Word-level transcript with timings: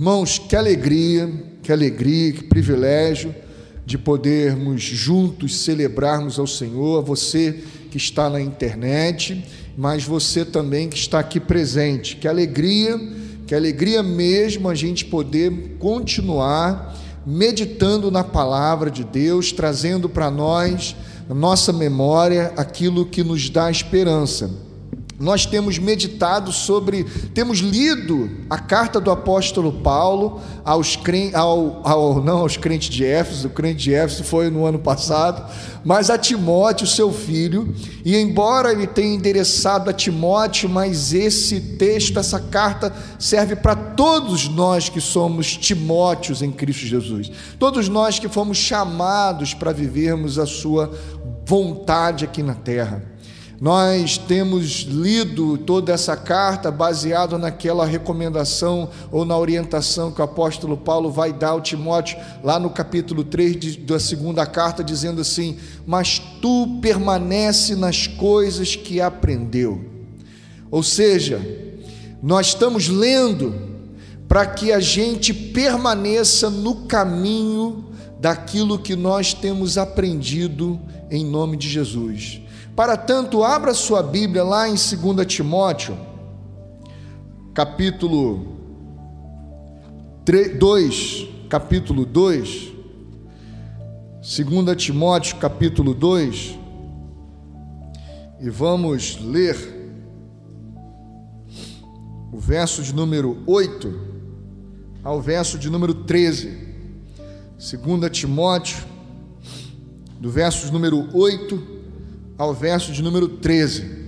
Irmãos, 0.00 0.38
que 0.38 0.54
alegria, 0.54 1.28
que 1.60 1.72
alegria, 1.72 2.32
que 2.32 2.44
privilégio 2.44 3.34
de 3.84 3.98
podermos 3.98 4.80
juntos 4.80 5.56
celebrarmos 5.56 6.38
ao 6.38 6.46
Senhor, 6.46 7.02
você 7.02 7.64
que 7.90 7.96
está 7.96 8.30
na 8.30 8.40
internet, 8.40 9.44
mas 9.76 10.04
você 10.04 10.44
também 10.44 10.88
que 10.88 10.96
está 10.96 11.18
aqui 11.18 11.40
presente. 11.40 12.14
Que 12.14 12.28
alegria, 12.28 12.96
que 13.44 13.56
alegria 13.56 14.00
mesmo 14.00 14.68
a 14.68 14.74
gente 14.76 15.04
poder 15.04 15.74
continuar 15.80 16.96
meditando 17.26 18.08
na 18.08 18.22
palavra 18.22 18.92
de 18.92 19.02
Deus, 19.02 19.50
trazendo 19.50 20.08
para 20.08 20.30
nós, 20.30 20.94
na 21.28 21.34
nossa 21.34 21.72
memória, 21.72 22.52
aquilo 22.56 23.04
que 23.04 23.24
nos 23.24 23.50
dá 23.50 23.68
esperança 23.68 24.67
nós 25.18 25.44
temos 25.44 25.78
meditado 25.78 26.52
sobre, 26.52 27.02
temos 27.34 27.58
lido 27.58 28.30
a 28.48 28.56
carta 28.56 29.00
do 29.00 29.10
apóstolo 29.10 29.72
Paulo 29.72 30.40
aos 30.64 30.94
crentes, 30.94 31.34
ao, 31.34 31.80
ao, 31.84 32.22
não 32.22 32.38
aos 32.38 32.56
crentes 32.56 32.88
de 32.88 33.04
Éfeso, 33.04 33.48
o 33.48 33.50
crente 33.50 33.82
de 33.82 33.94
Éfeso 33.94 34.22
foi 34.22 34.48
no 34.48 34.64
ano 34.64 34.78
passado, 34.78 35.44
mas 35.84 36.08
a 36.08 36.16
Timóteo, 36.16 36.86
seu 36.86 37.12
filho, 37.12 37.74
e 38.04 38.16
embora 38.16 38.70
ele 38.70 38.86
tenha 38.86 39.14
endereçado 39.14 39.90
a 39.90 39.92
Timóteo, 39.92 40.68
mas 40.68 41.12
esse 41.12 41.60
texto, 41.60 42.18
essa 42.18 42.38
carta 42.38 42.94
serve 43.18 43.56
para 43.56 43.74
todos 43.74 44.48
nós 44.48 44.88
que 44.88 45.00
somos 45.00 45.56
Timóteos 45.56 46.42
em 46.42 46.52
Cristo 46.52 46.86
Jesus, 46.86 47.32
todos 47.58 47.88
nós 47.88 48.20
que 48.20 48.28
fomos 48.28 48.56
chamados 48.56 49.52
para 49.52 49.72
vivermos 49.72 50.38
a 50.38 50.46
sua 50.46 50.92
vontade 51.44 52.24
aqui 52.24 52.42
na 52.42 52.54
terra. 52.54 53.07
Nós 53.60 54.16
temos 54.16 54.82
lido 54.82 55.58
toda 55.58 55.92
essa 55.92 56.16
carta 56.16 56.70
baseado 56.70 57.36
naquela 57.36 57.84
recomendação 57.84 58.88
ou 59.10 59.24
na 59.24 59.36
orientação 59.36 60.12
que 60.12 60.20
o 60.20 60.24
apóstolo 60.24 60.76
Paulo 60.76 61.10
vai 61.10 61.32
dar 61.32 61.48
ao 61.48 61.60
Timóteo, 61.60 62.18
lá 62.44 62.60
no 62.60 62.70
capítulo 62.70 63.24
3 63.24 63.76
da 63.78 63.98
segunda 63.98 64.46
carta, 64.46 64.84
dizendo 64.84 65.20
assim: 65.20 65.58
Mas 65.84 66.20
tu 66.40 66.78
permanece 66.80 67.74
nas 67.74 68.06
coisas 68.06 68.76
que 68.76 69.00
aprendeu. 69.00 69.84
Ou 70.70 70.84
seja, 70.84 71.40
nós 72.22 72.48
estamos 72.48 72.86
lendo 72.86 73.54
para 74.28 74.46
que 74.46 74.70
a 74.70 74.78
gente 74.78 75.34
permaneça 75.34 76.48
no 76.48 76.86
caminho 76.86 77.86
daquilo 78.20 78.78
que 78.78 78.94
nós 78.94 79.34
temos 79.34 79.76
aprendido 79.76 80.78
em 81.10 81.24
nome 81.24 81.56
de 81.56 81.68
Jesus. 81.68 82.42
Para 82.78 82.96
tanto, 82.96 83.42
abra 83.42 83.74
sua 83.74 84.04
Bíblia 84.04 84.44
lá 84.44 84.68
em 84.68 84.74
2 84.74 85.26
Timóteo, 85.26 85.98
capítulo 87.52 88.56
3, 90.24 90.56
2, 90.56 91.28
capítulo 91.48 92.06
2, 92.06 92.72
2 94.22 94.76
Timóteo, 94.76 95.38
capítulo 95.38 95.92
2, 95.92 96.56
e 98.42 98.48
vamos 98.48 99.18
ler 99.22 99.56
o 102.32 102.38
verso 102.38 102.80
de 102.80 102.94
número 102.94 103.42
8 103.44 103.92
ao 105.02 105.20
verso 105.20 105.58
de 105.58 105.68
número 105.68 105.94
13. 105.94 106.68
2 107.58 108.10
Timóteo, 108.12 108.84
do 110.20 110.30
verso 110.30 110.72
número 110.72 111.08
8 111.12 111.77
ao 112.38 112.54
verso 112.54 112.92
de 112.92 113.02
número 113.02 113.28
13. 113.28 113.98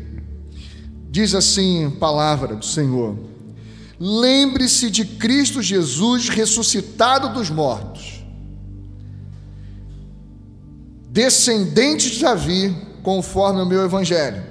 Diz 1.11 1.35
assim 1.35 1.91
palavra 1.99 2.55
do 2.55 2.65
Senhor: 2.65 3.19
Lembre-se 3.99 4.89
de 4.89 5.05
Cristo 5.05 5.61
Jesus 5.61 6.29
ressuscitado 6.29 7.35
dos 7.35 7.51
mortos, 7.51 8.25
descendente 11.11 12.09
de 12.09 12.21
Davi, 12.21 12.77
conforme 13.03 13.61
o 13.61 13.67
meu 13.67 13.85
evangelho, 13.85 14.43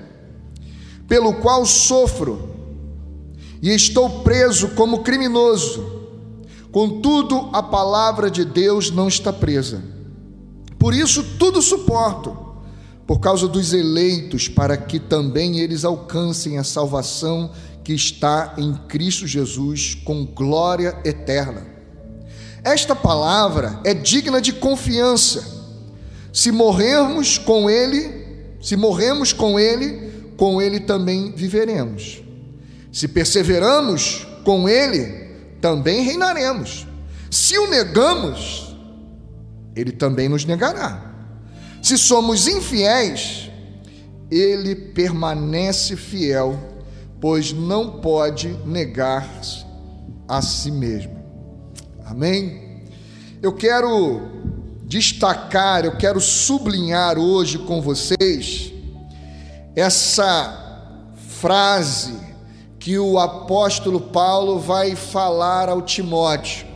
pelo 1.08 1.36
qual 1.36 1.66
sofro 1.66 2.50
e 3.62 3.70
estou 3.70 4.22
preso 4.22 4.70
como 4.70 5.00
criminoso. 5.00 5.98
Contudo, 6.72 7.50
a 7.52 7.64
palavra 7.64 8.30
de 8.30 8.46
Deus 8.46 8.92
não 8.92 9.08
está 9.08 9.34
presa. 9.34 9.82
Por 10.78 10.94
isso 10.94 11.24
tudo 11.40 11.62
suporto 11.62 12.49
por 13.10 13.20
causa 13.20 13.48
dos 13.48 13.74
eleitos, 13.74 14.48
para 14.48 14.78
que 14.78 15.00
também 15.00 15.62
eles 15.62 15.84
alcancem 15.84 16.60
a 16.60 16.64
salvação 16.64 17.50
que 17.84 17.92
está 17.92 18.54
em 18.56 18.72
Cristo 18.88 19.26
Jesus 19.26 19.96
com 20.06 20.24
glória 20.24 20.96
eterna. 21.04 21.66
Esta 22.64 22.96
palavra 22.96 23.80
é 23.84 23.96
digna 23.96 24.40
de 24.40 24.54
confiança. 24.54 25.44
Se 26.32 26.52
morrermos 26.52 27.40
com 27.40 27.68
Ele, 27.68 28.28
se 28.62 28.76
morremos 28.76 29.34
com 29.34 29.60
Ele, 29.60 30.12
com 30.38 30.62
Ele 30.62 30.80
também 30.80 31.32
viveremos. 31.32 32.22
Se 32.92 33.08
perseveramos 33.08 34.28
com 34.46 34.70
Ele, 34.70 35.32
também 35.60 36.04
reinaremos. 36.04 36.86
Se 37.32 37.58
o 37.58 37.72
negamos, 37.72 38.78
Ele 39.76 39.94
também 39.94 40.30
nos 40.30 40.46
negará. 40.46 41.09
Se 41.82 41.98
somos 41.98 42.48
infiéis, 42.48 43.50
ele 44.30 44.76
permanece 44.76 45.96
fiel, 45.96 46.60
pois 47.20 47.52
não 47.52 48.00
pode 48.00 48.50
negar 48.66 49.28
a 50.28 50.42
si 50.42 50.72
mesmo. 50.72 51.18
Amém? 52.06 52.84
Eu 53.42 53.54
quero 53.54 54.22
destacar, 54.86 55.86
eu 55.86 55.96
quero 55.98 56.20
sublinhar 56.20 57.18
hoje 57.18 57.60
com 57.60 57.82
vocês 57.82 58.74
essa 59.76 60.96
frase 61.16 62.14
que 62.80 62.98
o 62.98 63.20
apóstolo 63.20 64.02
Paulo 64.02 64.60
vai 64.60 64.96
falar 64.96 65.70
ao 65.70 65.82
Timóteo. 65.82 66.68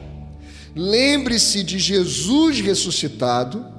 Lembre-se 0.76 1.64
de 1.64 1.78
Jesus 1.80 2.60
ressuscitado 2.62 3.73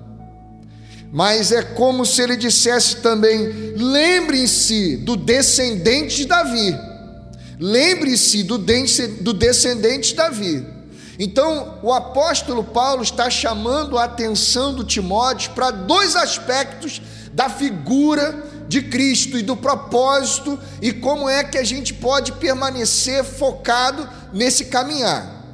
mas 1.15 1.53
é 1.53 1.63
como 1.63 2.05
se 2.05 2.21
ele 2.21 2.37
dissesse 2.37 2.97
também: 2.97 3.47
lembrem-se 3.77 4.97
do 4.97 5.17
descendente 5.17 6.17
de 6.17 6.25
Davi, 6.25 6.77
lembre-se 7.61 8.43
do, 8.43 8.59
do 8.59 9.33
descendente 9.33 10.09
de 10.09 10.17
Davi. 10.17 10.67
Então, 11.17 11.79
o 11.85 11.93
apóstolo 11.93 12.65
Paulo 12.65 13.05
está 13.05 13.31
chamando 13.31 13.97
a 13.97 14.03
atenção 14.03 14.75
do 14.75 14.83
Timóteo 14.83 15.53
para 15.53 15.71
dois 15.71 16.17
aspectos 16.17 17.01
da 17.33 17.49
figura 17.49 18.35
de 18.67 18.83
Cristo 18.83 19.39
e 19.39 19.43
do 19.43 19.57
propósito 19.57 20.59
e 20.83 20.93
como 20.93 21.29
é 21.29 21.45
que 21.45 21.57
a 21.57 21.63
gente 21.63 21.95
pode 21.95 22.33
permanecer 22.33 23.23
focado 23.23 24.09
nesse 24.33 24.65
caminhar. 24.65 25.45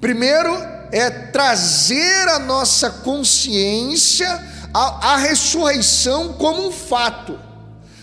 Primeiro 0.00 0.54
é 0.92 1.10
trazer 1.10 2.28
a 2.28 2.38
nossa 2.38 2.90
consciência 2.90 4.59
a, 4.72 5.14
a 5.14 5.16
ressurreição 5.16 6.34
como 6.34 6.68
um 6.68 6.72
fato, 6.72 7.38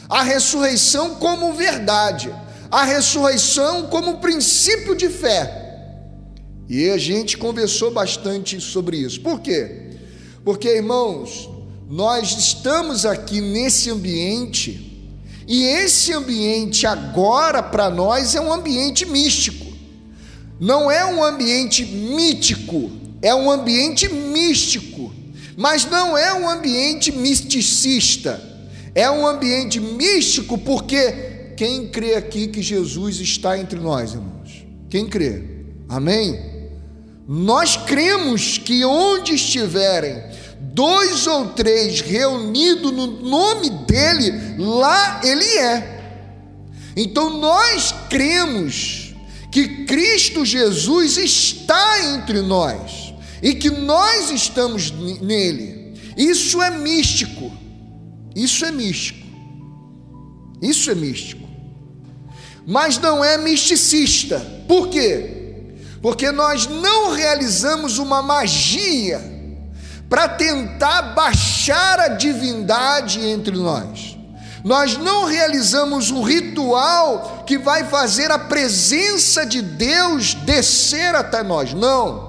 a 0.10 0.24
ressurreição 0.24 1.16
como 1.16 1.54
verdade, 1.54 2.34
a 2.70 2.84
ressurreição 2.84 3.88
como 3.88 4.18
princípio 4.18 4.96
de 4.96 5.10
fé. 5.10 5.66
E 6.70 6.90
a 6.90 6.98
gente 6.98 7.38
conversou 7.38 7.92
bastante 7.92 8.60
sobre 8.60 8.98
isso. 8.98 9.22
Por 9.22 9.40
quê? 9.40 9.92
Porque, 10.44 10.68
irmãos, 10.68 11.50
nós 11.90 12.38
estamos 12.38 13.06
aqui 13.06 13.40
nesse 13.40 13.90
ambiente, 13.90 14.84
e 15.48 15.64
esse 15.64 16.12
ambiente 16.12 16.86
agora 16.86 17.64
para 17.64 17.90
nós 17.90 18.36
é 18.36 18.42
um 18.42 18.52
ambiente 18.52 19.06
místico. 19.06 19.66
Não 20.60 20.92
é 20.92 21.06
um 21.06 21.24
ambiente 21.24 21.86
mítico, 21.86 22.92
é 23.22 23.34
um 23.34 23.50
ambiente 23.50 24.10
místico. 24.12 25.14
Mas 25.58 25.86
não 25.86 26.16
é 26.16 26.32
um 26.36 26.48
ambiente 26.48 27.12
misticista, 27.12 28.40
é 28.94 29.10
um 29.10 29.26
ambiente 29.26 29.80
místico, 29.80 30.56
porque 30.56 31.54
quem 31.58 31.88
crê 31.88 32.14
aqui 32.14 32.48
que 32.48 32.62
Jesus 32.62 33.20
está 33.20 33.58
entre 33.58 33.80
nós, 33.80 34.14
irmãos? 34.14 34.68
Quem 34.88 35.08
crê? 35.08 35.42
Amém? 35.90 36.40
Nós 37.28 37.76
cremos 37.76 38.60
que 38.60 38.86
onde 38.86 39.34
estiverem 39.34 40.22
dois 40.60 41.26
ou 41.26 41.48
três 41.48 42.02
reunidos 42.02 42.92
no 42.92 43.08
nome 43.08 43.72
dele, 43.88 44.32
lá 44.60 45.22
ele 45.24 45.58
é. 45.58 45.98
Então 46.96 47.32
nós 47.32 47.96
cremos 48.12 49.16
que 49.52 49.86
Cristo 49.86 50.46
Jesus 50.46 51.18
está 51.18 52.14
entre 52.14 52.42
nós 52.42 53.07
e 53.42 53.54
que 53.54 53.70
nós 53.70 54.32
estamos 54.32 54.92
nele. 54.92 55.94
Isso 56.18 56.62
é 56.62 56.72
místico. 56.72 57.52
Isso 58.36 58.66
é 58.66 58.72
místico. 58.72 59.26
Isso 60.62 60.90
é 60.90 60.96
místico. 60.96 61.48
Mas 62.66 62.98
não 62.98 63.24
é 63.24 63.38
misticista. 63.38 64.40
Por 64.68 64.90
quê? 64.90 65.38
porque 66.02 66.32
nós 66.32 66.68
não 66.68 67.12
realizamos 67.12 67.98
uma 67.98 68.22
magia 68.22 69.22
para 70.10 70.30
tentar 70.30 71.14
baixar 71.14 72.00
a 72.00 72.08
divindade 72.10 73.20
entre 73.20 73.58
nós. 73.58 74.18
Nós 74.64 74.98
não 74.98 75.26
realizamos 75.26 76.12
um 76.12 76.22
ritual 76.22 77.44
que 77.46 77.58
vai 77.58 77.86
fazer 77.86 78.32
a 78.32 78.40
presença 78.40 79.46
de 79.46 79.62
Deus 79.62 80.34
descer 80.34 81.16
até 81.16 81.44
nós. 81.44 81.74
Não. 81.74 82.27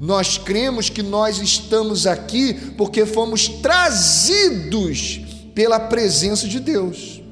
Nós 0.00 0.38
cremos 0.38 0.90
que 0.90 1.02
nós 1.02 1.38
estamos 1.38 2.06
aqui 2.06 2.54
porque 2.76 3.06
fomos 3.06 3.48
trazidos 3.48 5.20
pela 5.54 5.80
presença 5.80 6.46
de 6.46 6.60
Deus. 6.60 7.22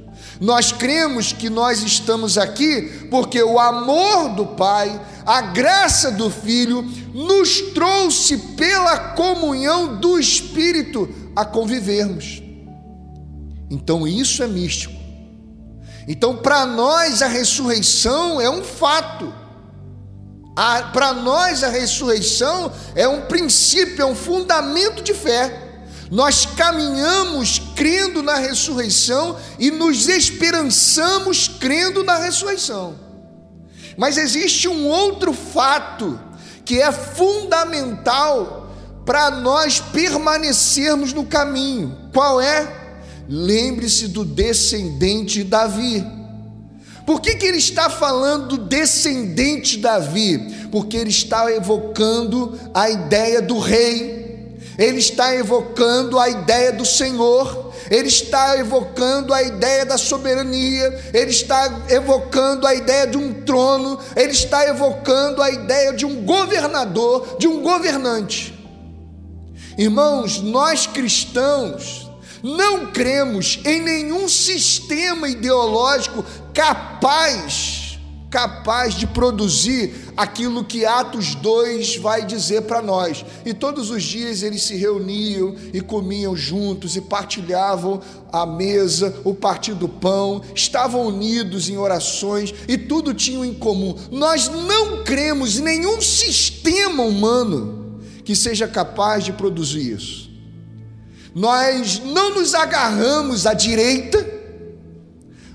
Nós 0.41 0.73
cremos 0.73 1.33
que 1.33 1.49
nós 1.49 1.83
estamos 1.83 2.37
aqui 2.39 3.07
porque 3.11 3.43
o 3.43 3.59
amor 3.59 4.31
do 4.31 4.47
Pai, 4.47 5.01
a 5.25 5.41
graça 5.41 6.11
do 6.11 6.31
Filho, 6.31 6.83
nos 7.13 7.61
trouxe 7.73 8.37
pela 8.37 8.99
comunhão 9.11 10.01
do 10.01 10.19
Espírito 10.19 11.09
a 11.37 11.45
convivermos. 11.45 12.43
Então 13.71 14.07
isso 14.07 14.43
é 14.43 14.47
místico. 14.47 15.05
Então, 16.07 16.37
para 16.37 16.67
nós, 16.67 17.23
a 17.23 17.27
ressurreição 17.27 18.41
é 18.41 18.49
um 18.51 18.63
fato. 18.63 19.33
Para 20.55 21.13
nós, 21.13 21.65
a 21.65 21.69
ressurreição 21.69 22.73
é 22.95 23.09
um 23.09 23.23
princípio, 23.23 24.03
é 24.03 24.07
um 24.07 24.15
fundamento 24.15 25.03
de 25.03 25.13
fé. 25.13 25.63
Nós 26.11 26.47
caminhamos 26.47 27.61
crendo 27.75 28.23
na 28.23 28.37
ressurreição 28.37 29.37
e 29.59 29.71
nos 29.71 30.09
esperançamos 30.09 31.49
crendo 31.49 32.05
na 32.05 32.19
ressurreição. 32.19 32.95
Mas 33.97 34.17
existe 34.17 34.69
um 34.69 34.87
outro 34.87 35.33
fato 35.33 36.21
que 36.65 36.81
é 36.81 36.93
fundamental 36.93 38.71
para 39.05 39.31
nós 39.31 39.81
permanecermos 39.81 41.13
no 41.13 41.27
caminho. 41.27 42.11
Qual 42.13 42.41
é? 42.41 42.85
Lembre-se 43.29 44.09
do 44.09 44.25
descendente 44.25 45.43
de 45.43 45.45
Davi. 45.45 46.05
Por 47.07 47.21
que, 47.21 47.35
que 47.35 47.47
ele 47.47 47.59
está 47.59 47.91
falando 47.91 48.57
do 48.57 48.59
descendente 48.59 49.77
de 49.77 49.83
Davi? 49.83 50.69
Porque 50.71 50.97
ele 50.97 51.11
está 51.11 51.53
evocando 51.53 52.59
a 52.73 52.89
ideia 52.89 53.43
do 53.43 53.59
rei, 53.59 54.59
ele 54.79 54.99
está 54.99 55.35
evocando 55.37 56.19
a 56.19 56.29
ideia 56.29 56.73
do 56.73 56.85
Senhor, 56.85 57.73
ele 57.91 58.09
está 58.09 58.59
evocando 58.59 59.35
a 59.35 59.43
ideia 59.43 59.85
da 59.85 59.99
soberania, 59.99 60.99
ele 61.13 61.31
está 61.31 61.85
evocando 61.91 62.67
a 62.67 62.75
ideia 62.75 63.07
de 63.07 63.19
um 63.19 63.35
trono, 63.43 63.99
ele 64.17 64.33
está 64.33 64.67
evocando 64.67 65.43
a 65.43 65.51
ideia 65.51 65.93
de 65.93 66.07
um 66.07 66.25
governador, 66.25 67.37
de 67.39 67.47
um 67.47 67.61
governante. 67.63 68.55
Irmãos, 69.77 70.41
nós 70.41 70.87
cristãos, 70.87 72.11
não 72.43 72.87
cremos 72.87 73.61
em 73.65 73.81
nenhum 73.81 74.29
sistema 74.29 75.29
ideológico 75.29 76.25
capaz 76.55 77.85
capaz 78.35 78.95
de 78.95 79.07
produzir 79.07 79.95
aquilo 80.17 80.65
que 80.65 80.85
Atos 80.85 81.37
2 81.37 81.99
vai 81.99 82.27
dizer 82.27 82.63
para 82.63 82.83
nós. 82.83 83.25
E 83.47 83.55
todos 83.55 83.91
os 83.91 84.03
dias 84.03 84.43
eles 84.43 84.61
se 84.63 84.75
reuniam 84.75 85.55
e 85.73 85.81
comiam 85.81 86.35
juntos 86.35 86.97
e 86.97 87.01
partilhavam 87.01 88.01
a 88.33 88.45
mesa, 88.45 89.21
o 89.23 89.33
partir 89.33 89.75
do 89.75 89.89
pão, 89.89 90.43
estavam 90.53 91.07
unidos 91.07 91.69
em 91.69 91.77
orações 91.77 92.53
e 92.67 92.77
tudo 92.77 93.15
tinham 93.15 93.45
em 93.45 93.55
comum. 93.55 93.95
Nós 94.11 94.49
não 94.49 95.05
cremos 95.05 95.61
em 95.61 95.63
nenhum 95.63 96.01
sistema 96.01 97.05
humano 97.05 98.01
que 98.25 98.35
seja 98.35 98.67
capaz 98.67 99.23
de 99.23 99.33
produzir 99.33 99.93
isso. 99.93 100.29
Nós 101.33 102.01
não 102.01 102.35
nos 102.35 102.53
agarramos 102.53 103.47
à 103.47 103.55
direita, 103.55 104.34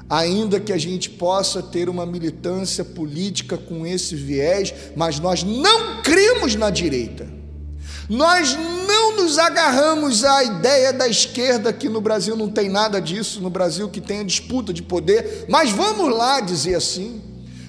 ainda 0.10 0.60
que 0.60 0.74
a 0.74 0.78
gente 0.78 1.10
possa 1.10 1.62
ter 1.62 1.88
uma 1.88 2.06
militância 2.06 2.84
política 2.84 3.58
com 3.58 3.86
esse 3.86 4.16
viés, 4.16 4.74
mas 4.96 5.20
nós 5.20 5.44
não 5.44 6.02
cremos 6.02 6.56
na 6.56 6.72
direita. 6.72 7.28
Nós 8.10 8.58
não 8.88 9.18
nos 9.18 9.38
agarramos 9.38 10.24
à 10.24 10.44
ideia 10.44 10.92
da 10.92 11.08
esquerda, 11.08 11.72
que 11.72 11.88
no 11.88 12.02
Brasil 12.02 12.36
não 12.36 12.50
tem 12.50 12.68
nada 12.68 13.00
disso, 13.00 13.40
no 13.40 13.52
Brasil 13.52 13.88
que 13.88 14.02
tem 14.02 14.22
a 14.22 14.24
disputa 14.24 14.74
de 14.74 14.82
poder, 14.82 15.46
mas 15.48 15.70
vamos 15.70 16.12
lá 16.12 16.42
dizer 16.42 16.74
assim. 16.74 17.22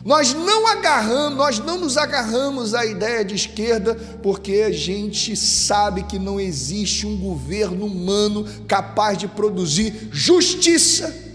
Nós 0.02 0.32
não 0.32 0.66
agarramos, 0.66 1.36
nós 1.36 1.58
não 1.58 1.78
nos 1.78 1.98
agarramos 1.98 2.72
à 2.72 2.86
ideia 2.86 3.22
de 3.22 3.34
esquerda, 3.34 3.94
porque 4.22 4.64
a 4.66 4.72
gente 4.72 5.36
sabe 5.36 6.04
que 6.04 6.18
não 6.18 6.40
existe 6.40 7.06
um 7.06 7.18
governo 7.18 7.84
humano 7.84 8.46
capaz 8.66 9.18
de 9.18 9.28
produzir 9.28 10.08
justiça. 10.10 11.29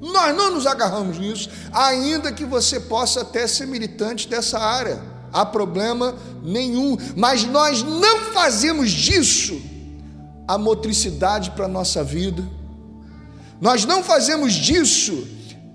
Nós 0.00 0.34
não 0.34 0.52
nos 0.54 0.66
agarramos 0.66 1.18
nisso, 1.18 1.50
ainda 1.72 2.32
que 2.32 2.44
você 2.44 2.80
possa 2.80 3.20
até 3.20 3.46
ser 3.46 3.66
militante 3.66 4.26
dessa 4.26 4.58
área. 4.58 5.00
Há 5.32 5.44
problema 5.44 6.16
nenhum, 6.42 6.96
mas 7.14 7.44
nós 7.44 7.82
não 7.82 8.32
fazemos 8.32 8.90
disso 8.90 9.60
a 10.48 10.58
motricidade 10.58 11.50
para 11.52 11.66
a 11.66 11.68
nossa 11.68 12.02
vida. 12.02 12.42
Nós 13.60 13.84
não 13.84 14.02
fazemos 14.02 14.54
disso 14.54 15.28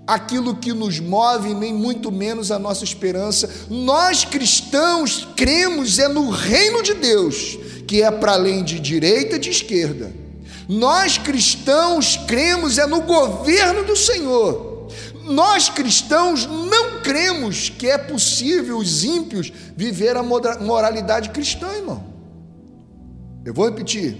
aquilo 0.06 0.56
que 0.56 0.72
nos 0.72 1.00
move, 1.00 1.54
nem 1.54 1.72
muito 1.72 2.12
menos 2.12 2.50
a 2.50 2.58
nossa 2.58 2.84
esperança. 2.84 3.48
Nós 3.70 4.24
cristãos 4.24 5.26
cremos 5.36 5.98
é 5.98 6.08
no 6.08 6.30
reino 6.30 6.82
de 6.82 6.94
Deus, 6.94 7.58
que 7.86 8.02
é 8.02 8.10
para 8.10 8.32
além 8.32 8.62
de 8.62 8.78
direita 8.78 9.36
e 9.36 9.38
de 9.38 9.50
esquerda. 9.50 10.25
Nós 10.68 11.16
cristãos 11.18 12.16
cremos 12.26 12.78
é 12.78 12.86
no 12.86 13.02
governo 13.02 13.84
do 13.84 13.96
Senhor. 13.96 14.88
Nós 15.24 15.68
cristãos 15.68 16.46
não 16.46 17.00
cremos 17.00 17.68
que 17.68 17.88
é 17.88 17.98
possível 17.98 18.78
os 18.78 19.04
ímpios 19.04 19.52
viver 19.76 20.16
a 20.16 20.22
moralidade 20.22 21.30
cristã, 21.30 21.68
irmão. 21.72 22.04
Eu 23.44 23.54
vou 23.54 23.66
repetir. 23.66 24.16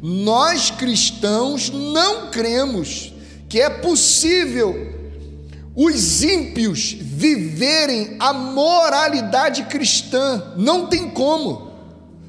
Nós 0.00 0.70
cristãos 0.70 1.70
não 1.70 2.30
cremos 2.30 3.12
que 3.48 3.60
é 3.60 3.68
possível 3.68 4.94
os 5.74 6.22
ímpios 6.22 6.96
viverem 7.00 8.16
a 8.18 8.32
moralidade 8.32 9.64
cristã. 9.64 10.54
Não 10.56 10.86
tem 10.86 11.10
como, 11.10 11.72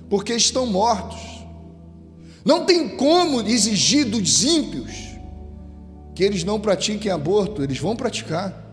porque 0.10 0.33
estão 0.33 0.65
mortos. 0.65 1.28
Não 2.43 2.65
tem 2.65 2.89
como 2.89 3.41
exigir 3.41 4.05
dos 4.05 4.43
ímpios 4.43 5.10
que 6.15 6.24
eles 6.24 6.43
não 6.43 6.60
pratiquem 6.60 7.12
aborto, 7.12 7.63
eles 7.63 7.77
vão 7.77 7.96
praticar. 7.96 8.65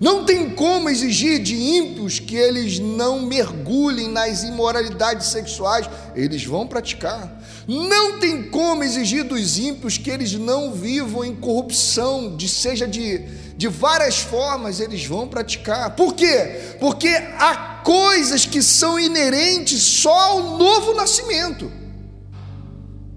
Não 0.00 0.24
tem 0.24 0.50
como 0.50 0.88
exigir 0.88 1.42
de 1.42 1.54
ímpios 1.54 2.18
que 2.18 2.36
eles 2.36 2.78
não 2.78 3.20
mergulhem 3.20 4.08
nas 4.08 4.42
imoralidades 4.42 5.26
sexuais, 5.28 5.88
eles 6.14 6.44
vão 6.44 6.66
praticar. 6.66 7.40
Não 7.68 8.18
tem 8.18 8.44
como 8.44 8.82
exigir 8.82 9.24
dos 9.24 9.58
ímpios 9.58 9.98
que 9.98 10.10
eles 10.10 10.32
não 10.32 10.72
vivam 10.72 11.24
em 11.24 11.34
corrupção, 11.34 12.34
de, 12.36 12.48
seja 12.48 12.88
de 12.88 13.40
de 13.60 13.68
várias 13.68 14.20
formas 14.20 14.80
eles 14.80 15.04
vão 15.04 15.28
praticar. 15.28 15.94
Por 15.94 16.14
quê? 16.14 16.76
Porque 16.80 17.08
há 17.08 17.82
coisas 17.84 18.46
que 18.46 18.62
são 18.62 18.98
inerentes 18.98 19.82
só 19.82 20.18
ao 20.18 20.56
novo 20.56 20.94
nascimento. 20.94 21.70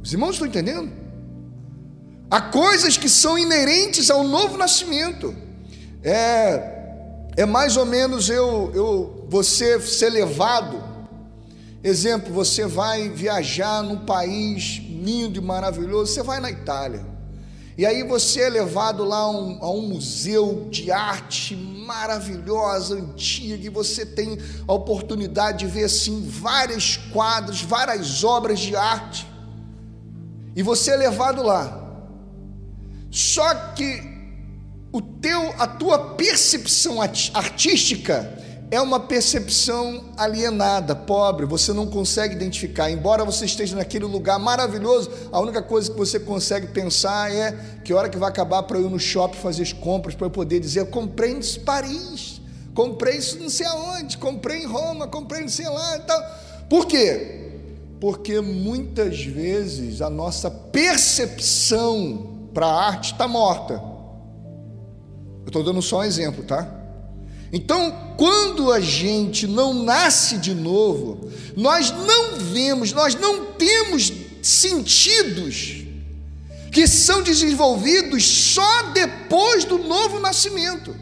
Os 0.04 0.12
irmãos 0.12 0.34
estão 0.34 0.48
entendendo? 0.48 0.92
Há 2.30 2.42
coisas 2.42 2.98
que 2.98 3.08
são 3.08 3.38
inerentes 3.38 4.10
ao 4.10 4.24
novo 4.24 4.58
nascimento. 4.58 5.34
É, 6.04 6.74
é 7.38 7.46
mais 7.46 7.78
ou 7.78 7.86
menos 7.86 8.30
eu, 8.30 8.72
eu 8.76 9.26
você 9.30 9.80
ser 9.80 10.10
levado. 10.10 10.84
Exemplo, 11.82 12.34
você 12.34 12.66
vai 12.66 13.08
viajar 13.08 13.82
num 13.82 14.06
país 14.06 14.82
lindo 14.90 15.40
e 15.40 15.42
maravilhoso, 15.42 16.14
você 16.14 16.24
vai 16.24 16.40
na 16.40 16.52
Itália. 16.52 17.06
E 17.78 17.86
aí 17.86 18.04
você 18.04 18.42
é 18.42 18.50
levado 18.50 19.04
lá 19.04 19.18
a 19.18 19.32
um, 19.32 19.58
a 19.62 19.72
um, 19.72 19.82
museu 19.88 20.68
de 20.70 20.92
arte 20.92 21.56
maravilhosa, 21.56 22.96
antiga, 22.96 23.66
e 23.66 23.70
você 23.70 24.06
tem 24.06 24.38
a 24.68 24.74
oportunidade 24.74 25.60
de 25.60 25.68
ver 25.68 25.86
assim 25.86 26.24
vários 26.28 26.98
quadros, 26.98 27.62
várias 27.62 28.24
obras 28.24 28.60
de 28.60 28.76
arte. 28.76 29.33
E 30.56 30.62
você 30.62 30.92
é 30.92 30.96
levado 30.96 31.42
lá. 31.44 31.80
Só 33.10 33.54
que 33.76 34.02
o 34.92 35.02
teu, 35.02 35.54
a 35.60 35.68
tua 35.68 36.16
percepção 36.16 37.00
artística 37.02 38.40
é 38.72 38.82
uma 38.82 39.00
percepção 39.00 40.12
alienada, 40.18 40.96
pobre, 40.96 41.46
você 41.46 41.74
não 41.74 41.86
consegue 41.88 42.36
identificar. 42.36 42.90
Embora 42.90 43.24
você 43.24 43.46
esteja 43.46 43.76
naquele 43.76 44.06
lugar 44.06 44.40
maravilhoso, 44.40 45.12
a 45.32 45.40
única 45.40 45.62
coisa 45.62 45.92
que 45.92 45.98
você 45.98 46.20
consegue 46.20 46.68
pensar 46.68 47.32
é 47.32 47.52
que 47.84 47.94
hora 47.94 48.10
que 48.10 48.18
vai 48.18 48.30
acabar 48.30 48.64
para 48.64 48.78
eu 48.80 48.88
ir 48.88 48.90
no 48.90 49.00
shopping 49.00 49.38
fazer 49.38 49.64
as 49.64 49.74
compras, 49.74 50.16
para 50.16 50.26
eu 50.26 50.32
poder 50.32 50.60
dizer, 50.60 50.80
eu 50.80 50.88
comprei 50.88 51.32
em 51.32 51.42
Paris, 51.60 52.42
Comprei 52.74 53.18
isso 53.18 53.40
não 53.40 53.50
sei 53.50 53.68
aonde, 53.68 54.18
comprei 54.18 54.64
em 54.64 54.66
Roma, 54.66 55.08
comprei 55.08 55.42
não 55.42 55.50
sei 55.50 55.70
lá 55.70 55.98
e 55.98 56.00
tal. 56.02 56.22
Por 56.68 56.88
quê? 56.88 57.43
Porque 58.04 58.42
muitas 58.42 59.24
vezes 59.24 60.02
a 60.02 60.10
nossa 60.10 60.52
percepção 60.52 62.50
para 62.54 62.66
a 62.68 62.88
arte 62.88 63.14
está 63.14 63.30
morta. 63.30 63.76
Eu 63.76 65.48
estou 65.48 65.64
dando 65.64 65.82
só 65.82 66.00
um 66.00 66.04
exemplo, 66.04 66.44
tá? 66.44 66.70
Então, 67.54 68.16
quando 68.18 68.74
a 68.74 68.82
gente 68.82 69.48
não 69.48 69.74
nasce 69.74 70.38
de 70.38 70.54
novo, 70.54 71.32
nós 71.56 71.92
não 71.92 72.36
vemos, 72.40 72.92
nós 72.92 73.16
não 73.16 73.54
temos 73.54 74.12
sentidos 74.42 75.86
que 76.74 76.86
são 76.86 77.24
desenvolvidos 77.24 78.26
só 78.26 78.92
depois 78.92 79.64
do 79.64 79.78
novo 79.78 80.20
nascimento. 80.20 80.94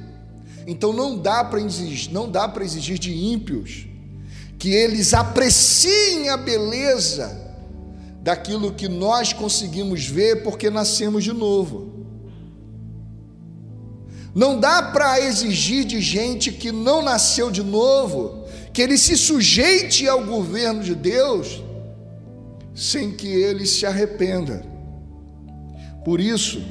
Então 0.67 0.93
não 0.93 1.17
dá 1.17 1.43
para 1.43 1.61
exigir, 1.61 2.13
não 2.13 2.29
dá 2.29 2.47
para 2.47 2.63
exigir 2.63 2.99
de 2.99 3.11
ímpios 3.11 3.87
que 4.61 4.69
eles 4.69 5.11
apreciem 5.15 6.29
a 6.29 6.37
beleza 6.37 7.35
daquilo 8.21 8.71
que 8.71 8.87
nós 8.87 9.33
conseguimos 9.33 10.05
ver 10.05 10.43
porque 10.43 10.69
nascemos 10.69 11.23
de 11.23 11.33
novo. 11.33 12.05
Não 14.35 14.59
dá 14.59 14.83
para 14.83 15.19
exigir 15.19 15.83
de 15.83 15.99
gente 15.99 16.51
que 16.51 16.71
não 16.71 17.01
nasceu 17.01 17.49
de 17.49 17.63
novo 17.63 18.45
que 18.71 18.83
ele 18.83 18.99
se 18.99 19.17
sujeite 19.17 20.07
ao 20.07 20.23
governo 20.23 20.83
de 20.83 20.93
Deus 20.93 21.63
sem 22.75 23.09
que 23.09 23.27
ele 23.27 23.65
se 23.65 23.83
arrependa. 23.87 24.63
Por 26.05 26.19
isso, 26.19 26.61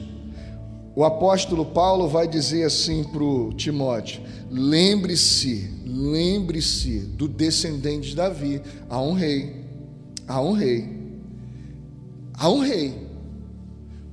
o 0.95 1.05
apóstolo 1.05 1.67
Paulo 1.67 2.07
vai 2.07 2.29
dizer 2.29 2.63
assim 2.63 3.03
para 3.03 3.57
Timóteo: 3.57 4.23
lembre-se, 4.51 5.71
lembre-se 5.87 6.99
do 6.99 7.29
descendente 7.29 8.11
de 8.11 8.17
Davi, 8.17 8.61
há 8.89 9.01
um 9.01 9.13
rei, 9.13 9.65
há 10.27 10.41
um 10.41 10.53
rei, 10.53 10.89
há 12.35 12.49
um 12.51 12.59
rei. 12.59 13.09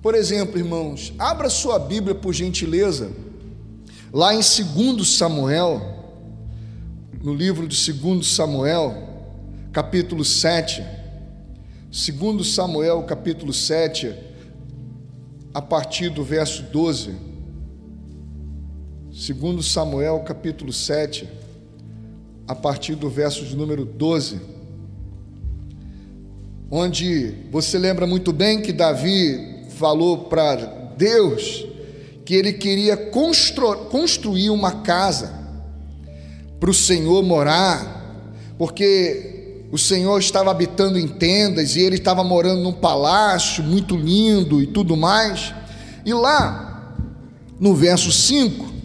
Por 0.02 0.14
exemplo, 0.14 0.60
irmãos, 0.60 1.12
abra 1.18 1.50
sua 1.50 1.80
Bíblia 1.80 2.14
por 2.14 2.34
gentileza, 2.34 3.12
lá 4.14 4.34
em 4.34 4.40
2 4.40 5.08
Samuel, 5.08 5.96
no 7.24 7.34
livro 7.34 7.68
de 7.68 7.92
2 7.92 8.28
Samuel, 8.28 8.96
capítulo 9.74 10.24
7. 10.24 10.84
2 11.90 12.48
Samuel, 12.48 13.04
capítulo 13.04 13.52
7, 13.52 14.14
a 15.54 15.62
partir 15.62 16.10
do 16.10 16.24
verso 16.24 16.62
12. 16.64 17.27
Segundo 19.18 19.64
Samuel, 19.64 20.20
capítulo 20.20 20.72
7, 20.72 21.28
a 22.48 22.54
partir 22.54 22.94
do 22.94 23.10
verso 23.10 23.44
de 23.44 23.58
número 23.58 23.84
12. 23.84 24.40
Onde 26.70 27.34
você 27.50 27.80
lembra 27.80 28.06
muito 28.06 28.32
bem 28.32 28.62
que 28.62 28.72
Davi 28.72 29.66
falou 29.70 30.26
para 30.26 30.94
Deus 30.96 31.66
que 32.24 32.36
ele 32.36 32.54
queria 32.54 32.96
constru 32.96 33.88
construir 33.90 34.52
uma 34.52 34.84
casa 34.84 35.34
para 36.60 36.70
o 36.70 36.74
Senhor 36.74 37.24
morar, 37.24 38.22
porque 38.56 39.64
o 39.72 39.80
Senhor 39.80 40.20
estava 40.20 40.52
habitando 40.52 41.00
em 41.00 41.08
tendas 41.08 41.76
e 41.76 41.82
ele 41.82 41.96
estava 41.96 42.24
morando 42.24 42.62
num 42.62 42.74
palácio 42.74 43.64
muito 43.64 43.98
lindo 43.98 44.62
e 44.62 44.68
tudo 44.68 44.96
mais. 44.96 45.56
E 46.06 46.14
lá, 46.14 46.94
no 47.60 47.74
verso 47.74 48.12
5, 48.12 48.77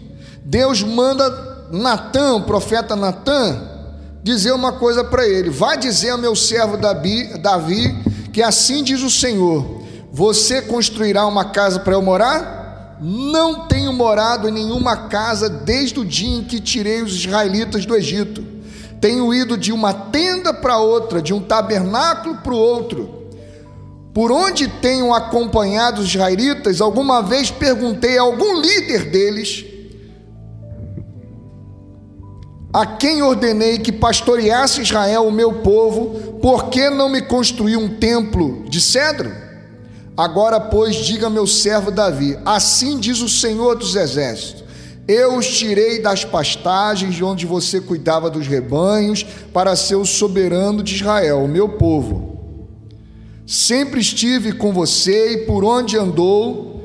Deus 0.45 0.83
manda 0.83 1.67
Natã, 1.71 2.35
o 2.35 2.43
profeta 2.43 2.95
Natã, 2.95 3.61
dizer 4.21 4.51
uma 4.51 4.73
coisa 4.73 5.03
para 5.03 5.27
ele: 5.27 5.49
Vai 5.49 5.77
dizer 5.77 6.11
ao 6.11 6.17
meu 6.17 6.35
servo 6.35 6.77
Davi, 6.77 7.37
Davi 7.39 7.95
que 8.31 8.41
assim 8.41 8.83
diz 8.83 9.01
o 9.01 9.09
Senhor: 9.09 9.83
Você 10.11 10.61
construirá 10.61 11.25
uma 11.25 11.45
casa 11.45 11.79
para 11.79 11.93
eu 11.93 12.01
morar? 12.01 12.97
Não 13.01 13.67
tenho 13.67 13.91
morado 13.91 14.47
em 14.47 14.51
nenhuma 14.51 15.07
casa 15.07 15.49
desde 15.49 15.99
o 15.99 16.05
dia 16.05 16.37
em 16.37 16.43
que 16.43 16.59
tirei 16.59 17.01
os 17.01 17.13
israelitas 17.13 17.85
do 17.85 17.95
Egito 17.95 18.53
tenho 19.03 19.33
ido 19.33 19.57
de 19.57 19.73
uma 19.73 19.93
tenda 19.93 20.53
para 20.53 20.77
outra, 20.77 21.21
de 21.21 21.33
um 21.33 21.41
tabernáculo 21.41 22.37
para 22.37 22.53
o 22.53 22.57
outro. 22.57 23.27
Por 24.13 24.31
onde 24.31 24.65
tenho 24.65 25.13
acompanhado 25.13 25.99
os 25.99 26.07
israelitas, 26.07 26.79
alguma 26.79 27.21
vez 27.21 27.51
perguntei 27.51 28.17
a 28.17 28.21
algum 28.21 28.61
líder 28.61 29.09
deles, 29.09 29.65
a 32.73 32.85
quem 32.85 33.21
ordenei 33.21 33.77
que 33.77 33.91
pastoreasse 33.91 34.81
Israel, 34.81 35.27
o 35.27 35.31
meu 35.31 35.61
povo, 35.61 36.39
por 36.41 36.69
que 36.69 36.89
não 36.89 37.07
me 37.07 37.21
construiu 37.21 37.79
um 37.79 37.89
templo 37.97 38.65
de 38.67 38.81
cedro? 38.81 39.31
Agora, 40.17 40.59
pois, 40.59 40.95
diga 40.95 41.29
meu 41.29 41.45
servo 41.45 41.91
Davi: 41.91 42.37
Assim 42.43 42.99
diz 42.99 43.21
o 43.21 43.29
Senhor 43.29 43.75
dos 43.75 43.95
Exércitos 43.95 44.63
eu 45.07 45.37
os 45.37 45.47
tirei 45.47 45.99
das 45.99 46.23
pastagens 46.23 47.15
de 47.15 47.23
onde 47.23 47.45
você 47.45 47.81
cuidava 47.81 48.29
dos 48.29 48.47
rebanhos, 48.47 49.25
para 49.51 49.75
ser 49.75 49.95
o 49.95 50.05
soberano 50.05 50.81
de 50.81 50.95
Israel, 50.95 51.43
o 51.43 51.47
meu 51.47 51.69
povo. 51.69 52.39
Sempre 53.45 53.99
estive 53.99 54.53
com 54.53 54.71
você 54.71 55.33
e 55.33 55.37
por 55.45 55.65
onde 55.65 55.97
andou, 55.97 56.81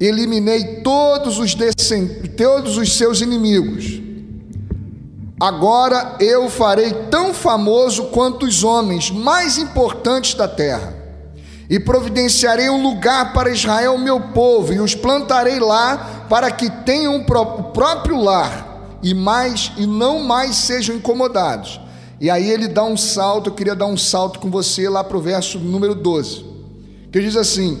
eliminei 0.00 0.80
todos 0.82 1.38
os, 1.38 1.54
todos 2.36 2.76
os 2.76 2.96
seus 2.96 3.20
inimigos. 3.20 4.00
Agora 5.42 6.18
eu 6.20 6.48
farei 6.48 6.92
tão 7.10 7.34
famoso 7.34 8.04
quanto 8.10 8.46
os 8.46 8.62
homens 8.62 9.10
mais 9.10 9.58
importantes 9.58 10.34
da 10.34 10.46
terra 10.46 10.94
e 11.68 11.80
providenciarei 11.80 12.70
um 12.70 12.80
lugar 12.80 13.32
para 13.32 13.50
Israel, 13.50 13.98
meu 13.98 14.20
povo, 14.20 14.72
e 14.72 14.78
os 14.78 14.94
plantarei 14.94 15.58
lá 15.58 16.26
para 16.28 16.48
que 16.52 16.70
tenham 16.84 17.16
o 17.16 17.24
próprio 17.72 18.20
lar 18.20 19.00
e 19.02 19.12
mais 19.12 19.72
e 19.76 19.84
não 19.84 20.22
mais 20.22 20.54
sejam 20.54 20.94
incomodados. 20.94 21.80
E 22.20 22.30
aí 22.30 22.48
ele 22.48 22.68
dá 22.68 22.84
um 22.84 22.96
salto, 22.96 23.50
eu 23.50 23.54
queria 23.54 23.74
dar 23.74 23.86
um 23.86 23.96
salto 23.96 24.38
com 24.38 24.48
você 24.48 24.88
lá 24.88 25.02
para 25.02 25.16
o 25.16 25.20
verso 25.20 25.58
número 25.58 25.96
12, 25.96 26.44
que 27.10 27.20
diz 27.20 27.34
assim: 27.34 27.80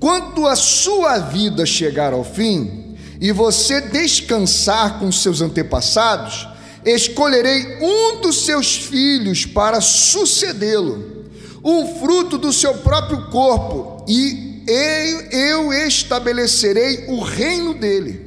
Quando 0.00 0.46
a 0.46 0.56
sua 0.56 1.18
vida 1.18 1.66
chegar 1.66 2.14
ao 2.14 2.24
fim 2.24 2.96
e 3.20 3.32
você 3.32 3.82
descansar 3.82 4.98
com 4.98 5.12
seus 5.12 5.42
antepassados, 5.42 6.53
escolherei 6.84 7.78
um 7.80 8.20
dos 8.20 8.44
seus 8.44 8.76
filhos 8.76 9.46
para 9.46 9.80
sucedê-lo 9.80 11.14
um 11.64 11.98
fruto 11.98 12.36
do 12.36 12.52
seu 12.52 12.74
próprio 12.74 13.30
corpo, 13.30 14.04
e 14.06 14.62
eu 15.32 15.72
estabelecerei 15.72 17.06
o 17.08 17.20
reino 17.20 17.72
dele. 17.72 18.20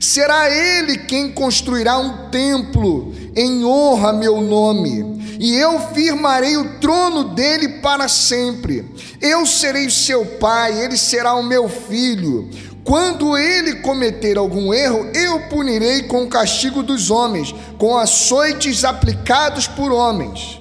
Será 0.00 0.50
ele 0.50 0.98
quem 0.98 1.30
construirá 1.30 1.96
um 1.96 2.28
templo 2.28 3.14
em 3.36 3.64
honra 3.64 4.10
a 4.10 4.12
meu 4.12 4.40
nome, 4.40 5.22
e 5.38 5.54
eu 5.54 5.78
firmarei 5.94 6.56
o 6.56 6.80
trono 6.80 7.22
dele 7.34 7.68
para 7.80 8.08
sempre. 8.08 8.84
Eu 9.20 9.46
serei 9.46 9.88
seu 9.88 10.26
pai, 10.26 10.84
ele 10.84 10.96
será 10.96 11.34
o 11.34 11.42
meu 11.42 11.68
filho. 11.68 12.50
Quando 12.84 13.38
ele 13.38 13.76
cometer 13.76 14.36
algum 14.36 14.74
erro, 14.74 15.10
eu 15.14 15.48
punirei 15.48 16.02
com 16.02 16.24
o 16.24 16.28
castigo 16.28 16.82
dos 16.82 17.10
homens, 17.10 17.54
com 17.78 17.96
açoites 17.96 18.84
aplicados 18.84 19.68
por 19.68 19.92
homens. 19.92 20.60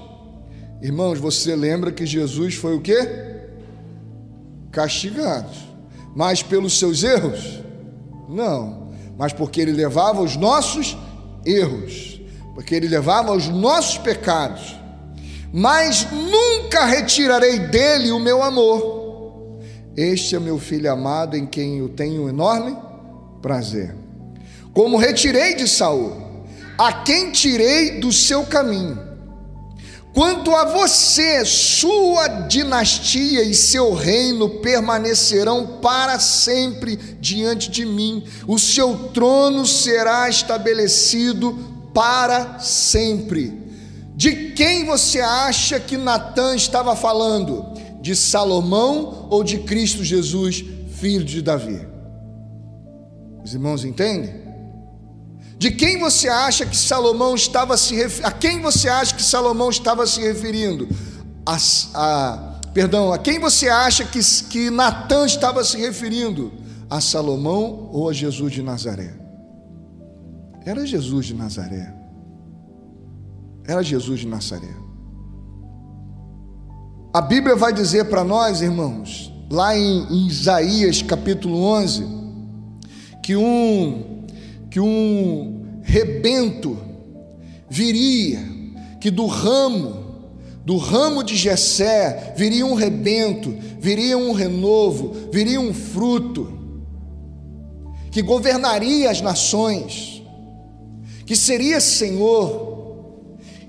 Irmãos, 0.82 1.20
você 1.20 1.56
lembra 1.56 1.92
que 1.92 2.06
Jesus 2.06 2.56
foi 2.56 2.76
o 2.76 2.82
quê? 2.82 3.08
Castigado. 4.72 5.50
Mas 6.16 6.44
pelos 6.44 6.78
seus 6.78 7.04
erros? 7.04 7.62
Não. 8.30 8.92
Mas 9.18 9.34
porque 9.34 9.62
ele 9.62 9.72
levava 9.72 10.22
os 10.22 10.36
nossos 10.36 10.98
erros. 11.46 12.22
Porque 12.54 12.76
ele 12.76 12.88
levava 12.88 13.32
os 13.32 13.48
nossos 13.48 13.98
pecados. 13.98 14.76
Mas 15.54 16.08
nunca 16.12 16.86
retirarei 16.86 17.60
dele 17.60 18.12
o 18.12 18.20
meu 18.20 18.42
amor. 18.42 19.02
Este 19.96 20.36
é 20.36 20.40
meu 20.40 20.58
filho 20.58 20.92
amado 20.92 21.36
em 21.36 21.46
quem 21.46 21.80
eu 21.80 21.90
tenho 21.90 22.30
enorme 22.30 22.76
prazer. 23.42 23.96
Como 24.74 24.98
retirei 24.98 25.56
de 25.56 25.68
Saul, 25.68 26.16
a 26.78 26.94
quem 26.94 27.32
tirei 27.32 28.00
do 28.00 28.12
seu 28.12 28.44
caminho 28.46 29.12
Quanto 30.14 30.54
a 30.54 30.66
você, 30.66 31.46
sua 31.46 32.28
dinastia 32.28 33.44
e 33.44 33.54
seu 33.54 33.94
reino 33.94 34.50
permanecerão 34.50 35.80
para 35.82 36.20
sempre 36.20 36.98
diante 36.98 37.72
de 37.72 37.86
mim, 37.86 38.26
o 38.46 38.60
seu 38.60 39.10
trono 39.14 39.66
será 39.66 40.28
estabelecido 40.28 41.58
para 41.94 42.60
sempre. 42.60 43.58
De 44.14 44.52
quem 44.52 44.86
você 44.86 45.22
acha 45.22 45.80
que 45.80 45.96
Natan 45.96 46.56
estava 46.56 46.94
falando? 46.94 47.66
De 48.02 48.16
Salomão 48.16 49.28
ou 49.30 49.44
de 49.44 49.60
Cristo 49.60 50.04
Jesus, 50.04 50.64
filho 50.96 51.24
de 51.24 51.42
Davi? 51.42 51.88
Os 53.44 53.54
irmãos 53.54 53.84
entendem? 53.84 54.42
De 55.58 55.70
quem 55.70 56.00
você 56.00 56.28
acha 56.28 56.66
que 56.66 56.76
Salomão 56.76 57.36
estava 57.36 57.78
se 57.78 57.94
referindo? 57.96 58.28
A 58.28 58.32
quem 58.32 58.62
você 58.62 58.90
acha 58.90 59.16
que 59.16 59.22
Salomão 59.22 59.70
estava 59.70 60.08
se 60.08 60.20
referindo? 60.20 60.88
A, 61.46 61.58
a, 61.94 62.60
perdão, 62.74 63.14
a 63.14 63.20
quem 63.20 63.40
você 63.40 63.70
acha 63.70 64.04
que, 64.04 64.20
que 64.50 64.72
Natan 64.72 65.26
estava 65.26 65.64
se 65.64 65.78
referindo? 65.78 66.52
A 66.90 67.00
Salomão 67.00 67.90
ou 67.92 68.10
a 68.10 68.14
Jesus 68.14 68.54
de 68.54 68.64
Nazaré? 68.64 69.14
Era 70.66 70.86
Jesus 70.86 71.28
de 71.28 71.36
Nazaré. 71.36 71.94
Era 73.68 73.84
Jesus 73.84 74.20
de 74.20 74.28
Nazaré. 74.28 74.76
A 77.14 77.20
Bíblia 77.20 77.58
vai 77.58 77.74
dizer 77.74 78.06
para 78.06 78.24
nós, 78.24 78.62
irmãos, 78.62 79.34
lá 79.50 79.78
em, 79.78 80.08
em 80.10 80.28
Isaías 80.28 81.02
capítulo 81.02 81.62
11, 81.62 82.08
que 83.22 83.36
um 83.36 84.24
que 84.70 84.80
um 84.80 85.82
rebento 85.84 86.78
viria, 87.70 88.40
que 89.02 89.12
do 89.12 89.26
ramo, 89.26 90.06
do 90.66 90.78
ramo 90.78 91.22
de 91.22 91.36
Jessé, 91.36 92.34
viria 92.38 92.66
um 92.66 92.76
rebento, 92.76 93.54
viria 93.78 94.18
um 94.18 94.32
renovo, 94.32 95.14
viria 95.34 95.60
um 95.60 95.74
fruto, 95.74 96.58
que 98.10 98.22
governaria 98.22 99.12
as 99.12 99.20
nações, 99.20 100.24
que 101.26 101.36
seria 101.36 101.82
Senhor. 101.82 102.70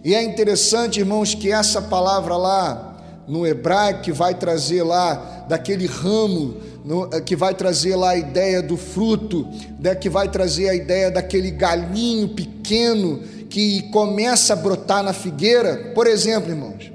E 0.05 0.15
é 0.15 0.23
interessante, 0.23 1.01
irmãos, 1.01 1.35
que 1.35 1.51
essa 1.51 1.83
palavra 1.83 2.37
lá 2.37 2.92
no 3.27 3.47
hebraico 3.47 4.03
que 4.03 4.13
vai 4.13 4.35
trazer 4.35 4.83
lá 4.83 5.47
daquele 5.49 5.87
ramo 5.87 6.57
no, 6.85 7.09
eh, 7.13 7.21
que 7.21 7.37
vai 7.37 7.55
trazer 7.55 7.95
lá 7.95 8.11
a 8.11 8.17
ideia 8.17 8.63
do 8.63 8.77
fruto, 8.77 9.47
né, 9.79 9.95
que 9.95 10.09
vai 10.09 10.29
trazer 10.29 10.69
a 10.69 10.75
ideia 10.75 11.11
daquele 11.11 11.51
galinho 11.51 12.29
pequeno 12.29 13.21
que 13.49 13.83
começa 13.91 14.55
a 14.55 14.57
brotar 14.57 15.03
na 15.03 15.13
figueira. 15.13 15.93
Por 15.95 16.07
exemplo, 16.07 16.51
irmãos, 16.51 16.91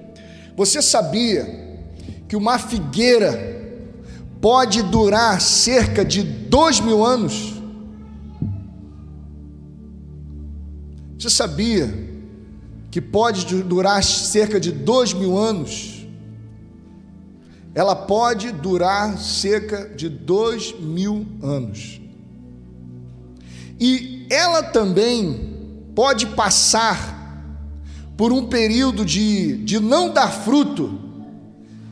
você 0.55 0.81
sabia 0.81 1.47
que 2.27 2.35
uma 2.35 2.57
figueira 2.59 3.55
pode 4.41 4.81
durar 4.83 5.39
cerca 5.39 6.03
de 6.03 6.23
dois 6.23 6.79
mil 6.79 7.05
anos? 7.05 7.53
Você 11.17 11.29
sabia 11.29 11.91
que 12.91 13.01
pode 13.01 13.45
durar 13.63 14.03
cerca 14.03 14.59
de 14.59 14.71
dois 14.71 15.13
mil 15.13 15.37
anos? 15.37 15.96
Ela 17.77 17.95
pode 17.95 18.51
durar 18.51 19.19
cerca 19.19 19.87
de 19.95 20.09
dois 20.09 20.73
mil 20.79 21.27
anos. 21.43 22.01
E 23.79 24.25
ela 24.31 24.63
também 24.63 25.83
pode 25.93 26.25
passar 26.25 27.39
por 28.17 28.33
um 28.33 28.47
período 28.47 29.05
de, 29.05 29.57
de 29.57 29.79
não 29.79 30.09
dar 30.09 30.31
fruto 30.31 30.99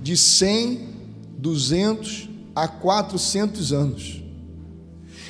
de 0.02 0.18
100, 0.18 0.90
200 1.38 2.30
a 2.56 2.68
400 2.68 3.72
anos. 3.72 4.24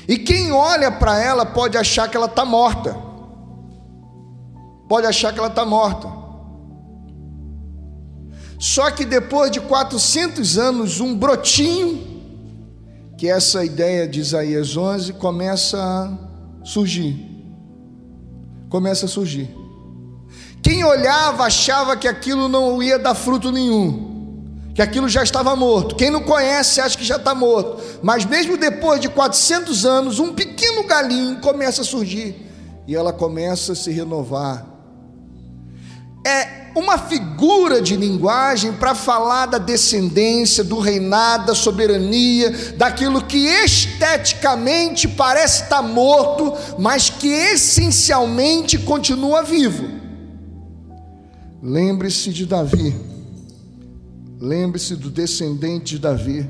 E 0.08 0.16
quem 0.16 0.52
olha 0.52 0.90
para 0.90 1.22
ela 1.22 1.44
pode 1.44 1.76
achar 1.76 2.08
que 2.08 2.16
ela 2.16 2.24
está 2.24 2.46
morta. 2.46 2.96
Pode 4.88 5.06
achar 5.06 5.34
que 5.34 5.38
ela 5.38 5.48
está 5.48 5.66
morta. 5.66 6.25
Só 8.58 8.90
que 8.90 9.04
depois 9.04 9.50
de 9.50 9.60
400 9.60 10.58
anos, 10.58 11.00
um 11.00 11.14
brotinho, 11.14 12.16
que 13.18 13.28
é 13.28 13.30
essa 13.30 13.64
ideia 13.64 14.06
de 14.06 14.20
Isaías 14.20 14.76
11, 14.76 15.14
começa 15.14 15.78
a 15.78 16.64
surgir. 16.64 17.16
Começa 18.68 19.06
a 19.06 19.08
surgir. 19.08 19.54
Quem 20.62 20.84
olhava 20.84 21.44
achava 21.44 21.96
que 21.96 22.08
aquilo 22.08 22.48
não 22.48 22.82
ia 22.82 22.98
dar 22.98 23.14
fruto 23.14 23.52
nenhum, 23.52 24.66
que 24.74 24.82
aquilo 24.82 25.08
já 25.08 25.22
estava 25.22 25.54
morto. 25.54 25.94
Quem 25.94 26.10
não 26.10 26.22
conhece 26.22 26.80
acha 26.80 26.98
que 26.98 27.04
já 27.04 27.16
está 27.16 27.34
morto. 27.34 27.80
Mas 28.02 28.24
mesmo 28.24 28.56
depois 28.56 29.00
de 29.00 29.08
400 29.08 29.86
anos, 29.86 30.18
um 30.18 30.34
pequeno 30.34 30.84
galinho 30.84 31.40
começa 31.40 31.82
a 31.82 31.84
surgir 31.84 32.46
e 32.86 32.94
ela 32.94 33.12
começa 33.12 33.72
a 33.72 33.76
se 33.76 33.90
renovar. 33.90 34.66
É 36.26 36.65
uma 36.76 36.98
figura 36.98 37.80
de 37.80 37.96
linguagem 37.96 38.70
para 38.70 38.94
falar 38.94 39.46
da 39.46 39.56
descendência, 39.56 40.62
do 40.62 40.78
reinado, 40.78 41.46
da 41.46 41.54
soberania, 41.54 42.50
daquilo 42.76 43.24
que 43.24 43.38
esteticamente 43.38 45.08
parece 45.08 45.62
estar 45.62 45.80
morto, 45.80 46.52
mas 46.78 47.08
que 47.08 47.28
essencialmente 47.28 48.76
continua 48.76 49.42
vivo. 49.42 49.88
Lembre-se 51.62 52.30
de 52.30 52.44
Davi, 52.44 52.94
lembre-se 54.38 54.96
do 54.96 55.08
descendente 55.08 55.94
de 55.94 55.98
Davi. 55.98 56.46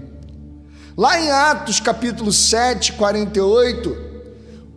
Lá 0.97 1.21
em 1.21 1.31
Atos 1.31 1.79
capítulo 1.79 2.33
7, 2.33 2.95
48, 2.95 3.97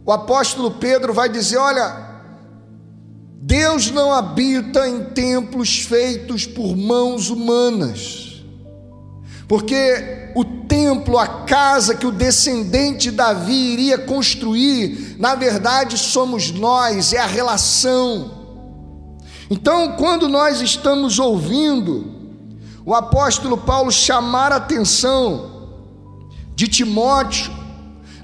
o 0.05 0.11
apóstolo 0.11 0.71
Pedro 0.71 1.11
vai 1.11 1.27
dizer: 1.27 1.57
Olha, 1.57 2.08
Deus 3.49 3.89
não 3.89 4.13
habita 4.13 4.87
em 4.87 5.05
templos 5.05 5.79
feitos 5.79 6.45
por 6.45 6.77
mãos 6.77 7.31
humanas, 7.31 8.43
porque 9.47 10.29
o 10.35 10.45
templo, 10.45 11.17
a 11.17 11.25
casa 11.45 11.95
que 11.95 12.05
o 12.05 12.11
descendente 12.11 13.09
Davi 13.09 13.51
iria 13.51 13.97
construir, 13.97 15.15
na 15.17 15.33
verdade 15.33 15.97
somos 15.97 16.51
nós, 16.51 17.11
é 17.11 17.17
a 17.17 17.25
relação. 17.25 18.37
Então, 19.49 19.93
quando 19.93 20.29
nós 20.29 20.61
estamos 20.61 21.17
ouvindo 21.17 22.05
o 22.85 22.93
apóstolo 22.93 23.57
Paulo 23.57 23.91
chamar 23.91 24.51
a 24.51 24.57
atenção 24.57 25.71
de 26.53 26.67
Timóteo, 26.67 27.51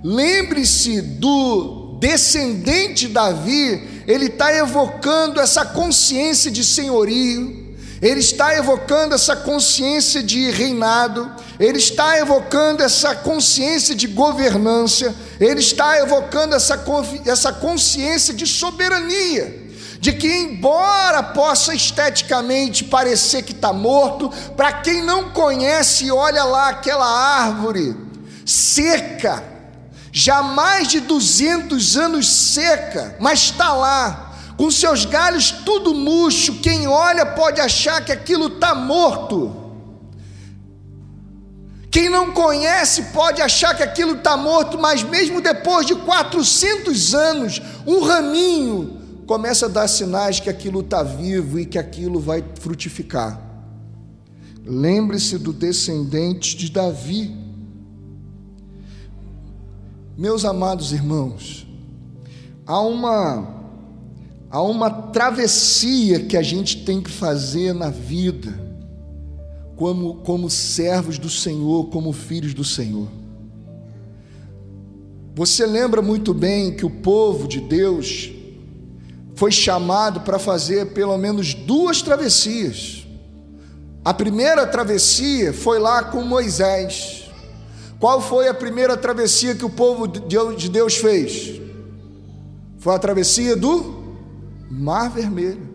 lembre-se 0.03 1.01
do 1.01 1.97
descendente 1.99 3.07
Davi 3.07 3.94
ele 4.07 4.27
está 4.27 4.53
evocando 4.53 5.39
essa 5.39 5.65
consciência 5.65 6.51
de 6.51 6.63
senhorio, 6.63 7.75
ele 8.01 8.19
está 8.19 8.55
evocando 8.55 9.15
essa 9.15 9.35
consciência 9.35 10.21
de 10.21 10.51
reinado, 10.51 11.31
ele 11.59 11.77
está 11.77 12.17
evocando 12.19 12.83
essa 12.83 13.15
consciência 13.15 13.95
de 13.95 14.07
governância, 14.07 15.13
ele 15.39 15.59
está 15.59 15.97
evocando 15.99 16.55
essa, 16.55 16.83
essa 17.25 17.53
consciência 17.53 18.33
de 18.33 18.45
soberania. 18.45 19.63
De 19.99 20.13
que, 20.13 20.27
embora 20.27 21.23
possa 21.23 21.73
esteticamente 21.73 22.83
parecer 22.83 23.41
que 23.41 23.53
está 23.53 23.73
morto, 23.73 24.29
para 24.55 24.73
quem 24.73 25.01
não 25.01 25.31
conhece, 25.31 26.11
olha 26.11 26.43
lá 26.43 26.69
aquela 26.69 27.07
árvore 27.07 28.05
seca, 28.45 29.43
já 30.17 30.41
mais 30.41 30.87
de 30.87 31.01
200 31.01 31.97
anos 31.97 32.29
seca, 32.29 33.17
mas 33.19 33.39
está 33.39 33.73
lá, 33.73 34.33
com 34.55 34.71
seus 34.71 35.03
galhos 35.03 35.51
tudo 35.51 35.93
murcho. 35.93 36.61
Quem 36.61 36.87
olha 36.87 37.25
pode 37.25 37.59
achar 37.59 37.99
que 38.03 38.13
aquilo 38.13 38.47
está 38.47 38.73
morto. 38.73 39.53
Quem 41.91 42.07
não 42.07 42.31
conhece 42.31 43.01
pode 43.11 43.41
achar 43.41 43.75
que 43.75 43.83
aquilo 43.83 44.15
está 44.15 44.37
morto, 44.37 44.79
mas 44.79 45.03
mesmo 45.03 45.41
depois 45.41 45.85
de 45.85 45.95
400 45.95 47.13
anos, 47.13 47.61
um 47.85 47.99
raminho 47.99 49.01
começa 49.27 49.65
a 49.65 49.69
dar 49.69 49.89
sinais 49.89 50.39
que 50.39 50.49
aquilo 50.49 50.79
está 50.79 51.03
vivo 51.03 51.59
e 51.59 51.65
que 51.65 51.77
aquilo 51.77 52.21
vai 52.21 52.41
frutificar. 52.61 53.37
Lembre-se 54.65 55.37
do 55.37 55.51
descendente 55.51 56.55
de 56.55 56.71
Davi 56.71 57.44
meus 60.17 60.45
amados 60.45 60.93
irmãos, 60.93 61.67
há 62.65 62.79
uma 62.79 63.53
há 64.49 64.61
uma 64.61 64.89
travessia 64.89 66.21
que 66.21 66.37
a 66.37 66.41
gente 66.41 66.85
tem 66.85 67.01
que 67.01 67.11
fazer 67.11 67.73
na 67.73 67.89
vida 67.89 68.63
como 69.75 70.15
como 70.15 70.49
servos 70.49 71.17
do 71.17 71.29
Senhor, 71.29 71.89
como 71.89 72.13
filhos 72.13 72.53
do 72.53 72.63
Senhor. 72.63 73.07
Você 75.35 75.65
lembra 75.65 76.01
muito 76.01 76.33
bem 76.33 76.73
que 76.73 76.85
o 76.85 76.89
povo 76.89 77.45
de 77.45 77.59
Deus 77.59 78.31
foi 79.35 79.51
chamado 79.51 80.21
para 80.21 80.39
fazer 80.39 80.93
pelo 80.93 81.17
menos 81.17 81.53
duas 81.53 82.01
travessias. 82.01 83.05
A 84.03 84.13
primeira 84.13 84.65
travessia 84.65 85.51
foi 85.51 85.77
lá 85.77 86.03
com 86.03 86.21
Moisés. 86.21 87.24
Qual 88.05 88.21
foi 88.21 88.47
a 88.47 88.53
primeira 88.53 88.95
travessia 88.95 89.55
que 89.55 89.65
o 89.65 89.69
povo 89.69 90.07
de 90.07 90.69
Deus 90.69 90.95
fez? 90.95 91.59
Foi 92.77 92.93
a 92.93 92.99
travessia 92.99 93.55
do 93.55 94.19
Mar 94.69 95.09
Vermelho. 95.09 95.67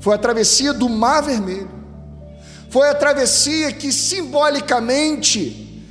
Foi 0.00 0.12
a 0.12 0.18
travessia 0.18 0.72
do 0.72 0.88
Mar 0.88 1.22
Vermelho. 1.22 1.70
Foi 2.68 2.88
a 2.88 2.94
travessia 2.96 3.70
que 3.70 3.92
simbolicamente 3.92 5.86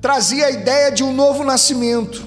trazia 0.00 0.46
a 0.46 0.50
ideia 0.52 0.92
de 0.92 1.02
um 1.02 1.12
novo 1.12 1.42
nascimento. 1.42 2.24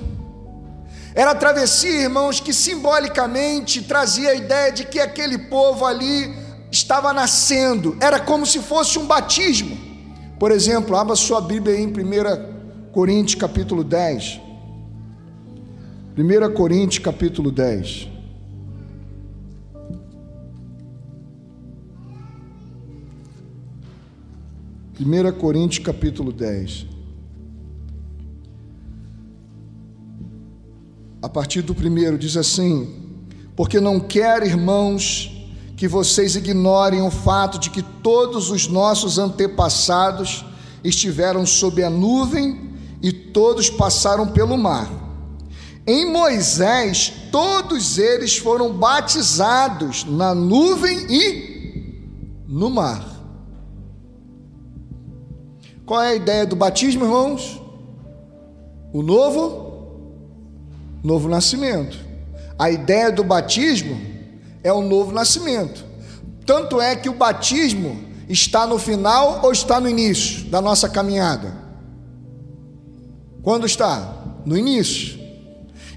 Era 1.16 1.32
a 1.32 1.36
travessia, 1.36 2.02
irmãos, 2.02 2.42
que 2.42 2.54
simbolicamente 2.54 3.84
trazia 3.84 4.32
a 4.32 4.36
ideia 4.36 4.70
de 4.70 4.84
que 4.84 5.00
aquele 5.00 5.38
povo 5.38 5.86
ali 5.86 6.36
estava 6.70 7.14
nascendo, 7.14 7.96
era 8.02 8.20
como 8.20 8.46
se 8.46 8.60
fosse 8.60 9.00
um 9.00 9.06
batismo. 9.06 9.93
Por 10.44 10.52
exemplo, 10.52 10.98
abra 10.98 11.16
sua 11.16 11.40
Bíblia 11.40 11.80
em 11.80 11.88
1 11.88 12.92
Coríntios 12.92 13.36
capítulo 13.36 13.82
10. 13.82 14.42
1 16.18 16.54
Coríntios 16.54 17.00
capítulo 17.00 17.50
10. 17.50 18.10
Primeira 24.96 25.32
Coríntios 25.32 25.86
capítulo 25.86 26.34
10. 26.34 26.88
A 31.22 31.30
partir 31.30 31.62
do 31.62 31.74
primeiro 31.74 32.18
diz 32.18 32.36
assim: 32.36 32.94
Porque 33.56 33.80
não 33.80 33.98
quero, 33.98 34.46
irmãos, 34.46 35.33
que 35.84 35.88
vocês 35.90 36.38
ignorem 36.38 37.02
o 37.02 37.12
fato 37.12 37.60
de 37.60 37.70
que 37.70 37.82
todos 37.82 38.50
os 38.50 38.70
nossos 38.70 39.20
antepassados 39.20 40.46
estiveram 40.82 41.46
sob 41.46 41.84
a 41.84 41.90
nuvem 41.90 42.74
e 43.02 43.12
todos 43.12 43.70
passaram 43.70 44.28
pelo 44.28 44.58
mar. 44.58 44.90
Em 45.86 46.10
Moisés, 46.10 47.12
todos 47.30 47.98
eles 47.98 48.38
foram 48.38 48.72
batizados 48.72 50.06
na 50.06 50.34
nuvem 50.34 51.06
e 51.10 52.46
no 52.48 52.70
mar. 52.70 53.06
Qual 55.86 56.02
é 56.02 56.12
a 56.12 56.16
ideia 56.16 56.46
do 56.46 56.56
batismo, 56.56 57.04
irmãos? 57.04 57.62
O 58.94 59.02
novo, 59.02 60.00
novo 61.04 61.28
nascimento. 61.28 61.98
A 62.58 62.72
ideia 62.72 63.12
do 63.12 63.26
batismo 63.26 64.13
é 64.64 64.72
o 64.72 64.82
novo 64.82 65.12
nascimento. 65.12 65.84
Tanto 66.46 66.82
é 66.82 66.96
que 66.96 67.10
o 67.10 67.14
batismo 67.14 68.00
está 68.30 68.66
no 68.66 68.80
final 68.80 69.42
ou 69.44 69.52
está 69.52 69.80
no 69.80 69.90
início 69.90 70.46
da 70.46 70.62
nossa 70.62 70.90
caminhada? 70.90 71.54
Quando 73.42 73.66
está? 73.66 74.42
No 74.46 74.58
início. 74.58 75.20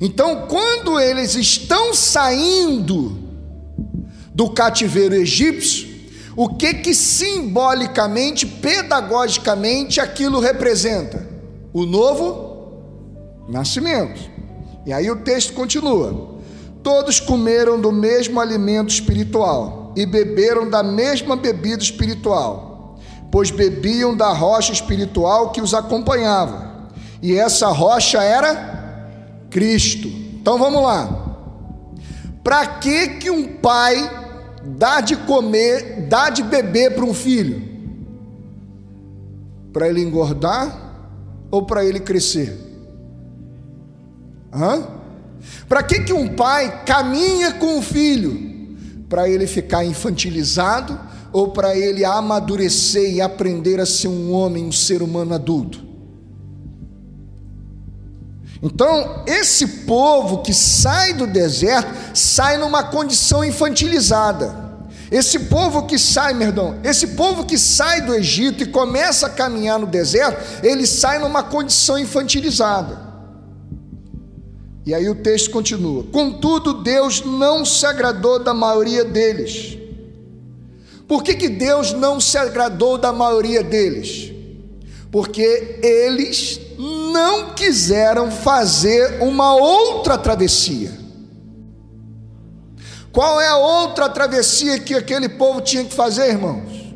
Então, 0.00 0.46
quando 0.46 1.00
eles 1.00 1.34
estão 1.34 1.94
saindo 1.94 3.18
do 4.34 4.50
cativeiro 4.50 5.14
egípcio, 5.14 5.96
o 6.36 6.50
que 6.50 6.74
que 6.74 6.94
simbolicamente, 6.94 8.46
pedagogicamente 8.46 10.00
aquilo 10.00 10.38
representa? 10.38 11.26
O 11.72 11.86
novo 11.86 13.46
nascimento. 13.48 14.20
E 14.84 14.92
aí 14.92 15.10
o 15.10 15.16
texto 15.16 15.54
continua. 15.54 16.35
Todos 16.86 17.18
comeram 17.18 17.80
do 17.80 17.90
mesmo 17.90 18.40
alimento 18.40 18.90
espiritual 18.90 19.92
e 19.96 20.06
beberam 20.06 20.70
da 20.70 20.84
mesma 20.84 21.34
bebida 21.34 21.82
espiritual, 21.82 22.96
pois 23.28 23.50
bebiam 23.50 24.16
da 24.16 24.28
rocha 24.32 24.72
espiritual 24.72 25.50
que 25.50 25.60
os 25.60 25.74
acompanhava, 25.74 26.86
e 27.20 27.34
essa 27.34 27.66
rocha 27.70 28.22
era 28.22 29.10
Cristo. 29.50 30.06
Então 30.06 30.60
vamos 30.60 30.80
lá. 30.80 31.40
Para 32.44 32.64
que 32.64 33.08
que 33.16 33.30
um 33.30 33.56
pai 33.56 34.08
dá 34.64 35.00
de 35.00 35.16
comer, 35.16 36.06
dá 36.08 36.30
de 36.30 36.44
beber 36.44 36.94
para 36.94 37.04
um 37.04 37.12
filho? 37.12 37.68
Para 39.72 39.88
ele 39.88 40.02
engordar 40.02 41.02
ou 41.50 41.66
para 41.66 41.84
ele 41.84 41.98
crescer? 41.98 42.56
Hã? 44.54 44.95
Para 45.68 45.82
que, 45.82 46.00
que 46.00 46.12
um 46.12 46.28
pai 46.28 46.84
caminha 46.84 47.52
com 47.52 47.78
o 47.78 47.82
filho? 47.82 48.54
Para 49.08 49.28
ele 49.28 49.46
ficar 49.46 49.84
infantilizado 49.84 50.98
ou 51.32 51.48
para 51.48 51.76
ele 51.76 52.04
amadurecer 52.04 53.14
e 53.14 53.20
aprender 53.20 53.80
a 53.80 53.86
ser 53.86 54.08
um 54.08 54.32
homem, 54.32 54.64
um 54.64 54.72
ser 54.72 55.02
humano 55.02 55.34
adulto? 55.34 55.84
Então, 58.62 59.22
esse 59.26 59.66
povo 59.84 60.42
que 60.42 60.54
sai 60.54 61.12
do 61.12 61.26
deserto 61.26 61.92
sai 62.14 62.56
numa 62.56 62.84
condição 62.84 63.44
infantilizada. 63.44 64.66
Esse 65.10 65.38
povo 65.38 65.86
que 65.86 65.98
sai, 65.98 66.34
perdão, 66.34 66.80
esse 66.82 67.08
povo 67.08 67.44
que 67.44 67.56
sai 67.56 68.00
do 68.00 68.12
Egito 68.14 68.64
e 68.64 68.66
começa 68.66 69.28
a 69.28 69.30
caminhar 69.30 69.78
no 69.78 69.86
deserto, 69.86 70.64
ele 70.64 70.86
sai 70.86 71.18
numa 71.18 71.44
condição 71.44 71.96
infantilizada. 71.96 73.05
E 74.86 74.94
aí 74.94 75.10
o 75.10 75.16
texto 75.16 75.50
continua: 75.50 76.04
Contudo, 76.04 76.72
Deus 76.72 77.24
não 77.24 77.64
se 77.64 77.84
agradou 77.84 78.38
da 78.38 78.54
maioria 78.54 79.04
deles. 79.04 79.76
Por 81.08 81.24
que, 81.24 81.34
que 81.34 81.48
Deus 81.48 81.92
não 81.92 82.20
se 82.20 82.38
agradou 82.38 82.96
da 82.96 83.12
maioria 83.12 83.64
deles? 83.64 84.32
Porque 85.10 85.80
eles 85.82 86.60
não 86.78 87.54
quiseram 87.54 88.30
fazer 88.30 89.20
uma 89.22 89.56
outra 89.56 90.16
travessia. 90.16 90.92
Qual 93.12 93.40
é 93.40 93.48
a 93.48 93.56
outra 93.56 94.08
travessia 94.08 94.78
que 94.78 94.94
aquele 94.94 95.28
povo 95.28 95.60
tinha 95.60 95.84
que 95.84 95.94
fazer, 95.94 96.28
irmãos? 96.28 96.94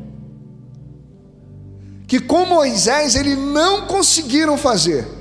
Que 2.07 2.19
com 2.19 2.45
Moisés 2.45 3.15
eles 3.15 3.37
não 3.37 3.87
conseguiram 3.87 4.57
fazer 4.57 5.20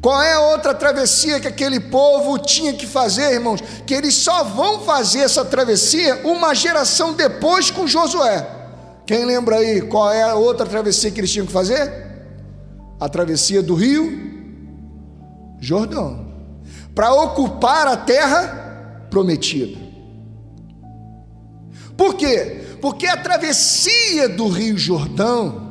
Qual 0.00 0.22
é 0.22 0.32
a 0.32 0.40
outra 0.40 0.72
travessia 0.72 1.38
que 1.38 1.48
aquele 1.48 1.78
povo 1.78 2.38
tinha 2.38 2.72
que 2.72 2.86
fazer, 2.86 3.34
irmãos? 3.34 3.60
Que 3.86 3.92
eles 3.92 4.14
só 4.14 4.44
vão 4.44 4.80
fazer 4.80 5.20
essa 5.20 5.44
travessia 5.44 6.22
uma 6.24 6.54
geração 6.54 7.12
depois 7.12 7.70
com 7.70 7.86
Josué. 7.86 8.48
Quem 9.06 9.26
lembra 9.26 9.56
aí 9.56 9.82
qual 9.82 10.10
é 10.10 10.22
a 10.22 10.34
outra 10.34 10.64
travessia 10.64 11.10
que 11.10 11.20
eles 11.20 11.30
tinham 11.30 11.46
que 11.46 11.52
fazer? 11.52 11.92
A 12.98 13.08
travessia 13.08 13.62
do 13.62 13.74
rio 13.74 14.30
Jordão 15.58 16.28
para 16.94 17.12
ocupar 17.12 17.86
a 17.86 17.96
terra 17.96 19.06
prometida. 19.10 19.78
Por 21.96 22.14
quê? 22.14 22.78
Porque 22.80 23.06
a 23.06 23.16
travessia 23.18 24.28
do 24.30 24.48
rio 24.48 24.78
Jordão 24.78 25.69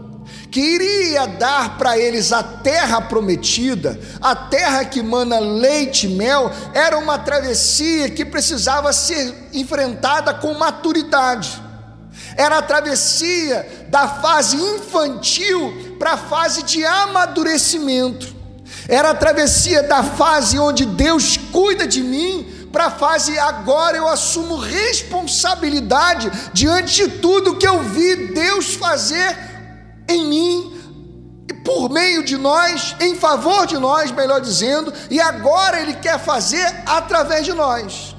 que 0.52 0.60
iria 0.60 1.28
dar 1.28 1.78
para 1.78 1.98
eles 1.98 2.32
a 2.32 2.42
terra 2.42 3.02
prometida, 3.02 4.00
a 4.20 4.36
terra 4.36 4.84
que 4.86 5.02
mana 5.02 5.40
leite 5.40 6.08
e 6.08 6.10
mel, 6.10 6.52
era 6.74 6.98
uma 6.98 7.20
travessia 7.20 8.10
que 8.10 8.26
precisava 8.26 8.92
ser 8.92 9.34
enfrentada 9.54 10.34
com 10.34 10.54
maturidade. 10.56 11.62
Era 12.36 12.60
a 12.60 12.62
travessia 12.62 13.88
da 13.90 14.08
fase 14.08 14.58
infantil 14.58 15.96
para 16.00 16.14
a 16.14 16.18
fase 16.18 16.64
de 16.64 16.84
amadurecimento. 16.86 18.36
Era 18.88 19.12
a 19.12 19.16
travessia 19.16 19.84
da 19.84 20.04
fase 20.04 20.58
onde 20.58 20.86
Deus 20.86 21.38
cuida 21.38 21.86
de 21.86 22.02
mim 22.02 22.60
para 22.72 22.86
a 22.86 22.92
fase 22.92 23.38
agora 23.40 23.98
eu 23.98 24.08
assumo 24.08 24.56
responsabilidade 24.56 26.32
diante 26.54 26.96
de 26.96 27.08
tudo 27.18 27.56
que 27.56 27.68
eu 27.68 27.82
vi 27.82 28.28
Deus 28.28 28.76
fazer 28.76 29.49
em 30.10 30.26
mim, 30.26 30.74
por 31.64 31.90
meio 31.90 32.24
de 32.24 32.38
nós, 32.38 32.96
em 33.00 33.16
favor 33.16 33.66
de 33.66 33.78
nós, 33.78 34.12
melhor 34.12 34.42
dizendo, 34.42 34.92
e 35.10 35.22
agora 35.22 35.80
Ele 35.80 35.94
quer 35.94 36.20
fazer 36.20 36.84
através 36.86 37.46
de 37.46 37.54
nós. 37.54 38.16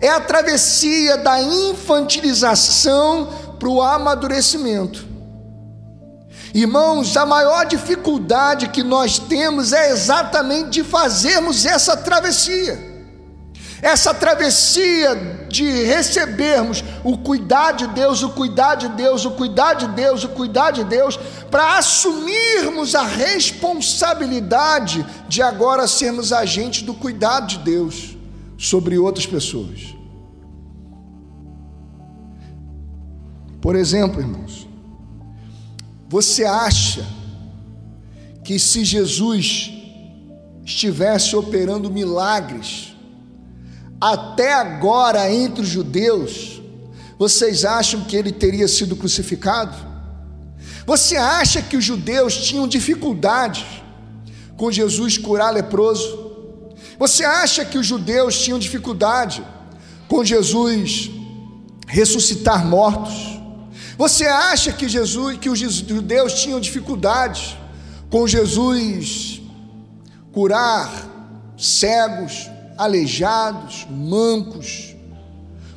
É 0.00 0.08
a 0.08 0.20
travessia 0.20 1.16
da 1.16 1.40
infantilização 1.40 3.28
para 3.58 3.68
o 3.68 3.82
amadurecimento. 3.82 5.06
Irmãos, 6.54 7.16
a 7.16 7.26
maior 7.26 7.66
dificuldade 7.66 8.68
que 8.68 8.82
nós 8.82 9.18
temos 9.18 9.72
é 9.72 9.90
exatamente 9.90 10.70
de 10.70 10.84
fazermos 10.84 11.66
essa 11.66 11.96
travessia 11.96 12.95
essa 13.86 14.12
travessia 14.12 15.14
de 15.48 15.84
recebermos 15.84 16.82
o 17.04 17.16
cuidar 17.18 17.70
de 17.70 17.86
Deus, 17.86 18.20
o 18.20 18.30
cuidar 18.30 18.74
de 18.74 18.88
Deus, 18.88 19.24
o 19.24 19.30
cuidar 19.30 19.74
de 19.74 19.86
Deus, 19.86 20.24
o 20.24 20.30
cuidar 20.30 20.72
de 20.72 20.82
Deus, 20.82 21.16
para 21.48 21.78
assumirmos 21.78 22.96
a 22.96 23.04
responsabilidade 23.04 25.06
de 25.28 25.40
agora 25.40 25.86
sermos 25.86 26.32
agentes 26.32 26.82
do 26.82 26.94
cuidado 26.94 27.46
de 27.46 27.58
Deus 27.58 28.16
sobre 28.58 28.98
outras 28.98 29.24
pessoas. 29.24 29.94
Por 33.60 33.76
exemplo, 33.76 34.20
irmãos, 34.20 34.66
você 36.08 36.44
acha 36.44 37.06
que 38.42 38.58
se 38.58 38.84
Jesus 38.84 39.70
estivesse 40.64 41.36
operando 41.36 41.88
milagres, 41.88 42.95
até 44.00 44.52
agora 44.52 45.32
entre 45.32 45.62
os 45.62 45.68
judeus, 45.68 46.60
vocês 47.18 47.64
acham 47.64 48.02
que 48.04 48.16
ele 48.16 48.30
teria 48.30 48.68
sido 48.68 48.94
crucificado? 48.94 49.74
Você 50.86 51.16
acha 51.16 51.62
que 51.62 51.76
os 51.76 51.84
judeus 51.84 52.36
tinham 52.36 52.68
dificuldade 52.68 53.66
com 54.56 54.70
Jesus 54.70 55.18
curar 55.18 55.52
leproso? 55.52 56.26
Você 56.98 57.24
acha 57.24 57.64
que 57.64 57.78
os 57.78 57.86
judeus 57.86 58.38
tinham 58.40 58.58
dificuldade 58.58 59.44
com 60.08 60.24
Jesus 60.24 61.10
ressuscitar 61.86 62.64
mortos? 62.64 63.36
Você 63.98 64.26
acha 64.26 64.72
que 64.72 64.88
Jesus, 64.88 65.38
que 65.38 65.48
os 65.48 65.58
judeus 65.58 66.34
tinham 66.34 66.60
dificuldades 66.60 67.56
com 68.10 68.26
Jesus 68.28 69.40
curar 70.32 70.90
cegos, 71.56 72.50
aleijados, 72.76 73.86
mancos, 73.90 74.94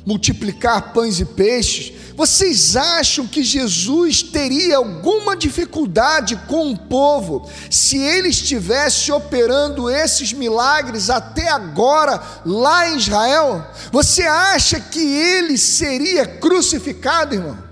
multiplicar 0.04 0.92
pães 0.92 1.20
e 1.20 1.24
peixes? 1.24 1.92
Vocês 2.16 2.76
acham 2.76 3.26
que 3.26 3.42
Jesus 3.42 4.22
teria 4.22 4.76
alguma 4.76 5.34
dificuldade 5.34 6.36
com 6.46 6.70
o 6.70 6.76
povo 6.76 7.48
se 7.70 7.96
ele 7.96 8.28
estivesse 8.28 9.10
operando 9.10 9.88
esses 9.88 10.32
milagres 10.32 11.08
até 11.08 11.48
agora 11.48 12.22
lá 12.44 12.90
em 12.90 12.98
Israel? 12.98 13.64
Você 13.90 14.22
acha 14.22 14.78
que 14.78 15.00
ele 15.00 15.56
seria 15.56 16.26
crucificado, 16.26 17.34
irmão? 17.34 17.70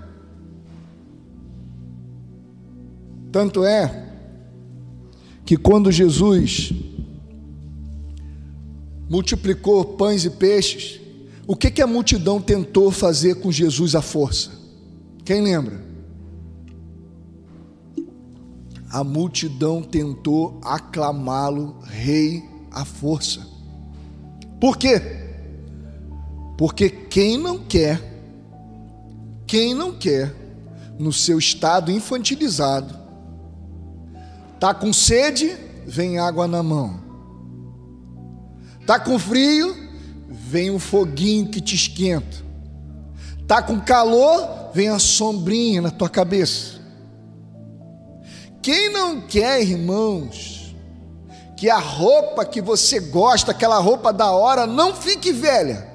Tanto 3.31 3.63
é 3.63 4.07
que 5.45 5.57
quando 5.57 5.91
Jesus 5.91 6.73
multiplicou 9.09 9.83
pães 9.83 10.23
e 10.23 10.29
peixes, 10.29 11.01
o 11.47 11.55
que, 11.55 11.71
que 11.71 11.81
a 11.81 11.87
multidão 11.87 12.39
tentou 12.39 12.91
fazer 12.91 13.35
com 13.35 13.51
Jesus 13.51 13.95
à 13.95 14.01
força? 14.03 14.51
Quem 15.25 15.41
lembra? 15.41 15.83
A 18.91 19.03
multidão 19.03 19.81
tentou 19.81 20.59
aclamá-lo 20.63 21.79
rei 21.83 22.43
à 22.71 22.85
força. 22.85 23.45
Por 24.61 24.77
quê? 24.77 25.01
Porque 26.57 26.89
quem 26.89 27.37
não 27.37 27.57
quer, 27.57 27.99
quem 29.47 29.73
não 29.73 29.93
quer, 29.93 30.35
no 30.99 31.13
seu 31.13 31.39
estado 31.39 31.91
infantilizado, 31.91 32.93
tá 34.59 34.73
com 34.73 34.91
sede, 34.91 35.55
vem 35.87 36.19
água 36.19 36.47
na 36.47 36.61
mão. 36.61 37.08
Tá 38.89 38.99
com 38.99 39.19
frio, 39.19 39.77
vem 40.27 40.71
um 40.71 40.79
foguinho 40.79 41.47
que 41.47 41.61
te 41.61 41.75
esquenta. 41.75 42.37
Tá 43.47 43.61
com 43.61 43.79
calor, 43.79 44.71
vem 44.73 44.89
a 44.89 44.97
sombrinha 44.97 45.79
na 45.79 45.91
tua 45.91 46.09
cabeça. 46.09 46.79
Quem 48.63 48.91
não 48.91 49.21
quer, 49.21 49.61
irmãos, 49.61 50.75
que 51.55 51.69
a 51.69 51.77
roupa 51.77 52.43
que 52.43 52.59
você 52.63 52.99
gosta, 52.99 53.51
aquela 53.51 53.77
roupa 53.77 54.11
da 54.11 54.31
hora, 54.31 54.65
não 54.65 54.95
fique 54.95 55.31
velha? 55.31 55.87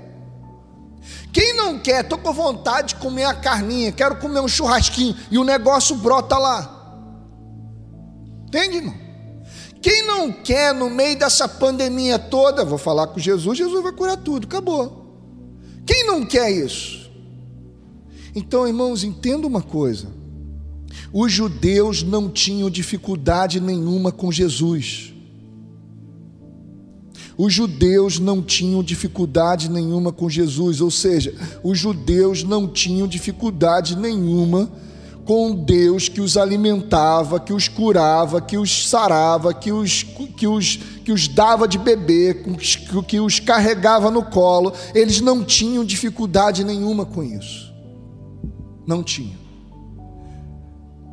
Quem 1.33 1.53
não 1.57 1.81
quer, 1.81 2.05
estou 2.05 2.19
com 2.19 2.33
vontade 2.33 2.91
de 2.91 2.95
comer 3.01 3.25
a 3.25 3.35
carninha, 3.35 3.91
quero 3.91 4.21
comer 4.21 4.39
um 4.39 4.47
churrasquinho 4.47 5.17
e 5.33 5.37
o 5.37 5.43
negócio 5.43 5.97
brota 5.97 6.39
lá. 6.39 6.95
Entende, 8.47 8.77
irmão? 8.77 9.04
Quem 9.85 10.07
não 10.07 10.33
quer, 10.33 10.73
no 10.73 10.89
meio 10.89 11.19
dessa 11.19 11.47
pandemia 11.47 12.19
toda, 12.19 12.65
vou 12.65 12.79
falar 12.79 13.09
com 13.09 13.21
Jesus, 13.21 13.59
Jesus 13.59 13.83
vai 13.83 13.93
curar 13.93 14.17
tudo, 14.17 14.47
acabou. 14.47 15.05
Quem 15.85 16.07
não 16.07 16.25
quer 16.25 16.51
isso? 16.51 17.11
Então, 18.35 18.67
irmãos, 18.67 19.05
entenda 19.05 19.47
uma 19.47 19.61
coisa: 19.61 20.09
os 21.13 21.31
judeus 21.31 22.03
não 22.03 22.31
tinham 22.31 22.71
dificuldade 22.71 23.61
nenhuma 23.61 24.11
com 24.11 24.33
Jesus. 24.33 25.13
Os 27.37 27.53
judeus 27.53 28.19
não 28.19 28.41
tinham 28.41 28.83
dificuldade 28.83 29.69
nenhuma 29.69 30.11
com 30.11 30.31
Jesus, 30.31 30.81
ou 30.81 30.91
seja, 30.91 31.35
os 31.63 31.79
judeus 31.79 32.43
não 32.43 32.67
tinham 32.67 33.07
dificuldade 33.07 33.97
nenhuma 33.99 34.73
com 35.25 35.55
Deus 35.55 36.09
que 36.09 36.21
os 36.21 36.37
alimentava, 36.37 37.41
que 37.41 37.53
os 37.53 37.67
curava, 37.67 38.41
que 38.41 38.59
os 38.59 38.89
sarava, 38.89 39.55
que 39.55 39.73
os, 39.73 40.03
que 40.03 40.47
os, 40.47 40.77
que 40.77 41.13
os 41.13 41.27
dava 41.29 41.67
de 41.67 41.79
beber, 41.79 42.45
que 43.09 43.21
os 43.21 43.41
carregava 43.41 44.11
no 44.11 44.23
colo. 44.23 44.73
Eles 44.95 45.21
não 45.21 45.43
tinham 45.43 45.85
dificuldade 45.85 46.63
nenhuma 46.63 47.07
com 47.07 47.23
isso. 47.23 47.73
Não 48.87 49.03
tinham. 49.03 49.43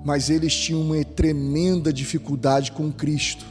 Mas 0.03 0.29
eles 0.29 0.53
tinham 0.53 0.81
uma 0.81 1.03
tremenda 1.05 1.93
dificuldade 1.93 2.71
com 2.71 2.91
Cristo. 2.91 3.45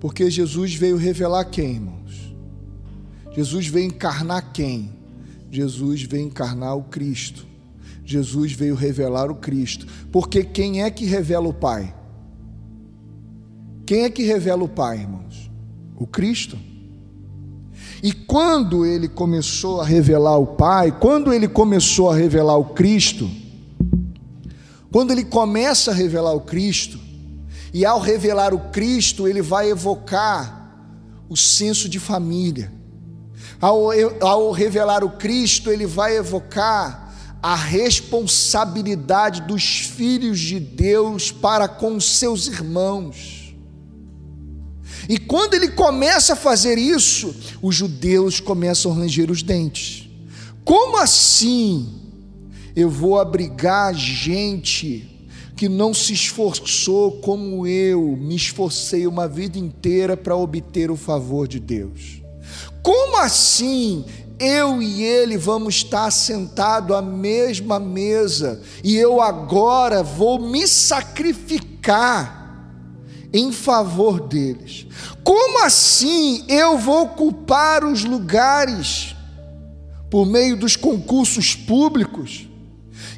Porque 0.00 0.30
Jesus 0.30 0.74
veio 0.74 0.96
revelar 0.96 1.44
quem, 1.44 1.74
irmãos? 1.74 2.34
Jesus 3.32 3.66
veio 3.66 3.86
encarnar 3.86 4.52
quem? 4.52 4.90
Jesus 5.50 6.02
veio 6.02 6.26
encarnar 6.26 6.76
o 6.76 6.84
Cristo. 6.84 7.49
Jesus 8.10 8.52
veio 8.52 8.74
revelar 8.74 9.30
o 9.30 9.36
Cristo. 9.36 9.86
Porque 10.10 10.42
quem 10.42 10.82
é 10.82 10.90
que 10.90 11.04
revela 11.04 11.48
o 11.48 11.54
Pai? 11.54 11.94
Quem 13.86 14.02
é 14.02 14.10
que 14.10 14.24
revela 14.24 14.64
o 14.64 14.68
Pai, 14.68 14.98
irmãos? 14.98 15.50
O 15.96 16.06
Cristo. 16.06 16.58
E 18.02 18.12
quando 18.12 18.84
ele 18.84 19.06
começou 19.06 19.80
a 19.80 19.84
revelar 19.84 20.38
o 20.38 20.46
Pai, 20.46 20.90
quando 20.90 21.32
ele 21.32 21.46
começou 21.46 22.10
a 22.10 22.16
revelar 22.16 22.56
o 22.56 22.64
Cristo, 22.66 23.30
quando 24.90 25.12
ele 25.12 25.24
começa 25.24 25.92
a 25.92 25.94
revelar 25.94 26.32
o 26.32 26.40
Cristo, 26.40 26.98
e 27.72 27.84
ao 27.84 28.00
revelar 28.00 28.52
o 28.52 28.70
Cristo, 28.70 29.28
ele 29.28 29.40
vai 29.40 29.70
evocar 29.70 30.74
o 31.28 31.36
senso 31.36 31.88
de 31.88 32.00
família. 32.00 32.72
Ao, 33.60 33.90
ao 34.20 34.50
revelar 34.50 35.04
o 35.04 35.10
Cristo, 35.10 35.70
ele 35.70 35.86
vai 35.86 36.16
evocar 36.16 37.09
a 37.42 37.54
responsabilidade 37.54 39.42
dos 39.42 39.62
filhos 39.64 40.38
de 40.38 40.60
Deus 40.60 41.32
para 41.32 41.66
com 41.66 41.98
seus 41.98 42.46
irmãos. 42.46 43.54
E 45.08 45.18
quando 45.18 45.54
ele 45.54 45.68
começa 45.68 46.34
a 46.34 46.36
fazer 46.36 46.78
isso, 46.78 47.34
os 47.62 47.74
judeus 47.74 48.38
começam 48.40 48.92
a 48.92 48.94
ranger 48.94 49.30
os 49.30 49.42
dentes. 49.42 50.08
Como 50.64 50.98
assim 50.98 51.88
eu 52.76 52.88
vou 52.88 53.18
abrigar 53.18 53.94
gente 53.94 55.06
que 55.56 55.68
não 55.68 55.92
se 55.92 56.12
esforçou 56.12 57.20
como 57.20 57.66
eu 57.66 58.16
me 58.16 58.36
esforcei 58.36 59.06
uma 59.06 59.26
vida 59.26 59.58
inteira 59.58 60.16
para 60.16 60.36
obter 60.36 60.90
o 60.90 60.96
favor 60.96 61.48
de 61.48 61.58
Deus? 61.58 62.22
Como 62.82 63.16
assim 63.16 64.04
eu 64.40 64.82
e 64.82 65.02
ele 65.02 65.36
vamos 65.36 65.76
estar 65.76 66.10
sentados 66.10 66.96
à 66.96 67.02
mesma 67.02 67.78
mesa, 67.78 68.62
e 68.82 68.96
eu 68.96 69.20
agora 69.20 70.02
vou 70.02 70.40
me 70.40 70.66
sacrificar 70.66 72.40
em 73.32 73.52
favor 73.52 74.20
deles. 74.20 74.86
Como 75.22 75.64
assim 75.64 76.44
eu 76.48 76.78
vou 76.78 77.02
ocupar 77.02 77.84
os 77.84 78.02
lugares 78.02 79.14
por 80.10 80.26
meio 80.26 80.56
dos 80.56 80.74
concursos 80.74 81.54
públicos? 81.54 82.49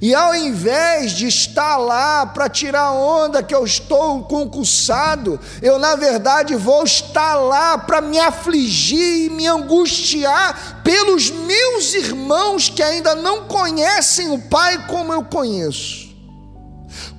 E 0.02 0.16
ao 0.16 0.34
invés 0.34 1.12
de 1.12 1.28
estar 1.28 1.76
lá 1.76 2.26
para 2.26 2.48
tirar 2.48 2.90
onda 2.90 3.40
que 3.40 3.54
eu 3.54 3.64
estou 3.64 4.24
concursado, 4.24 5.38
eu 5.62 5.78
na 5.78 5.94
verdade 5.94 6.56
vou 6.56 6.82
estar 6.82 7.36
lá 7.36 7.78
para 7.78 8.00
me 8.00 8.18
afligir 8.18 9.26
e 9.26 9.30
me 9.30 9.46
angustiar 9.46 10.82
pelos 10.82 11.30
meus 11.30 11.94
irmãos 11.94 12.68
que 12.68 12.82
ainda 12.82 13.14
não 13.14 13.44
conhecem 13.44 14.28
o 14.32 14.40
Pai 14.40 14.88
como 14.88 15.12
eu 15.12 15.22
conheço. 15.22 16.12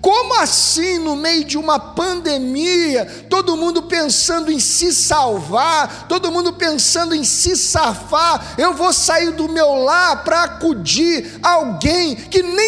Como 0.03 0.33
assim, 0.41 0.99
no 0.99 1.15
meio 1.15 1.45
de 1.45 1.57
uma 1.57 1.79
pandemia, 1.79 3.05
todo 3.29 3.55
mundo 3.55 3.83
pensando 3.83 4.51
em 4.51 4.59
se 4.59 4.93
salvar, 4.93 6.07
todo 6.09 6.31
mundo 6.31 6.51
pensando 6.51 7.15
em 7.15 7.23
se 7.23 7.55
safar, 7.55 8.53
eu 8.57 8.73
vou 8.73 8.91
sair 8.91 9.31
do 9.31 9.47
meu 9.47 9.75
lar 9.75 10.23
para 10.25 10.43
acudir 10.43 11.39
alguém 11.41 12.15
que 12.15 12.43
nem 12.43 12.62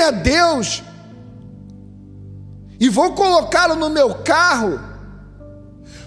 a 0.00 0.10
Deus, 0.10 0.82
e 2.80 2.88
vou 2.88 3.12
colocá-lo 3.12 3.74
no 3.74 3.90
meu 3.90 4.14
carro, 4.16 4.80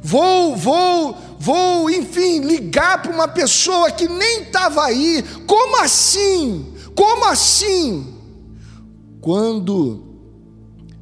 vou, 0.01 0.55
vou, 0.55 1.17
vou, 1.39 1.89
enfim, 1.89 2.39
ligar 2.39 3.01
para 3.01 3.11
uma 3.11 3.27
pessoa 3.27 3.91
que 3.91 4.07
nem 4.07 4.43
estava 4.43 4.85
aí. 4.85 5.23
Como 5.45 5.81
assim? 5.81 6.73
Como 6.95 7.25
assim? 7.25 8.15
Quando 9.19 10.03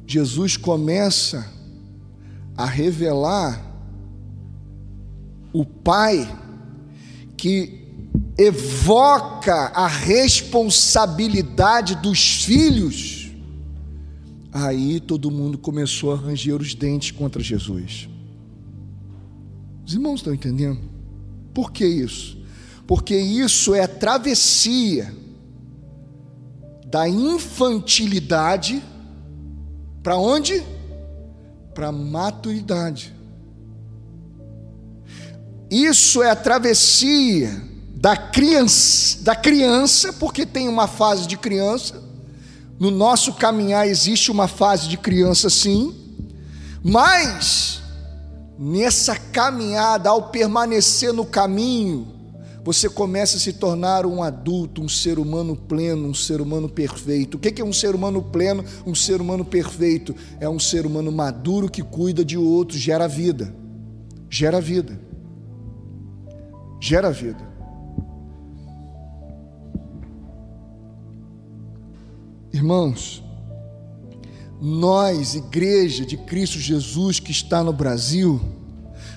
Jesus 0.06 0.56
começa 0.56 1.46
a 2.56 2.66
revelar 2.66 3.64
o 5.52 5.64
Pai 5.64 6.28
que 7.36 7.79
evoca 8.38 9.72
a 9.74 9.86
responsabilidade 9.86 11.96
dos 11.96 12.44
filhos, 12.44 13.20
Aí 14.52 14.98
todo 14.98 15.30
mundo 15.30 15.56
começou 15.56 16.12
a 16.12 16.16
ranger 16.16 16.60
os 16.60 16.74
dentes 16.74 17.12
contra 17.12 17.42
Jesus. 17.42 18.08
Os 19.86 19.94
irmãos 19.94 20.16
estão 20.16 20.34
entendendo? 20.34 20.80
Por 21.54 21.70
que 21.70 21.86
isso? 21.86 22.38
Porque 22.86 23.16
isso 23.16 23.74
é 23.74 23.82
a 23.82 23.88
travessia 23.88 25.14
da 26.86 27.08
infantilidade 27.08 28.82
para 30.02 30.16
onde? 30.16 30.64
Para 31.72 31.88
a 31.88 31.92
maturidade. 31.92 33.14
Isso 35.70 36.20
é 36.20 36.30
a 36.30 36.36
travessia 36.36 37.69
da 38.00 38.16
criança, 38.16 39.22
da 39.22 39.36
criança, 39.36 40.10
porque 40.14 40.46
tem 40.46 40.68
uma 40.68 40.88
fase 40.88 41.26
de 41.26 41.36
criança. 41.36 42.02
No 42.78 42.90
nosso 42.90 43.34
caminhar 43.34 43.86
existe 43.86 44.30
uma 44.30 44.48
fase 44.48 44.88
de 44.88 44.96
criança 44.96 45.50
sim, 45.50 45.94
mas 46.82 47.82
nessa 48.58 49.14
caminhada, 49.14 50.08
ao 50.08 50.30
permanecer 50.30 51.12
no 51.12 51.26
caminho, 51.26 52.08
você 52.64 52.88
começa 52.88 53.36
a 53.36 53.40
se 53.40 53.52
tornar 53.52 54.06
um 54.06 54.22
adulto, 54.22 54.82
um 54.82 54.88
ser 54.88 55.18
humano 55.18 55.54
pleno, 55.54 56.08
um 56.08 56.14
ser 56.14 56.40
humano 56.40 56.70
perfeito. 56.70 57.34
O 57.34 57.38
que 57.38 57.60
é 57.60 57.64
um 57.64 57.72
ser 57.72 57.94
humano 57.94 58.22
pleno, 58.22 58.64
um 58.86 58.94
ser 58.94 59.20
humano 59.20 59.44
perfeito? 59.44 60.16
É 60.40 60.48
um 60.48 60.58
ser 60.58 60.86
humano 60.86 61.12
maduro 61.12 61.70
que 61.70 61.82
cuida 61.82 62.24
de 62.24 62.38
outros, 62.38 62.80
gera 62.80 63.06
vida. 63.06 63.54
Gera 64.30 64.58
vida. 64.58 64.98
Gera 66.80 67.10
vida. 67.10 67.49
Irmãos, 72.52 73.22
nós, 74.60 75.36
igreja 75.36 76.04
de 76.04 76.16
Cristo 76.16 76.58
Jesus 76.58 77.20
que 77.20 77.30
está 77.30 77.62
no 77.62 77.72
Brasil, 77.72 78.40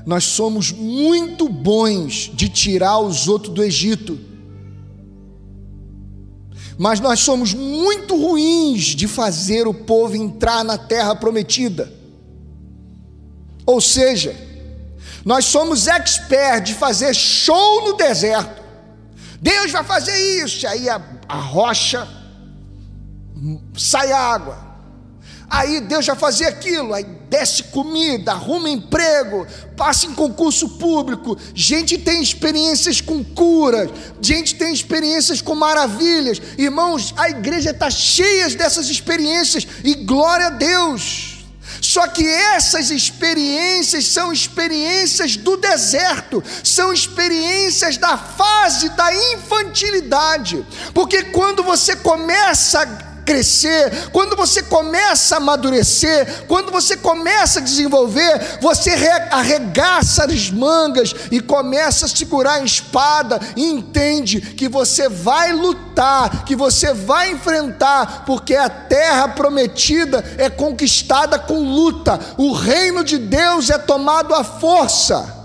nós 0.05 0.23
somos 0.23 0.71
muito 0.71 1.49
bons 1.49 2.31
de 2.33 2.47
tirar 2.47 2.99
os 2.99 3.27
outros 3.27 3.53
do 3.53 3.63
Egito, 3.63 4.19
mas 6.77 6.99
nós 6.99 7.19
somos 7.19 7.53
muito 7.53 8.15
ruins 8.15 8.83
de 8.95 9.07
fazer 9.07 9.67
o 9.67 9.73
povo 9.73 10.15
entrar 10.15 10.63
na 10.63 10.77
terra 10.77 11.15
prometida. 11.15 11.91
Ou 13.65 13.81
seja, 13.81 14.35
nós 15.25 15.45
somos 15.45 15.87
expert 15.87 16.65
de 16.65 16.73
fazer 16.73 17.13
show 17.15 17.85
no 17.85 17.93
deserto. 17.93 18.61
Deus 19.41 19.71
vai 19.71 19.83
fazer 19.83 20.43
isso, 20.43 20.67
aí 20.67 20.89
a, 20.89 21.01
a 21.27 21.39
rocha 21.39 22.22
sai 23.75 24.12
água. 24.12 24.73
Aí 25.49 25.82
Deus 25.82 26.03
já 26.03 26.15
fazia 26.15 26.47
aquilo, 26.47 26.95
aí 26.95 27.03
desce 27.29 27.65
comida, 27.65 28.32
arruma 28.32 28.67
emprego, 28.67 29.45
passa 29.77 30.08
em 30.08 30.13
concurso 30.13 30.67
público. 30.67 31.38
Gente 31.53 31.95
tem 31.95 32.23
experiências 32.23 33.01
com 33.01 33.23
curas, 33.23 33.91
gente 34.19 34.56
tem 34.56 34.73
experiências 34.73 35.41
com 35.41 35.53
maravilhas. 35.53 36.41
Irmãos, 36.58 37.13
a 37.15 37.29
igreja 37.29 37.69
está 37.69 37.91
cheia 37.91 38.49
dessas 38.49 38.89
experiências 38.89 39.67
e 39.84 39.93
glória 39.93 40.47
a 40.47 40.49
Deus. 40.49 41.45
Só 41.79 42.08
que 42.08 42.27
essas 42.27 42.89
experiências 42.89 44.08
são 44.08 44.34
experiências 44.34 45.38
do 45.38 45.56
deserto, 45.58 46.41
são 46.63 46.91
experiências 46.91 47.97
da 47.97 48.17
fase 48.17 48.89
da 48.89 49.13
infantilidade, 49.34 50.65
porque 50.95 51.25
quando 51.25 51.62
você 51.62 51.95
começa 51.95 53.12
crescer, 53.25 54.09
quando 54.12 54.36
você 54.36 54.63
começa 54.63 55.36
a 55.36 55.38
amadurecer, 55.38 56.45
quando 56.47 56.71
você 56.71 56.97
começa 56.97 57.59
a 57.59 57.63
desenvolver, 57.63 58.59
você 58.62 58.91
arregaça 59.31 60.25
as 60.25 60.49
mangas 60.49 61.13
e 61.31 61.39
começa 61.39 62.05
a 62.05 62.09
segurar 62.09 62.55
a 62.55 62.63
espada 62.63 63.39
e 63.55 63.65
entende 63.65 64.41
que 64.41 64.67
você 64.67 65.09
vai 65.09 65.51
lutar, 65.51 66.45
que 66.45 66.55
você 66.55 66.93
vai 66.93 67.31
enfrentar, 67.31 68.23
porque 68.25 68.55
a 68.55 68.69
terra 68.69 69.29
prometida 69.29 70.23
é 70.38 70.49
conquistada 70.49 71.39
com 71.39 71.59
luta, 71.59 72.19
o 72.38 72.51
reino 72.53 73.03
de 73.03 73.17
Deus 73.17 73.69
é 73.69 73.77
tomado 73.77 74.33
à 74.33 74.43
força. 74.43 75.42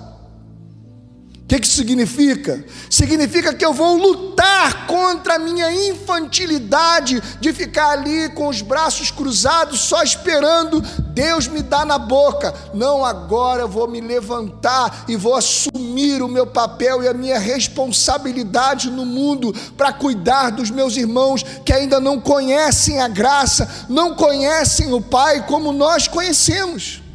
O 1.48 1.54
que, 1.56 1.60
que 1.60 1.68
significa? 1.68 2.62
Significa 2.90 3.54
que 3.54 3.64
eu 3.64 3.72
vou 3.72 3.96
lutar 3.96 4.86
contra 4.86 5.36
a 5.36 5.38
minha 5.38 5.72
infantilidade 5.88 7.22
de 7.40 7.54
ficar 7.54 7.92
ali 7.92 8.28
com 8.34 8.48
os 8.48 8.60
braços 8.60 9.10
cruzados, 9.10 9.80
só 9.80 10.02
esperando 10.02 10.82
Deus 11.14 11.48
me 11.48 11.62
dar 11.62 11.86
na 11.86 11.96
boca. 11.96 12.54
Não, 12.74 13.02
agora 13.02 13.62
eu 13.62 13.68
vou 13.68 13.88
me 13.88 13.98
levantar 13.98 15.06
e 15.08 15.16
vou 15.16 15.34
assumir 15.34 16.20
o 16.20 16.28
meu 16.28 16.46
papel 16.46 17.02
e 17.02 17.08
a 17.08 17.14
minha 17.14 17.38
responsabilidade 17.38 18.90
no 18.90 19.06
mundo 19.06 19.54
para 19.74 19.90
cuidar 19.90 20.50
dos 20.50 20.68
meus 20.68 20.98
irmãos 20.98 21.42
que 21.64 21.72
ainda 21.72 21.98
não 21.98 22.20
conhecem 22.20 23.00
a 23.00 23.08
graça, 23.08 23.86
não 23.88 24.14
conhecem 24.14 24.92
o 24.92 25.00
Pai 25.00 25.46
como 25.46 25.72
nós 25.72 26.06
conhecemos. 26.06 27.07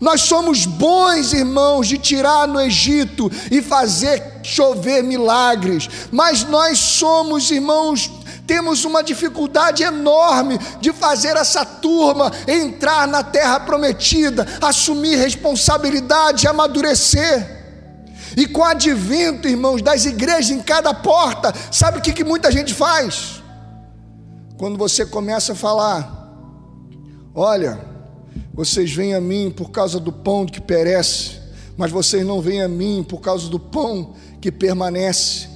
Nós 0.00 0.22
somos 0.22 0.66
bons, 0.66 1.32
irmãos, 1.32 1.88
de 1.88 1.98
tirar 1.98 2.46
no 2.46 2.60
Egito 2.60 3.30
e 3.50 3.62
fazer 3.62 4.40
chover 4.42 5.02
milagres, 5.02 5.88
mas 6.12 6.44
nós 6.44 6.78
somos, 6.78 7.50
irmãos, 7.50 8.10
temos 8.46 8.84
uma 8.84 9.02
dificuldade 9.02 9.82
enorme 9.82 10.58
de 10.80 10.92
fazer 10.92 11.36
essa 11.36 11.64
turma 11.64 12.30
entrar 12.46 13.08
na 13.08 13.22
terra 13.22 13.58
prometida, 13.60 14.46
assumir 14.60 15.16
responsabilidade, 15.16 16.46
amadurecer. 16.46 17.56
E 18.36 18.46
com 18.46 18.60
o 18.60 18.64
advento, 18.64 19.48
irmãos, 19.48 19.82
das 19.82 20.04
igrejas 20.04 20.50
em 20.50 20.60
cada 20.60 20.94
porta, 20.94 21.52
sabe 21.72 21.98
o 21.98 22.02
que, 22.02 22.12
que 22.12 22.22
muita 22.22 22.52
gente 22.52 22.72
faz? 22.72 23.42
Quando 24.58 24.78
você 24.78 25.04
começa 25.04 25.52
a 25.52 25.56
falar, 25.56 26.30
olha, 27.34 27.95
vocês 28.56 28.90
vêm 28.90 29.14
a 29.14 29.20
mim 29.20 29.52
por 29.54 29.70
causa 29.70 30.00
do 30.00 30.10
pão 30.10 30.46
que 30.46 30.62
perece, 30.62 31.32
mas 31.76 31.90
vocês 31.90 32.24
não 32.24 32.40
vêm 32.40 32.62
a 32.62 32.68
mim 32.68 33.04
por 33.06 33.20
causa 33.20 33.50
do 33.50 33.60
pão 33.60 34.14
que 34.40 34.50
permanece. 34.50 35.54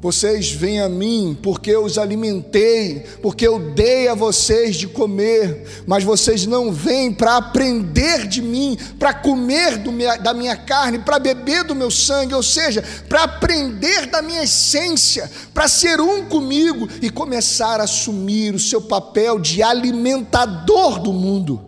Vocês 0.00 0.52
vêm 0.52 0.80
a 0.80 0.88
mim 0.88 1.36
porque 1.42 1.72
eu 1.72 1.84
os 1.84 1.98
alimentei, 1.98 3.04
porque 3.20 3.44
eu 3.44 3.58
dei 3.58 4.06
a 4.06 4.14
vocês 4.14 4.76
de 4.76 4.86
comer, 4.86 5.82
mas 5.88 6.04
vocês 6.04 6.46
não 6.46 6.70
vêm 6.70 7.12
para 7.12 7.36
aprender 7.36 8.28
de 8.28 8.40
mim, 8.40 8.78
para 8.96 9.12
comer 9.12 9.78
minha, 9.78 10.14
da 10.14 10.32
minha 10.32 10.54
carne, 10.54 11.00
para 11.00 11.18
beber 11.18 11.64
do 11.64 11.74
meu 11.74 11.90
sangue, 11.90 12.32
ou 12.32 12.44
seja, 12.44 12.80
para 13.08 13.24
aprender 13.24 14.06
da 14.06 14.22
minha 14.22 14.44
essência, 14.44 15.28
para 15.52 15.66
ser 15.66 16.00
um 16.00 16.26
comigo 16.26 16.88
e 17.02 17.10
começar 17.10 17.80
a 17.80 17.84
assumir 17.84 18.54
o 18.54 18.58
seu 18.60 18.80
papel 18.80 19.40
de 19.40 19.64
alimentador 19.64 21.00
do 21.00 21.12
mundo. 21.12 21.67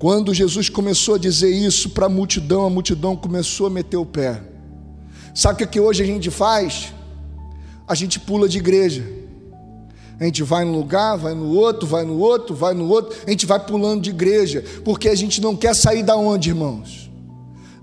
Quando 0.00 0.32
Jesus 0.32 0.70
começou 0.70 1.16
a 1.16 1.18
dizer 1.18 1.50
isso 1.50 1.90
para 1.90 2.06
a 2.06 2.08
multidão, 2.08 2.64
a 2.64 2.70
multidão 2.70 3.14
começou 3.14 3.66
a 3.66 3.70
meter 3.70 3.98
o 3.98 4.06
pé. 4.06 4.42
Sabe 5.34 5.52
o 5.52 5.56
que, 5.58 5.64
é 5.64 5.66
que 5.66 5.78
hoje 5.78 6.02
a 6.02 6.06
gente 6.06 6.30
faz? 6.30 6.94
A 7.86 7.94
gente 7.94 8.18
pula 8.18 8.48
de 8.48 8.56
igreja. 8.56 9.06
A 10.18 10.24
gente 10.24 10.42
vai 10.42 10.64
num 10.64 10.72
lugar, 10.72 11.18
vai 11.18 11.34
no 11.34 11.50
outro, 11.50 11.86
vai 11.86 12.02
no 12.02 12.18
outro, 12.18 12.54
vai 12.54 12.72
no 12.72 12.88
outro. 12.88 13.14
A 13.26 13.30
gente 13.30 13.44
vai 13.44 13.60
pulando 13.60 14.00
de 14.00 14.08
igreja, 14.08 14.64
porque 14.86 15.06
a 15.06 15.14
gente 15.14 15.38
não 15.38 15.54
quer 15.54 15.74
sair 15.74 16.02
da 16.02 16.16
onde, 16.16 16.48
irmãos? 16.48 17.10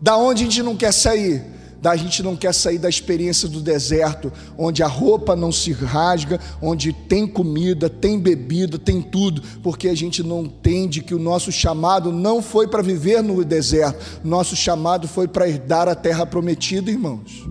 Da 0.02 0.18
onde 0.18 0.42
a 0.42 0.46
gente 0.48 0.64
não 0.64 0.76
quer 0.76 0.94
sair? 0.94 1.46
A 1.84 1.96
gente 1.96 2.22
não 2.22 2.36
quer 2.36 2.54
sair 2.54 2.78
da 2.78 2.90
experiência 2.90 3.48
do 3.48 3.62
deserto, 3.62 4.32
onde 4.58 4.84
a 4.84 4.88
roupa 4.88 5.36
não 5.36 5.52
se 5.52 5.72
rasga, 5.72 6.40
onde 6.62 6.92
tem 6.92 7.26
comida, 7.26 7.90
tem 7.90 8.20
bebida, 8.20 8.78
tem 8.78 9.02
tudo, 9.02 9.42
porque 9.64 9.88
a 9.88 9.96
gente 9.96 10.22
não 10.22 10.44
entende 10.44 11.02
que 11.02 11.16
o 11.16 11.20
nosso 11.20 11.52
chamado 11.52 12.12
não 12.12 12.42
foi 12.42 12.68
para 12.68 12.82
viver 12.82 13.22
no 13.22 13.44
deserto, 13.46 14.22
nosso 14.24 14.56
chamado 14.56 15.08
foi 15.08 15.28
para 15.28 15.48
herdar 15.48 15.88
a 15.88 15.96
terra 15.96 16.26
prometida, 16.26 16.92
irmãos. 16.92 17.48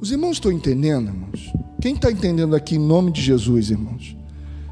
Os 0.00 0.10
irmãos 0.10 0.32
estão 0.32 0.50
entendendo, 0.50 1.08
irmãos? 1.08 1.52
Quem 1.80 1.94
está 1.94 2.10
entendendo 2.10 2.56
aqui 2.56 2.76
em 2.76 2.78
nome 2.78 3.12
de 3.12 3.20
Jesus, 3.20 3.70
irmãos? 3.70 4.16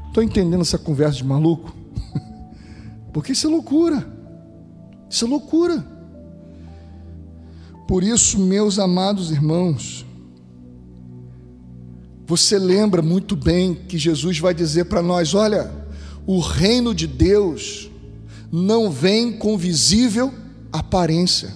Estão 0.07 0.23
entendendo 0.23 0.61
essa 0.61 0.77
conversa 0.77 1.17
de 1.17 1.23
maluco? 1.23 1.73
Porque 3.13 3.31
isso 3.31 3.47
é 3.47 3.49
loucura. 3.49 4.05
Isso 5.09 5.25
é 5.25 5.27
loucura. 5.27 5.85
Por 7.87 8.03
isso, 8.03 8.39
meus 8.39 8.79
amados 8.79 9.31
irmãos, 9.31 10.05
você 12.25 12.57
lembra 12.57 13.01
muito 13.01 13.35
bem 13.35 13.73
que 13.73 13.97
Jesus 13.97 14.39
vai 14.39 14.53
dizer 14.53 14.85
para 14.85 15.01
nós: 15.01 15.33
olha, 15.33 15.69
o 16.25 16.39
reino 16.39 16.95
de 16.95 17.05
Deus 17.07 17.89
não 18.51 18.89
vem 18.89 19.37
com 19.37 19.57
visível 19.57 20.33
aparência. 20.71 21.53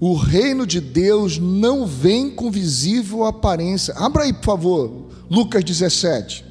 O 0.00 0.14
reino 0.14 0.66
de 0.66 0.80
Deus 0.80 1.38
não 1.38 1.86
vem 1.86 2.30
com 2.30 2.50
visível 2.50 3.24
aparência. 3.24 3.94
Abra 3.94 4.24
aí, 4.24 4.32
por 4.32 4.44
favor, 4.44 5.06
Lucas 5.30 5.64
17. 5.64 6.44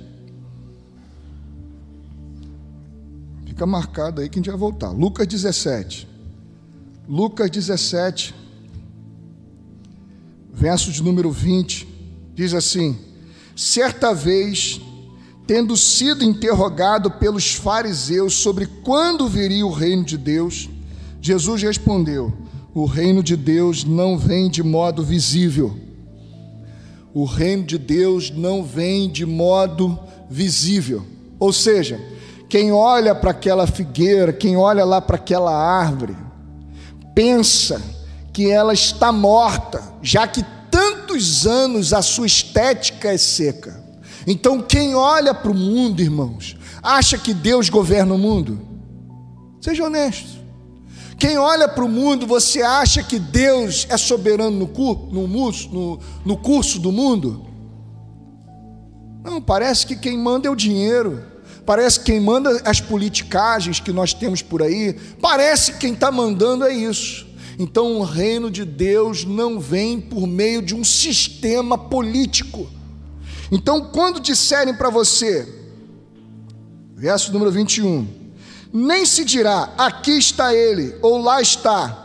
Fica 3.45 3.65
marcado 3.65 4.21
aí 4.21 4.29
que 4.29 4.37
a 4.37 4.41
gente 4.41 4.49
vai 4.49 4.59
voltar. 4.59 4.91
Lucas 4.91 5.27
17. 5.27 6.14
Lucas 7.07 7.51
17, 7.51 8.33
verso 10.51 10.91
de 10.91 11.03
número 11.03 11.29
20, 11.29 11.87
diz 12.33 12.51
assim: 12.51 12.97
Certa 13.55 14.11
vez, 14.11 14.81
tendo 15.45 15.77
sido 15.77 16.23
interrogado 16.23 17.11
pelos 17.11 17.53
fariseus 17.53 18.33
sobre 18.33 18.65
quando 18.65 19.27
viria 19.27 19.63
o 19.63 19.71
reino 19.71 20.03
de 20.03 20.17
Deus, 20.17 20.67
Jesus 21.21 21.61
respondeu: 21.61 22.33
O 22.73 22.85
reino 22.85 23.21
de 23.21 23.35
Deus 23.35 23.83
não 23.83 24.17
vem 24.17 24.49
de 24.49 24.63
modo 24.63 25.03
visível. 25.03 25.77
O 27.13 27.23
reino 27.23 27.65
de 27.65 27.77
Deus 27.77 28.31
não 28.31 28.63
vem 28.63 29.11
de 29.11 29.27
modo 29.27 29.99
visível. 30.27 31.05
Ou 31.37 31.53
seja, 31.53 31.99
quem 32.49 32.71
olha 32.71 33.13
para 33.13 33.29
aquela 33.29 33.67
figueira, 33.67 34.33
quem 34.33 34.57
olha 34.57 34.83
lá 34.83 34.99
para 34.99 35.17
aquela 35.17 35.55
árvore, 35.55 36.24
pensa 37.15 37.81
que 38.31 38.51
ela 38.51 38.73
está 38.73 39.11
morta, 39.11 39.81
já 40.01 40.27
que 40.27 40.45
tantos 40.69 41.47
anos 41.47 41.93
a 41.93 42.01
sua 42.01 42.27
estética 42.27 43.13
é 43.13 43.17
seca. 43.17 43.81
Então, 44.27 44.61
quem 44.61 44.93
olha 44.93 45.33
para 45.33 45.49
o 45.49 45.55
mundo, 45.55 46.01
irmãos, 46.01 46.57
acha 46.83 47.17
que 47.17 47.33
Deus 47.33 47.69
governa 47.69 48.13
o 48.13 48.17
mundo? 48.17 48.59
Seja 49.61 49.85
honesto. 49.85 50.35
Quem 51.17 51.37
olha 51.37 51.67
para 51.67 51.85
o 51.85 51.89
mundo, 51.89 52.27
você 52.27 52.61
acha 52.61 53.01
que 53.01 53.17
Deus 53.17 53.87
é 53.89 53.95
soberano 53.95 54.57
no, 54.57 54.67
cur, 54.67 55.07
no, 55.11 55.27
no, 55.27 55.99
no 56.25 56.37
curso 56.37 56.77
do 56.77 56.91
mundo? 56.91 57.45
Não, 59.23 59.41
parece 59.41 59.87
que 59.87 59.95
quem 59.95 60.17
manda 60.17 60.47
é 60.47 60.51
o 60.51 60.55
dinheiro. 60.55 61.23
Parece 61.65 61.99
que 61.99 62.11
quem 62.11 62.19
manda 62.19 62.61
as 62.63 62.79
politicagens 62.79 63.79
que 63.79 63.91
nós 63.91 64.13
temos 64.13 64.41
por 64.41 64.61
aí. 64.61 64.93
Parece 65.19 65.73
que 65.73 65.79
quem 65.79 65.93
está 65.93 66.11
mandando 66.11 66.63
é 66.63 66.73
isso. 66.73 67.25
Então, 67.57 67.97
o 67.97 68.03
reino 68.03 68.51
de 68.51 68.65
Deus 68.65 69.23
não 69.23 69.59
vem 69.59 69.99
por 69.99 70.27
meio 70.27 70.61
de 70.61 70.75
um 70.75 70.83
sistema 70.83 71.77
político. 71.77 72.69
Então, 73.51 73.85
quando 73.85 74.19
disserem 74.19 74.73
para 74.75 74.89
você, 74.89 75.47
verso 76.95 77.31
número 77.31 77.51
21, 77.51 78.07
nem 78.73 79.05
se 79.05 79.23
dirá, 79.23 79.73
aqui 79.77 80.11
está 80.11 80.53
ele, 80.53 80.95
ou 81.01 81.21
lá 81.21 81.41
está. 81.41 82.03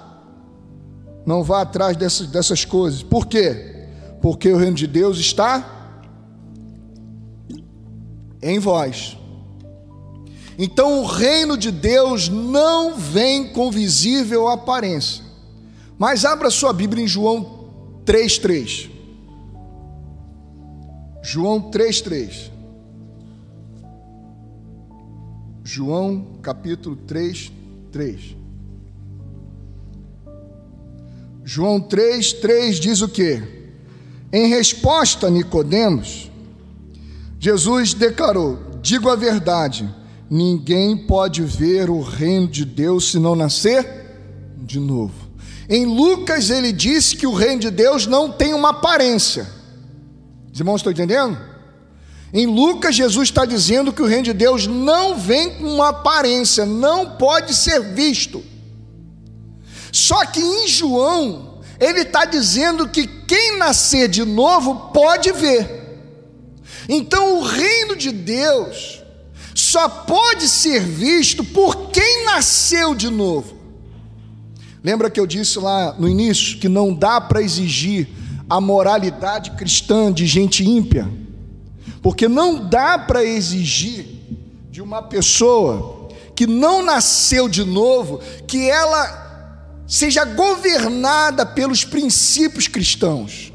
Não 1.27 1.43
vá 1.43 1.63
atrás 1.63 1.97
dessas, 1.97 2.29
dessas 2.29 2.65
coisas. 2.65 3.03
Por 3.03 3.27
quê? 3.27 3.89
Porque 4.23 4.51
o 4.51 4.57
reino 4.57 4.77
de 4.77 4.87
Deus 4.87 5.19
está 5.19 5.99
em 8.41 8.59
vós. 8.59 9.20
Então, 10.63 11.01
o 11.01 11.07
reino 11.07 11.57
de 11.57 11.71
Deus 11.71 12.29
não 12.29 12.95
vem 12.95 13.51
com 13.51 13.71
visível 13.71 14.47
aparência. 14.47 15.25
Mas 15.99 16.27
abra 16.27 16.51
sua 16.51 16.71
Bíblia 16.71 17.03
em 17.03 17.09
João 17.09 17.71
3,3. 18.05 18.91
João 21.23 21.71
3,3. 21.71 22.51
João 25.65 26.27
capítulo 26.43 26.95
3, 27.07 27.51
3. 27.91 28.37
João 31.43 31.81
3, 31.81 32.35
3 32.35 32.79
diz 32.79 33.01
o 33.01 33.09
que? 33.09 33.43
Em 34.31 34.49
resposta 34.51 35.29
a 35.29 35.31
Nicodemos, 35.31 36.31
Jesus 37.39 37.95
declarou: 37.95 38.59
Digo 38.83 39.09
a 39.09 39.17
verdade, 39.17 39.89
ninguém 40.31 40.97
pode 40.97 41.43
ver 41.43 41.91
o 41.91 42.01
reino 42.01 42.47
de 42.47 42.65
Deus 42.65 43.11
se 43.11 43.19
não 43.19 43.35
nascer 43.35 43.85
de 44.57 44.79
novo. 44.79 45.29
Em 45.69 45.85
Lucas 45.85 46.51
ele 46.51 46.73
disse 46.73 47.17
que 47.17 47.27
o 47.27 47.35
reino 47.35 47.61
de 47.61 47.71
Deus 47.71 48.07
não 48.07 48.31
tem 48.31 48.55
uma 48.55 48.71
aparência. 48.71 49.47
Os 50.53 50.59
irmãos 50.59 50.77
estão 50.77 50.93
entendendo? 50.93 51.39
Em 52.33 52.47
Lucas, 52.47 52.95
Jesus 52.95 53.29
está 53.29 53.45
dizendo 53.45 53.93
que 53.93 54.03
o 54.03 54.07
reino 54.07 54.25
de 54.25 54.33
Deus 54.33 54.67
não 54.67 55.17
vem 55.19 55.51
com 55.55 55.65
uma 55.65 55.89
aparência, 55.89 56.65
não 56.65 57.17
pode 57.17 57.55
ser 57.55 57.81
visto. 57.93 58.43
Só 59.91 60.25
que 60.27 60.41
em 60.41 60.69
João, 60.69 61.61
ele 61.81 62.03
está 62.03 62.25
dizendo 62.25 62.89
que 62.89 63.07
quem 63.07 63.59
nascer 63.59 64.09
de 64.09 64.25
novo 64.25 64.93
pode 64.93 65.33
ver. 65.33 65.99
Então, 66.89 67.39
o 67.39 67.43
reino 67.43 67.97
de 67.97 68.13
Deus 68.13 69.00
só 69.55 69.89
pode 69.89 70.49
ser 70.49 70.81
visto 70.81 71.45
por 71.45 71.91
quem 71.91 72.25
nasceu 72.25 72.95
de 72.95 73.11
novo. 73.11 73.59
Lembra 74.83 75.11
que 75.11 75.21
eu 75.21 75.27
disse 75.27 75.59
lá 75.59 75.95
no 75.99 76.09
início 76.09 76.59
que 76.59 76.69
não 76.69 76.95
dá 76.95 77.21
para 77.21 77.43
exigir 77.43 78.09
a 78.49 78.61
moralidade 78.61 79.51
cristã 79.53 80.13
de 80.13 80.27
gente 80.27 80.65
ímpia? 80.65 81.09
Porque 82.03 82.29
não 82.29 82.67
dá 82.69 82.99
para 82.99 83.25
exigir 83.25 84.07
de 84.71 84.81
uma 84.81 85.03
pessoa 85.03 86.09
que 86.35 86.47
não 86.47 86.83
nasceu 86.83 87.49
de 87.49 87.65
novo 87.65 88.21
que 88.47 88.71
ela 88.71 89.29
seja 89.87 90.25
governada 90.25 91.45
pelos 91.45 91.85
princípios 91.85 92.67
cristãos. 92.67 93.53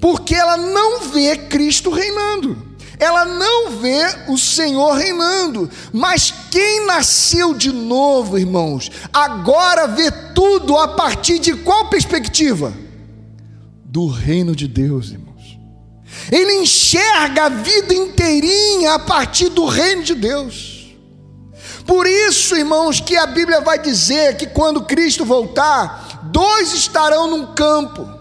Porque 0.00 0.34
ela 0.34 0.56
não 0.56 1.10
vê 1.10 1.36
Cristo 1.36 1.90
reinando 1.90 2.69
ela 3.00 3.24
não 3.24 3.70
vê 3.70 4.04
o 4.28 4.36
Senhor 4.36 4.92
reinando. 4.92 5.68
Mas 5.90 6.32
quem 6.50 6.86
nasceu 6.86 7.54
de 7.54 7.72
novo, 7.72 8.38
irmãos, 8.38 8.90
agora 9.10 9.88
vê 9.88 10.10
tudo 10.34 10.76
a 10.76 10.88
partir 10.88 11.38
de 11.38 11.54
qual 11.54 11.88
perspectiva? 11.88 12.74
Do 13.84 14.06
reino 14.06 14.54
de 14.54 14.68
Deus, 14.68 15.10
irmãos. 15.10 15.58
Ele 16.30 16.60
enxerga 16.60 17.46
a 17.46 17.48
vida 17.48 17.94
inteirinha 17.94 18.94
a 18.94 18.98
partir 18.98 19.48
do 19.48 19.64
reino 19.64 20.04
de 20.04 20.14
Deus. 20.14 20.94
Por 21.86 22.06
isso, 22.06 22.54
irmãos, 22.54 23.00
que 23.00 23.16
a 23.16 23.26
Bíblia 23.26 23.62
vai 23.62 23.78
dizer 23.78 24.36
que 24.36 24.46
quando 24.46 24.84
Cristo 24.84 25.24
voltar, 25.24 26.20
dois 26.24 26.74
estarão 26.74 27.28
num 27.28 27.54
campo 27.54 28.19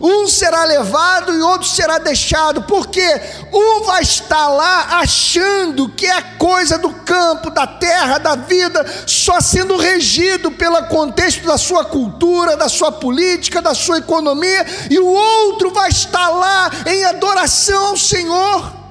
um 0.00 0.26
será 0.26 0.64
levado 0.64 1.32
e 1.32 1.40
outro 1.40 1.68
será 1.68 1.98
deixado, 1.98 2.62
porque 2.62 3.04
um 3.52 3.82
vai 3.82 4.02
estar 4.02 4.48
lá 4.48 4.98
achando 4.98 5.88
que 5.88 6.06
é 6.06 6.20
coisa 6.38 6.78
do 6.78 6.90
campo, 6.90 7.50
da 7.50 7.66
terra, 7.66 8.18
da 8.18 8.34
vida, 8.34 8.84
só 9.06 9.40
sendo 9.40 9.76
regido 9.76 10.50
pelo 10.50 10.82
contexto 10.84 11.46
da 11.46 11.56
sua 11.56 11.84
cultura, 11.84 12.56
da 12.56 12.68
sua 12.68 12.90
política, 12.90 13.62
da 13.62 13.74
sua 13.74 13.98
economia, 13.98 14.66
e 14.90 14.98
o 14.98 15.06
outro 15.06 15.70
vai 15.70 15.90
estar 15.90 16.28
lá 16.28 16.70
em 16.86 17.04
adoração 17.04 17.88
ao 17.88 17.96
Senhor. 17.96 18.84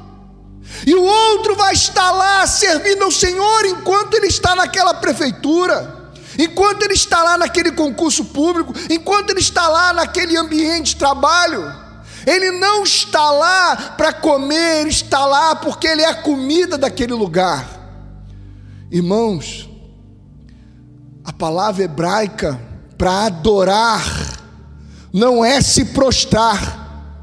E 0.86 0.95
o 0.95 1.04
outro 1.04 1.56
vai 1.56 1.74
estar 1.74 2.12
lá 2.12 2.45
servindo 2.47 3.04
ao 3.04 3.12
Senhor 3.12 3.66
enquanto 3.66 4.16
ele 4.16 4.28
está 4.28 4.56
naquela 4.56 4.93
prefeitura 4.93 6.03
enquanto 6.38 6.84
ele 6.84 6.94
está 6.94 7.24
lá 7.24 7.38
naquele 7.38 7.72
concurso 7.72 8.26
público, 8.26 8.74
enquanto 8.90 9.30
ele 9.32 9.40
está 9.40 9.68
lá 9.68 9.94
naquele 9.94 10.38
ambiente 10.38 10.92
de 10.92 10.96
trabalho, 10.96 11.84
ele 12.26 12.52
não 12.52 12.84
está 12.84 13.32
lá 13.32 13.76
para 13.98 14.14
comer, 14.14 14.82
ele 14.82 14.90
está 14.90 15.26
lá 15.26 15.56
porque 15.56 15.88
ele 15.88 16.02
é 16.02 16.10
a 16.10 16.22
comida 16.22 16.78
daquele 16.78 17.14
lugar. 17.14 17.68
Irmãos, 18.92 19.70
a 21.24 21.34
palavra 21.34 21.84
hebraica 21.84 22.60
para 22.98 23.26
adorar 23.26 24.04
não 25.12 25.44
é 25.44 25.62
se 25.62 25.86
prostrar, 25.86 27.20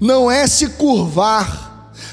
não 0.00 0.30
é 0.30 0.46
se 0.46 0.70
curvar. 0.70 1.62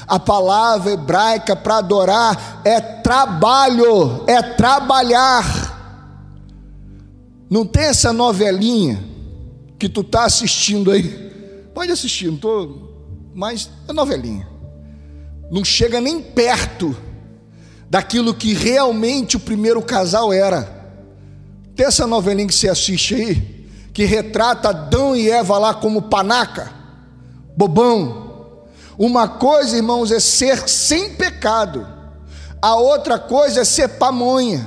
A 0.06 0.18
palavra 0.18 0.92
hebraica 0.92 1.54
para 1.54 1.78
adorar 1.78 2.60
é 2.64 2.80
trabalho, 2.80 4.24
é 4.26 4.42
trabalhar. 4.42 5.44
Não 7.52 7.66
tem 7.66 7.82
essa 7.82 8.14
novelinha 8.14 9.04
que 9.78 9.86
tu 9.86 10.00
está 10.00 10.24
assistindo 10.24 10.90
aí. 10.90 11.04
Pode 11.74 11.92
assistir, 11.92 12.30
não 12.30 12.38
tô, 12.38 12.78
mas 13.34 13.68
é 13.86 13.92
novelinha. 13.92 14.48
Não 15.50 15.62
chega 15.62 16.00
nem 16.00 16.22
perto 16.22 16.96
daquilo 17.90 18.32
que 18.32 18.54
realmente 18.54 19.36
o 19.36 19.40
primeiro 19.40 19.82
casal 19.82 20.32
era. 20.32 20.62
Tem 21.76 21.84
essa 21.84 22.06
novelinha 22.06 22.48
que 22.48 22.54
você 22.54 22.70
assiste 22.70 23.14
aí, 23.14 23.68
que 23.92 24.06
retrata 24.06 24.70
Adão 24.70 25.14
e 25.14 25.28
Eva 25.28 25.58
lá 25.58 25.74
como 25.74 26.00
panaca, 26.00 26.72
bobão. 27.54 28.62
Uma 28.96 29.28
coisa, 29.28 29.76
irmãos, 29.76 30.10
é 30.10 30.20
ser 30.20 30.66
sem 30.66 31.16
pecado. 31.16 31.86
A 32.62 32.76
outra 32.76 33.18
coisa 33.18 33.60
é 33.60 33.64
ser 33.66 33.88
pamonha. 33.88 34.66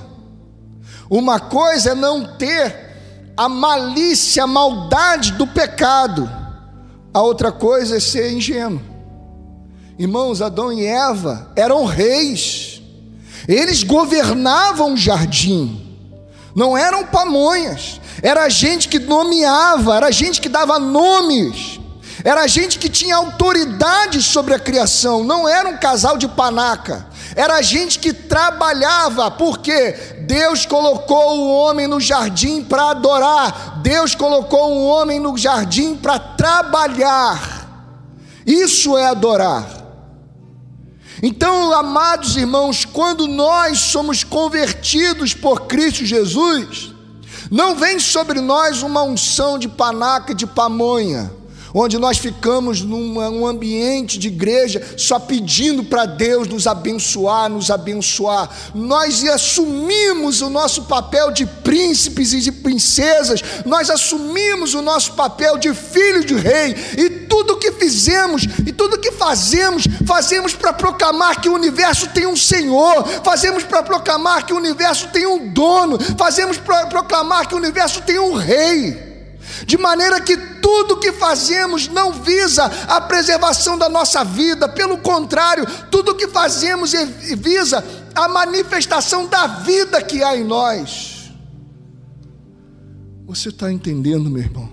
Uma 1.09 1.39
coisa 1.39 1.91
é 1.91 1.95
não 1.95 2.37
ter 2.37 2.85
a 3.37 3.49
malícia, 3.49 4.43
a 4.43 4.47
maldade 4.47 5.33
do 5.33 5.45
pecado. 5.45 6.29
A 7.13 7.21
outra 7.21 7.51
coisa 7.51 7.97
é 7.97 7.99
ser 7.99 8.31
ingênuo. 8.31 8.81
Irmãos, 9.97 10.41
Adão 10.41 10.73
e 10.73 10.85
Eva 10.85 11.51
eram 11.55 11.85
reis. 11.85 12.81
Eles 13.47 13.83
governavam 13.83 14.93
o 14.93 14.97
jardim. 14.97 15.81
Não 16.55 16.77
eram 16.77 17.05
pamonhas, 17.05 17.99
era 18.21 18.47
gente 18.47 18.87
que 18.87 18.97
nomeava, 18.97 19.95
era 19.95 20.09
gente 20.11 20.39
que 20.39 20.47
dava 20.47 20.79
nomes. 20.79 21.79
Era 22.23 22.47
gente 22.47 22.79
que 22.79 22.89
tinha 22.89 23.17
autoridade 23.17 24.21
sobre 24.21 24.53
a 24.53 24.59
criação, 24.59 25.23
não 25.23 25.47
era 25.47 25.69
um 25.69 25.77
casal 25.77 26.17
de 26.17 26.27
panaca. 26.27 27.05
Era 27.35 27.61
gente 27.61 27.99
que 27.99 28.13
trabalhava, 28.13 29.29
porque 29.29 29.91
Deus 30.25 30.65
colocou 30.65 31.37
o 31.37 31.51
homem 31.53 31.85
no 31.85 31.99
jardim 31.99 32.63
para 32.63 32.91
adorar, 32.91 33.81
Deus 33.81 34.15
colocou 34.15 34.71
o 34.71 34.85
homem 34.85 35.19
no 35.19 35.37
jardim 35.37 35.95
para 35.95 36.17
trabalhar. 36.17 37.65
Isso 38.45 38.97
é 38.97 39.07
adorar. 39.07 39.67
Então, 41.21 41.73
amados 41.73 42.37
irmãos, 42.37 42.85
quando 42.85 43.27
nós 43.27 43.79
somos 43.79 44.23
convertidos 44.23 45.33
por 45.33 45.67
Cristo 45.67 46.05
Jesus, 46.05 46.93
não 47.51 47.75
vem 47.75 47.99
sobre 47.99 48.39
nós 48.39 48.81
uma 48.81 49.03
unção 49.03 49.59
de 49.59 49.67
panaca 49.67 50.33
de 50.33 50.47
pamonha 50.47 51.31
onde 51.77 51.99
nós 51.99 52.17
ficamos 52.17 52.81
num 52.81 53.45
ambiente 53.45 54.17
de 54.17 54.29
igreja 54.29 54.81
só 54.97 55.19
pedindo 55.19 55.83
para 55.83 56.05
Deus 56.05 56.47
nos 56.47 56.67
abençoar, 56.67 57.49
nos 57.49 57.69
abençoar. 57.69 58.49
Nós 58.73 59.21
assumimos 59.25 60.39
o 60.41 60.49
nosso 60.49 60.83
papel 60.83 61.31
de 61.31 61.45
príncipes 61.45 62.31
e 62.31 62.39
de 62.39 62.51
princesas, 62.53 63.41
nós 63.65 63.89
assumimos 63.89 64.73
o 64.73 64.81
nosso 64.81 65.13
papel 65.13 65.57
de 65.57 65.73
filho 65.73 66.23
de 66.23 66.35
rei, 66.35 66.73
e 66.97 67.09
tudo 67.09 67.57
que 67.57 67.73
fizemos 67.73 68.43
e 68.65 68.71
tudo 68.71 68.97
que 68.97 69.11
fazemos, 69.11 69.83
fazemos 70.07 70.53
para 70.53 70.71
proclamar 70.71 71.41
que 71.41 71.49
o 71.49 71.53
universo 71.53 72.07
tem 72.13 72.25
um 72.25 72.37
Senhor, 72.37 73.05
fazemos 73.21 73.63
para 73.63 73.83
proclamar 73.83 74.45
que 74.45 74.53
o 74.53 74.57
universo 74.57 75.09
tem 75.09 75.25
um 75.25 75.51
dono, 75.51 75.99
fazemos 76.17 76.57
para 76.57 76.85
proclamar 76.87 77.47
que 77.47 77.53
o 77.53 77.57
universo 77.57 78.01
tem 78.01 78.17
um 78.17 78.33
rei 78.33 79.04
de 79.65 79.77
maneira 79.77 80.21
que 80.21 80.37
tudo 80.61 80.99
que 80.99 81.11
fazemos 81.11 81.87
não 81.87 82.13
visa 82.13 82.65
a 82.87 83.01
preservação 83.01 83.77
da 83.77 83.89
nossa 83.89 84.23
vida, 84.23 84.69
pelo 84.69 84.97
contrário, 84.97 85.65
tudo 85.89 86.15
que 86.15 86.27
fazemos 86.27 86.91
visa 87.37 87.83
a 88.13 88.27
manifestação 88.27 89.27
da 89.27 89.47
vida 89.47 90.01
que 90.01 90.23
há 90.23 90.37
em 90.37 90.43
nós. 90.43 91.31
Você 93.25 93.49
está 93.49 93.71
entendendo, 93.71 94.29
meu 94.29 94.43
irmão? 94.43 94.69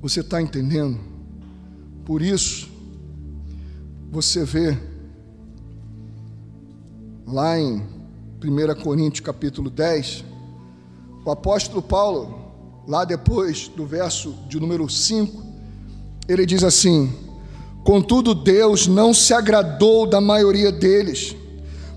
Você 0.00 0.20
está 0.20 0.40
entendendo? 0.40 0.98
Por 2.04 2.22
isso, 2.22 2.68
você 4.10 4.44
vê 4.44 4.78
lá 7.26 7.58
em 7.58 7.82
1 8.42 8.82
Coríntios 8.82 9.20
capítulo 9.20 9.68
10, 9.68 10.24
o 11.24 11.30
apóstolo 11.30 11.82
Paulo 11.82 12.47
lá 12.88 13.04
depois 13.04 13.68
do 13.68 13.84
verso 13.84 14.34
de 14.48 14.58
número 14.58 14.88
5, 14.88 15.44
ele 16.26 16.46
diz 16.46 16.64
assim: 16.64 17.12
Contudo, 17.84 18.34
Deus 18.34 18.86
não 18.86 19.12
se 19.12 19.34
agradou 19.34 20.06
da 20.06 20.22
maioria 20.22 20.72
deles, 20.72 21.36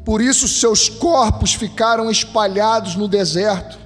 por 0.04 0.22
isso 0.22 0.50
seus 0.50 0.90
corpos 0.90 1.54
ficaram 1.54 2.12
espalhados 2.12 2.98
no 2.98 3.08
deserto. 3.08 3.80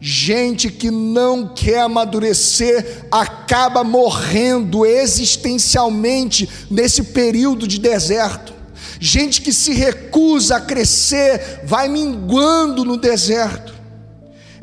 Gente 0.00 0.70
que 0.70 0.90
não 0.90 1.54
quer 1.54 1.80
amadurecer 1.80 3.06
acaba 3.10 3.82
morrendo 3.82 4.84
existencialmente 4.84 6.48
nesse 6.70 7.02
período 7.04 7.66
de 7.66 7.78
deserto. 7.78 8.52
Gente 9.00 9.40
que 9.40 9.52
se 9.52 9.72
recusa 9.72 10.56
a 10.56 10.60
crescer 10.60 11.62
vai 11.64 11.88
minguando 11.88 12.84
no 12.84 12.98
deserto. 12.98 13.73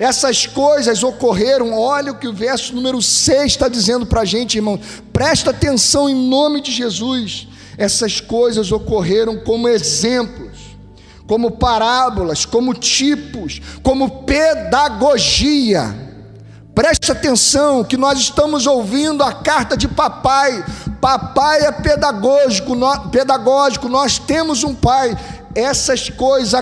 Essas 0.02 0.47
coisas 0.47 1.04
ocorreram, 1.04 1.78
olha 1.78 2.12
o 2.12 2.18
que 2.18 2.28
o 2.28 2.34
verso 2.34 2.74
número 2.74 2.99
6 3.04 3.52
está 3.52 3.68
dizendo 3.68 4.04
para 4.04 4.22
a 4.22 4.26
gente, 4.26 4.56
irmão. 4.56 4.80
Presta 5.14 5.52
atenção 5.52 6.10
em 6.10 6.16
nome 6.28 6.60
de 6.60 6.72
Jesus. 6.72 7.47
Essas 7.78 8.20
coisas 8.20 8.72
ocorreram 8.72 9.38
como 9.41 9.70
exemplos, 9.70 10.58
como 11.28 11.52
parábolas, 11.52 12.47
como 12.47 12.74
tipos, 12.74 13.62
como 13.84 14.24
pedagogia. 14.24 15.95
Preste 16.74 17.12
atenção 17.12 17.84
que 17.84 17.95
nós 17.95 18.18
estamos 18.18 18.66
ouvindo 18.66 19.24
a 19.24 19.32
carta 19.32 19.78
de 19.78 19.88
papai. 19.88 20.66
Papai 20.99 21.62
é 21.62 21.72
pedagógico, 21.72 22.76
pedagógico, 23.12 23.88
nós 23.88 24.18
temos 24.18 24.64
um 24.64 24.74
pai 24.74 25.16
essas 25.56 26.10
coisas 26.10 26.54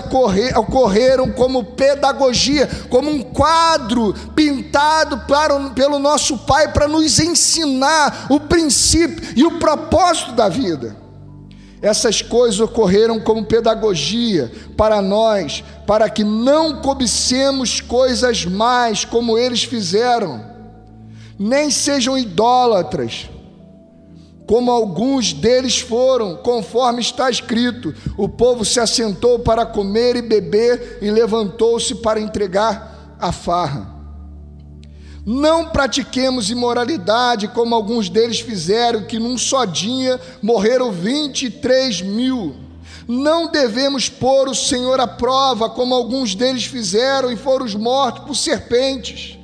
ocorreram 0.56 1.30
como 1.30 1.64
pedagogia, 1.64 2.68
como 2.88 3.10
um 3.10 3.22
quadro 3.22 4.12
pintado 4.34 5.18
para, 5.26 5.70
pelo 5.70 5.98
nosso 5.98 6.38
Pai 6.38 6.72
para 6.72 6.88
nos 6.88 7.18
ensinar 7.18 8.26
o 8.28 8.40
princípio 8.40 9.32
e 9.36 9.44
o 9.44 9.58
propósito 9.58 10.32
da 10.32 10.48
vida. 10.48 10.96
Essas 11.82 12.20
coisas 12.20 12.60
ocorreram 12.60 13.20
como 13.20 13.44
pedagogia 13.44 14.52
para 14.76 15.00
nós, 15.00 15.64
para 15.86 16.10
que 16.10 16.22
não 16.22 16.82
cobicemos 16.82 17.80
coisas 17.80 18.44
mais 18.44 19.04
como 19.04 19.38
eles 19.38 19.64
fizeram, 19.64 20.44
nem 21.38 21.70
sejam 21.70 22.18
idólatras 22.18 23.30
como 24.50 24.72
alguns 24.72 25.32
deles 25.32 25.78
foram, 25.78 26.34
conforme 26.34 27.00
está 27.00 27.30
escrito: 27.30 27.94
o 28.18 28.28
povo 28.28 28.64
se 28.64 28.80
assentou 28.80 29.38
para 29.38 29.64
comer 29.64 30.16
e 30.16 30.22
beber 30.22 30.98
e 31.00 31.08
levantou-se 31.08 31.94
para 31.94 32.20
entregar 32.20 33.16
a 33.20 33.30
farra. 33.30 33.94
Não 35.24 35.68
pratiquemos 35.68 36.50
imoralidade 36.50 37.46
como 37.46 37.76
alguns 37.76 38.08
deles 38.08 38.40
fizeram, 38.40 39.04
que 39.04 39.20
num 39.20 39.38
só 39.38 39.64
dia 39.64 40.20
morreram 40.42 40.90
23 40.90 42.02
mil. 42.02 42.56
Não 43.06 43.52
devemos 43.52 44.08
pôr 44.08 44.48
o 44.48 44.54
Senhor 44.54 44.98
à 44.98 45.06
prova, 45.06 45.70
como 45.70 45.94
alguns 45.94 46.34
deles 46.34 46.64
fizeram 46.64 47.30
e 47.30 47.36
foram 47.36 47.68
mortos 47.78 48.24
por 48.24 48.34
serpentes. 48.34 49.39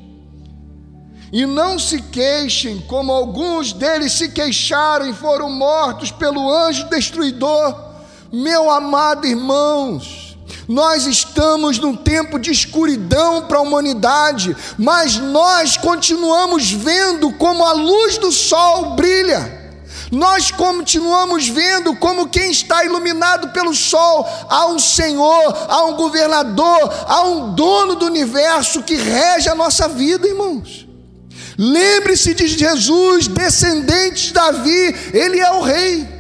E 1.32 1.44
não 1.44 1.78
se 1.78 2.00
queixem, 2.00 2.78
como 2.86 3.12
alguns 3.12 3.72
deles 3.72 4.12
se 4.12 4.28
queixaram 4.28 5.08
e 5.08 5.12
foram 5.12 5.50
mortos 5.50 6.10
pelo 6.10 6.50
anjo 6.50 6.88
destruidor. 6.88 7.74
Meu 8.32 8.70
amado 8.70 9.26
irmãos, 9.26 10.36
nós 10.68 11.06
estamos 11.06 11.78
num 11.78 11.96
tempo 11.96 12.38
de 12.38 12.50
escuridão 12.50 13.42
para 13.42 13.58
a 13.58 13.62
humanidade, 13.62 14.56
mas 14.78 15.16
nós 15.16 15.76
continuamos 15.76 16.70
vendo 16.70 17.32
como 17.32 17.64
a 17.64 17.72
luz 17.72 18.18
do 18.18 18.30
sol 18.30 18.94
brilha. 18.94 19.64
Nós 20.10 20.52
continuamos 20.52 21.48
vendo 21.48 21.96
como 21.96 22.28
quem 22.28 22.52
está 22.52 22.84
iluminado 22.84 23.48
pelo 23.48 23.74
sol, 23.74 24.24
há 24.48 24.66
um 24.66 24.78
Senhor, 24.78 25.66
há 25.68 25.84
um 25.84 25.96
governador, 25.96 26.92
há 27.08 27.22
um 27.22 27.54
dono 27.54 27.96
do 27.96 28.06
universo 28.06 28.84
que 28.84 28.94
rege 28.94 29.48
a 29.48 29.54
nossa 29.54 29.88
vida, 29.88 30.28
irmãos. 30.28 30.85
Lembre-se 31.58 32.34
de 32.34 32.46
Jesus, 32.46 33.28
descendente 33.28 34.26
de 34.26 34.32
Davi, 34.32 34.94
ele 35.12 35.40
é 35.40 35.50
o 35.52 35.62
rei. 35.62 36.16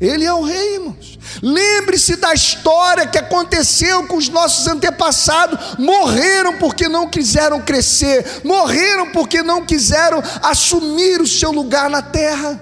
Ele 0.00 0.24
é 0.24 0.32
o 0.32 0.42
rei, 0.42 0.74
irmãos. 0.74 1.18
Lembre-se 1.42 2.16
da 2.16 2.34
história 2.34 3.06
que 3.06 3.18
aconteceu 3.18 4.06
com 4.06 4.16
os 4.16 4.28
nossos 4.28 4.66
antepassados. 4.66 5.76
Morreram 5.78 6.58
porque 6.58 6.88
não 6.88 7.08
quiseram 7.08 7.60
crescer, 7.60 8.42
morreram 8.44 9.10
porque 9.10 9.42
não 9.42 9.64
quiseram 9.64 10.22
assumir 10.42 11.20
o 11.20 11.26
seu 11.26 11.50
lugar 11.50 11.88
na 11.88 12.02
terra, 12.02 12.60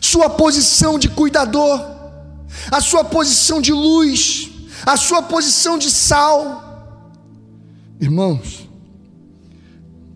sua 0.00 0.30
posição 0.30 0.98
de 0.98 1.08
cuidador, 1.08 1.84
a 2.70 2.80
sua 2.80 3.04
posição 3.04 3.60
de 3.60 3.72
luz, 3.72 4.48
a 4.84 4.96
sua 4.96 5.22
posição 5.22 5.76
de 5.76 5.90
sal. 5.90 6.62
Irmãos, 8.00 8.65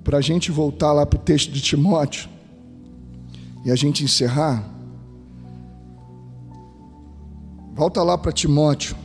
para 0.02 0.18
a 0.18 0.20
gente 0.20 0.50
voltar 0.50 0.92
lá 0.92 1.04
para 1.04 1.18
o 1.18 1.22
texto 1.22 1.52
de 1.52 1.60
Timóteo 1.60 2.28
e 3.64 3.70
a 3.70 3.76
gente 3.76 4.02
encerrar, 4.02 4.64
volta 7.74 8.02
lá 8.02 8.16
para 8.16 8.32
Timóteo, 8.32 8.96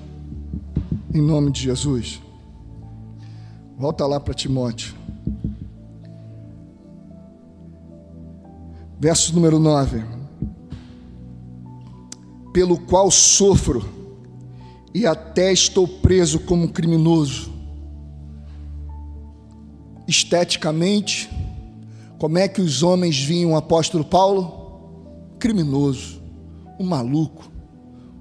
em 1.14 1.22
nome 1.22 1.52
de 1.52 1.62
Jesus. 1.62 2.22
Volta 3.78 4.06
lá 4.06 4.20
para 4.20 4.34
Timóteo. 4.34 4.96
Verso 8.98 9.36
número 9.36 9.60
9: 9.60 10.04
Pelo 12.54 12.78
qual 12.80 13.12
sofro, 13.12 13.86
e 14.94 15.06
até 15.06 15.52
estou 15.52 15.86
preso 15.86 16.40
como 16.40 16.70
criminoso 16.70 17.55
esteticamente, 20.08 21.30
como 22.18 22.38
é 22.38 22.48
que 22.48 22.62
os 22.62 22.84
homens 22.84 23.18
viam 23.18 23.52
o 23.52 23.58
apóstolo 23.58 24.04
Paulo? 24.04 25.36
Criminoso, 25.40 26.22
um 26.80 26.86
maluco, 26.86 27.52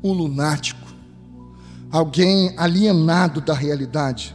um 0.02 0.12
lunático. 0.12 0.84
alguém 1.90 2.52
alienado 2.56 3.40
da 3.40 3.54
realidade. 3.54 4.34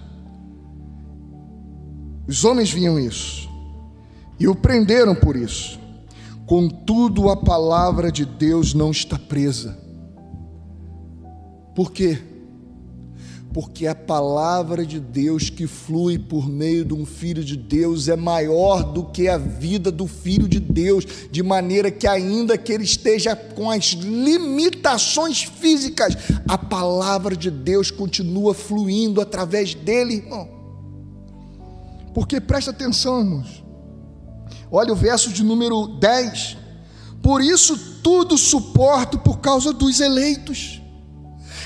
Os 2.26 2.46
homens 2.46 2.72
viam 2.72 2.98
isso 2.98 3.50
e 4.40 4.48
o 4.48 4.56
prenderam 4.56 5.14
por 5.14 5.36
isso. 5.36 5.78
Contudo, 6.46 7.30
a 7.30 7.36
palavra 7.36 8.12
de 8.12 8.26
Deus 8.26 8.74
não 8.74 8.92
está 8.92 9.20
presa. 9.20 9.78
Por 11.76 11.92
quê? 11.92 12.20
Porque 13.62 13.88
a 13.88 13.94
palavra 13.94 14.86
de 14.86 15.02
Deus 15.02 15.50
que 15.50 15.68
flui 15.68 16.18
por 16.18 16.48
meio 16.48 16.86
de 16.86 16.94
um 16.94 17.06
filho 17.06 17.44
de 17.44 17.58
Deus 17.58 18.08
é 18.08 18.16
maior 18.16 18.84
do 18.84 19.04
que 19.04 19.28
a 19.28 19.38
vida 19.38 19.92
do 19.92 20.08
filho 20.08 20.48
de 20.48 20.62
Deus, 20.62 21.06
de 21.30 21.44
maneira 21.44 21.92
que, 21.92 22.08
ainda 22.08 22.58
que 22.58 22.72
ele 22.72 22.86
esteja 22.86 23.36
com 23.36 23.70
as 23.70 23.88
limitações 23.88 25.44
físicas, 25.44 26.16
a 26.48 26.58
palavra 26.58 27.36
de 27.36 27.52
Deus 27.52 27.92
continua 27.92 28.54
fluindo 28.54 29.20
através 29.20 29.76
dele, 29.76 30.14
irmão. 30.14 30.48
Porque 32.14 32.40
presta 32.40 32.72
atenção, 32.72 33.20
irmãos. 33.20 33.62
Olha 34.72 34.94
o 34.94 34.96
verso 34.96 35.34
de 35.34 35.44
número 35.44 35.86
10. 36.00 36.56
Por 37.22 37.42
isso 37.42 37.78
tudo 38.02 38.38
suporto 38.38 39.20
por 39.20 39.40
causa 39.40 39.74
dos 39.74 40.00
eleitos 40.00 40.80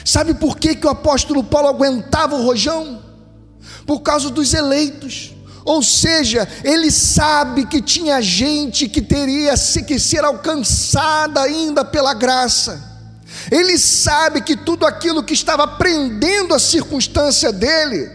Sabe 0.05 0.33
por 0.33 0.57
que, 0.57 0.75
que 0.75 0.85
o 0.85 0.89
apóstolo 0.89 1.43
Paulo 1.43 1.69
aguentava 1.69 2.35
o 2.35 2.43
rojão? 2.43 3.01
Por 3.85 4.01
causa 4.01 4.29
dos 4.29 4.53
eleitos. 4.53 5.33
Ou 5.65 5.81
seja, 5.81 6.47
ele 6.63 6.91
sabe 6.91 7.65
que 7.65 7.81
tinha 7.81 8.21
gente 8.21 8.89
que 8.89 9.01
teria 9.01 9.53
que 9.87 9.97
ser 9.97 10.23
alcançada 10.23 11.41
ainda 11.41 11.85
pela 11.85 12.13
graça. 12.13 12.91
Ele 13.49 13.77
sabe 13.77 14.41
que 14.41 14.57
tudo 14.57 14.85
aquilo 14.85 15.23
que 15.23 15.33
estava 15.33 15.67
prendendo 15.67 16.53
a 16.53 16.59
circunstância 16.59 17.51
dele 17.51 18.09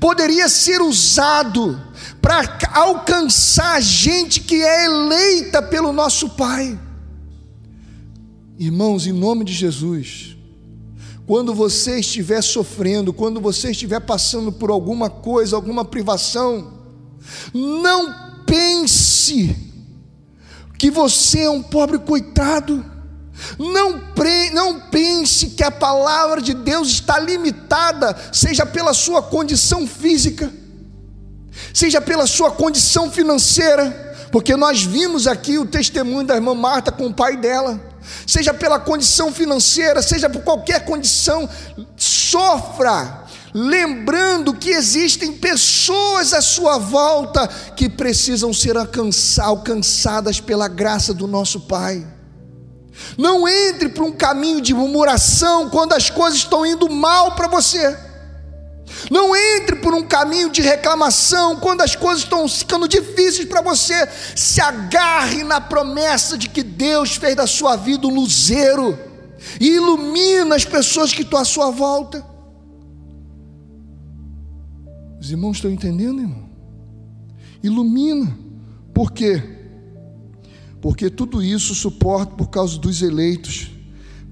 poderia 0.00 0.48
ser 0.48 0.80
usado 0.80 1.80
para 2.20 2.58
alcançar 2.74 3.76
a 3.76 3.80
gente 3.80 4.40
que 4.40 4.62
é 4.62 4.84
eleita 4.86 5.62
pelo 5.62 5.92
nosso 5.92 6.30
Pai. 6.30 6.78
Irmãos, 8.58 9.06
em 9.06 9.12
nome 9.12 9.44
de 9.44 9.52
Jesus, 9.52 10.36
quando 11.28 11.54
você 11.54 12.00
estiver 12.00 12.40
sofrendo, 12.40 13.12
quando 13.12 13.38
você 13.38 13.70
estiver 13.70 14.00
passando 14.00 14.50
por 14.50 14.70
alguma 14.70 15.10
coisa, 15.10 15.54
alguma 15.54 15.84
privação, 15.84 16.72
não 17.52 18.42
pense 18.46 19.54
que 20.78 20.90
você 20.90 21.40
é 21.40 21.50
um 21.50 21.62
pobre 21.62 21.98
coitado. 21.98 22.82
Não, 23.58 24.00
pre, 24.14 24.48
não 24.54 24.80
pense 24.88 25.50
que 25.50 25.62
a 25.62 25.70
palavra 25.70 26.40
de 26.40 26.54
Deus 26.54 26.88
está 26.88 27.18
limitada, 27.18 28.16
seja 28.32 28.64
pela 28.64 28.94
sua 28.94 29.22
condição 29.22 29.86
física, 29.86 30.50
seja 31.74 32.00
pela 32.00 32.26
sua 32.26 32.52
condição 32.52 33.10
financeira, 33.10 34.16
porque 34.32 34.56
nós 34.56 34.82
vimos 34.82 35.26
aqui 35.26 35.58
o 35.58 35.66
testemunho 35.66 36.26
da 36.26 36.36
irmã 36.36 36.54
Marta 36.54 36.90
com 36.90 37.08
o 37.08 37.14
pai 37.14 37.36
dela 37.36 37.87
seja 38.26 38.52
pela 38.54 38.78
condição 38.78 39.32
financeira, 39.32 40.02
seja 40.02 40.28
por 40.28 40.42
qualquer 40.42 40.84
condição, 40.84 41.48
sofra, 41.96 43.24
lembrando 43.54 44.54
que 44.54 44.70
existem 44.70 45.32
pessoas 45.32 46.32
à 46.32 46.42
sua 46.42 46.78
volta 46.78 47.48
que 47.76 47.88
precisam 47.88 48.52
ser 48.52 48.76
alcançadas 49.40 50.40
pela 50.40 50.68
graça 50.68 51.14
do 51.14 51.26
nosso 51.26 51.60
Pai. 51.60 52.06
Não 53.16 53.48
entre 53.48 53.88
por 53.88 54.04
um 54.04 54.12
caminho 54.12 54.60
de 54.60 54.74
murmuração 54.74 55.70
quando 55.70 55.92
as 55.92 56.10
coisas 56.10 56.38
estão 56.38 56.66
indo 56.66 56.90
mal 56.90 57.34
para 57.34 57.48
você. 57.48 58.07
Não 59.10 59.34
entre 59.34 59.76
por 59.76 59.94
um 59.94 60.02
caminho 60.02 60.50
de 60.50 60.60
reclamação 60.60 61.56
quando 61.56 61.82
as 61.82 61.94
coisas 61.94 62.24
estão 62.24 62.48
ficando 62.48 62.88
difíceis 62.88 63.48
para 63.48 63.60
você. 63.60 64.08
Se 64.34 64.60
agarre 64.60 65.42
na 65.42 65.60
promessa 65.60 66.36
de 66.36 66.48
que 66.48 66.62
Deus 66.62 67.16
fez 67.16 67.36
da 67.36 67.46
sua 67.46 67.76
vida 67.76 68.06
um 68.06 68.14
luzeiro 68.14 68.98
e 69.60 69.68
ilumina 69.68 70.56
as 70.56 70.64
pessoas 70.64 71.12
que 71.12 71.22
estão 71.22 71.40
à 71.40 71.44
sua 71.44 71.70
volta. 71.70 72.24
Os 75.20 75.30
irmãos 75.30 75.56
estão 75.56 75.70
entendendo, 75.70 76.20
irmão? 76.20 76.48
Ilumina. 77.62 78.38
Por 78.94 79.12
quê? 79.12 79.42
Porque 80.80 81.10
tudo 81.10 81.42
isso 81.42 81.74
suporta 81.74 82.34
por 82.34 82.48
causa 82.48 82.78
dos 82.78 83.02
eleitos 83.02 83.77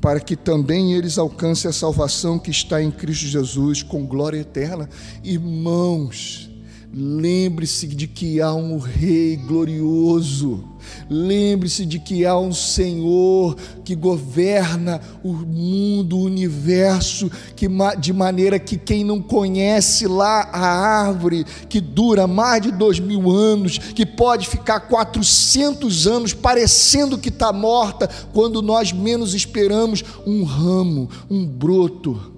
para 0.01 0.21
que 0.21 0.37
também 0.37 0.93
eles 0.93 1.19
alcancem 1.19 1.69
a 1.69 1.73
salvação 1.73 2.39
que 2.39 2.51
está 2.51 2.83
em 2.83 2.91
Cristo 2.91 3.27
Jesus 3.27 3.83
com 3.83 4.07
glória 4.07 4.39
eterna. 4.39 4.89
Irmãos, 5.23 6.51
lembre-se 6.93 7.87
de 7.87 8.07
que 8.07 8.41
há 8.41 8.53
um 8.55 8.79
Rei 8.79 9.37
glorioso. 9.37 10.65
Lembre-se 11.11 11.85
de 11.85 11.99
que 11.99 12.25
há 12.25 12.39
um 12.39 12.53
Senhor 12.53 13.57
que 13.85 13.95
governa 13.95 15.01
o 15.23 15.33
mundo, 15.33 16.17
o 16.17 16.25
universo, 16.25 17.31
que, 17.55 17.69
de 17.99 18.13
maneira 18.13 18.59
que 18.59 18.77
quem 18.77 19.05
não 19.05 19.21
conhece 19.21 20.07
lá 20.07 20.49
a 20.53 21.07
árvore 21.07 21.45
que 21.69 21.81
dura 21.81 22.27
mais 22.27 22.63
de 22.63 22.71
dois 22.71 23.01
mil 23.01 23.31
anos, 23.31 23.79
que 23.79 24.07
pode 24.07 24.49
ficar 24.49 24.81
400 24.81 26.07
anos 26.07 26.33
parecendo 26.33 27.19
que 27.19 27.29
está 27.29 27.53
morta, 27.53 28.09
quando 28.33 28.63
nós 28.63 28.93
menos 28.93 29.35
esperamos, 29.35 30.05
um 30.27 30.45
ramo, 30.45 31.09
um 31.29 31.45
broto, 31.45 32.33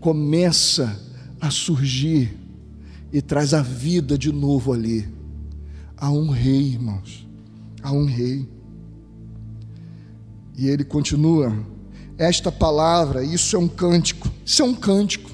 começa 0.00 0.98
a 1.40 1.50
surgir 1.50 2.41
e 3.12 3.20
traz 3.20 3.52
a 3.52 3.62
vida 3.62 4.16
de 4.16 4.32
novo 4.32 4.72
ali. 4.72 5.08
Há 5.96 6.10
um 6.10 6.30
rei, 6.30 6.72
irmãos 6.72 7.22
a 7.82 7.92
um 7.92 8.04
rei. 8.04 8.48
E 10.56 10.68
ele 10.68 10.84
continua: 10.84 11.52
esta 12.16 12.52
palavra, 12.52 13.24
isso 13.24 13.56
é 13.56 13.58
um 13.58 13.68
cântico, 13.68 14.30
isso 14.44 14.62
é 14.62 14.64
um 14.64 14.74
cântico. 14.74 15.30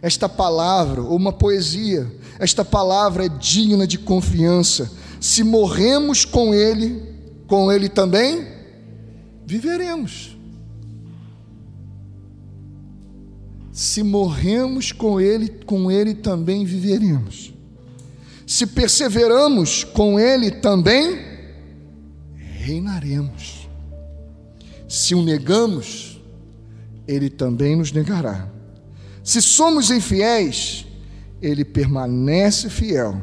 Esta 0.00 0.28
palavra, 0.28 1.02
ou 1.02 1.14
uma 1.16 1.32
poesia, 1.32 2.10
esta 2.38 2.64
palavra 2.64 3.26
é 3.26 3.28
digna 3.28 3.86
de 3.86 3.98
confiança. 3.98 4.90
Se 5.20 5.42
morremos 5.42 6.24
com 6.24 6.54
ele, 6.54 7.02
com 7.46 7.70
ele 7.70 7.88
também 7.88 8.46
viveremos. 9.44 10.38
Se 13.80 14.02
morremos 14.02 14.92
com 14.92 15.18
ele, 15.18 15.48
com 15.48 15.90
ele 15.90 16.12
também 16.12 16.66
viveremos. 16.66 17.50
Se 18.46 18.66
perseveramos 18.66 19.84
com 19.84 20.20
ele 20.20 20.50
também 20.50 21.18
reinaremos. 22.36 23.66
Se 24.86 25.14
o 25.14 25.22
negamos, 25.22 26.20
ele 27.08 27.30
também 27.30 27.74
nos 27.74 27.90
negará. 27.90 28.50
Se 29.24 29.40
somos 29.40 29.90
infiéis, 29.90 30.86
ele 31.40 31.64
permanece 31.64 32.68
fiel, 32.68 33.18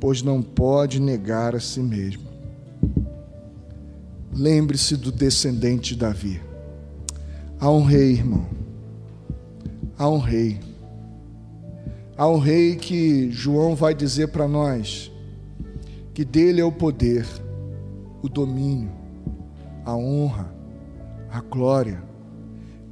pois 0.00 0.22
não 0.22 0.40
pode 0.40 1.00
negar 1.00 1.54
a 1.54 1.60
si 1.60 1.80
mesmo. 1.80 2.26
Lembre-se 4.32 4.96
do 4.96 5.12
descendente 5.12 5.92
de 5.92 6.00
Davi. 6.00 6.40
Há 7.60 7.70
um 7.70 7.84
rei, 7.84 8.12
irmão. 8.12 8.57
Há 9.98 10.08
um 10.08 10.18
rei. 10.18 10.60
Há 12.16 12.28
um 12.28 12.38
rei 12.38 12.76
que 12.76 13.30
João 13.30 13.74
vai 13.74 13.94
dizer 13.94 14.28
para 14.28 14.46
nós 14.46 15.10
que 16.14 16.24
dele 16.24 16.60
é 16.60 16.64
o 16.64 16.72
poder 16.72 17.26
o 18.22 18.28
domínio, 18.28 18.90
a 19.84 19.94
honra, 19.94 20.52
a 21.30 21.40
glória 21.40 22.02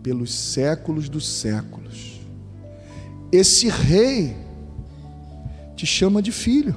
pelos 0.02 0.32
séculos 0.32 1.08
dos 1.08 1.26
séculos. 1.26 2.20
Esse 3.32 3.68
rei 3.68 4.36
te 5.74 5.84
chama 5.84 6.22
de 6.22 6.30
filho 6.30 6.74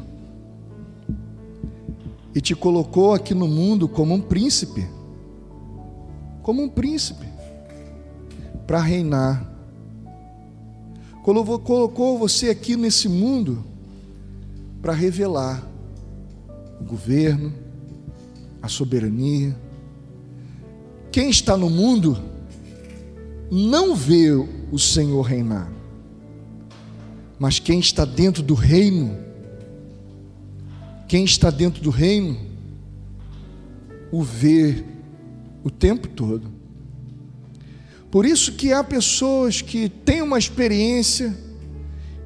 e 2.34 2.42
te 2.42 2.56
colocou 2.56 3.14
aqui 3.14 3.34
no 3.34 3.48
mundo 3.48 3.88
como 3.88 4.14
um 4.16 4.22
príncipe, 4.22 4.86
como 6.42 6.64
um 6.64 6.70
príncipe, 6.70 7.28
para 8.66 8.82
reinar. 8.82 9.48
Colocou 11.30 12.18
você 12.18 12.50
aqui 12.50 12.76
nesse 12.76 13.08
mundo 13.08 13.64
para 14.82 14.94
revelar 14.94 15.64
o 16.82 16.84
governo, 16.84 17.54
a 18.62 18.68
soberania. 18.68 19.56
Quem 21.12 21.30
está 21.30 21.56
no 21.56 21.70
mundo 21.70 22.18
não 23.52 23.96
vê 23.96 24.32
o 24.32 24.80
Senhor 24.80 25.22
reinar, 25.22 25.72
mas 27.38 27.60
quem 27.60 27.80
está 27.80 28.06
dentro 28.06 28.42
do 28.42 28.56
reino, 28.56 29.16
quem 31.08 31.24
está 31.24 31.52
dentro 31.52 31.82
do 31.84 31.92
reino, 31.92 32.38
o 34.12 34.24
vê 34.24 34.84
o 35.64 35.70
tempo 35.70 36.08
todo. 36.08 36.59
Por 38.12 38.26
isso 38.26 38.54
que 38.54 38.74
há 38.74 38.84
pessoas 38.84 39.62
que 39.62 39.88
têm 39.88 40.22
uma 40.22 40.40
experiência 40.40 41.36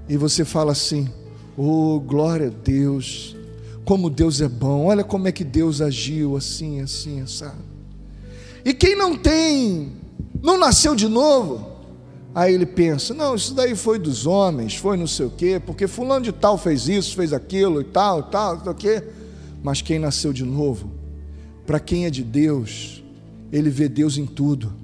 e 0.08 0.16
você 0.16 0.46
fala 0.46 0.72
assim: 0.72 1.10
"Oh, 1.58 2.00
glória 2.00 2.48
a 2.48 2.50
Deus! 2.50 3.36
Como 3.84 4.10
Deus 4.10 4.40
é 4.40 4.48
bom! 4.48 4.86
Olha 4.86 5.04
como 5.04 5.28
é 5.28 5.32
que 5.32 5.44
Deus 5.44 5.82
agiu 5.82 6.38
assim, 6.38 6.80
assim, 6.80 7.26
sabe?" 7.28 7.62
E 8.64 8.74
quem 8.74 8.96
não 8.96 9.18
tem, 9.18 9.92
não 10.42 10.58
nasceu 10.58 10.96
de 10.96 11.10
novo, 11.10 11.70
aí 12.34 12.54
ele 12.54 12.66
pensa: 12.66 13.14
"Não, 13.14 13.36
isso 13.36 13.54
daí 13.54 13.76
foi 13.76 14.00
dos 14.00 14.26
homens, 14.26 14.76
foi 14.76 14.96
não 14.96 15.08
sei 15.08 15.26
o 15.26 15.32
quê, 15.32 15.62
porque 15.64 15.86
fulano 15.86 16.24
de 16.24 16.32
tal 16.32 16.58
fez 16.58 16.88
isso, 16.88 17.14
fez 17.14 17.34
aquilo 17.34 17.82
e 17.82 17.86
tal, 17.86 18.22
e 18.22 18.24
tal, 18.32 18.56
não 18.56 18.64
sei 18.64 18.72
o 18.72 18.76
quê." 18.76 19.04
Mas 19.62 19.82
quem 19.82 20.00
nasceu 20.00 20.32
de 20.32 20.46
novo, 20.46 20.92
para 21.66 21.80
quem 21.80 22.06
é 22.06 22.10
de 22.10 22.24
Deus, 22.24 23.04
ele 23.52 23.70
vê 23.70 23.90
Deus 23.90 24.18
em 24.18 24.26
tudo. 24.26 24.83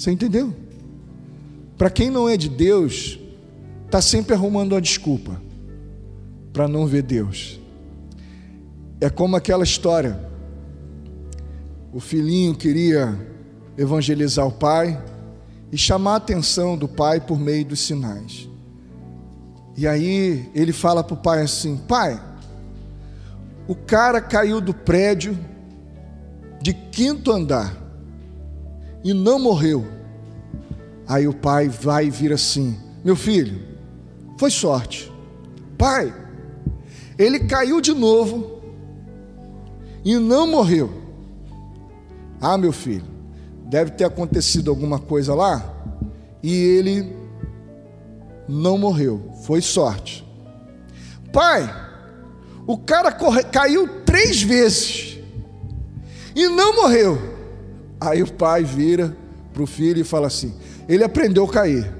Você 0.00 0.10
entendeu? 0.10 0.56
Para 1.76 1.90
quem 1.90 2.08
não 2.08 2.26
é 2.26 2.34
de 2.34 2.48
Deus, 2.48 3.20
está 3.84 4.00
sempre 4.00 4.32
arrumando 4.32 4.72
uma 4.72 4.80
desculpa 4.80 5.38
para 6.54 6.66
não 6.66 6.86
ver 6.86 7.02
Deus. 7.02 7.60
É 8.98 9.10
como 9.10 9.36
aquela 9.36 9.62
história. 9.62 10.18
O 11.92 12.00
filhinho 12.00 12.54
queria 12.54 13.14
evangelizar 13.76 14.46
o 14.46 14.52
pai 14.52 14.98
e 15.70 15.76
chamar 15.76 16.14
a 16.14 16.16
atenção 16.16 16.78
do 16.78 16.88
pai 16.88 17.20
por 17.20 17.38
meio 17.38 17.66
dos 17.66 17.80
sinais. 17.80 18.48
E 19.76 19.86
aí 19.86 20.50
ele 20.54 20.72
fala 20.72 21.04
para 21.04 21.12
o 21.12 21.18
pai 21.18 21.42
assim: 21.42 21.76
Pai, 21.76 22.18
o 23.68 23.74
cara 23.74 24.22
caiu 24.22 24.62
do 24.62 24.72
prédio 24.72 25.38
de 26.62 26.72
quinto 26.72 27.30
andar 27.30 27.89
e 29.02 29.12
não 29.12 29.38
morreu. 29.38 29.86
Aí 31.06 31.26
o 31.26 31.32
pai 31.32 31.68
vai 31.68 32.10
vira 32.10 32.34
assim: 32.34 32.78
Meu 33.04 33.16
filho, 33.16 33.60
foi 34.38 34.50
sorte. 34.50 35.10
Pai, 35.76 36.14
ele 37.18 37.40
caiu 37.40 37.80
de 37.80 37.92
novo 37.92 38.60
e 40.04 40.16
não 40.16 40.46
morreu. 40.46 40.90
Ah, 42.40 42.56
meu 42.56 42.72
filho, 42.72 43.04
deve 43.66 43.92
ter 43.92 44.04
acontecido 44.04 44.70
alguma 44.70 44.98
coisa 44.98 45.34
lá 45.34 45.74
e 46.42 46.52
ele 46.52 47.16
não 48.48 48.78
morreu. 48.78 49.32
Foi 49.42 49.60
sorte. 49.60 50.26
Pai, 51.32 51.68
o 52.66 52.78
cara 52.78 53.12
corre, 53.12 53.44
caiu 53.44 54.04
três 54.04 54.42
vezes 54.42 55.18
e 56.34 56.48
não 56.48 56.76
morreu. 56.76 57.29
Aí 58.00 58.22
o 58.22 58.32
pai 58.32 58.64
vira 58.64 59.16
para 59.52 59.62
o 59.62 59.66
filho 59.66 60.00
e 60.00 60.04
fala 60.04 60.26
assim: 60.26 60.54
ele 60.88 61.04
aprendeu 61.04 61.44
a 61.44 61.48
cair. 61.48 61.92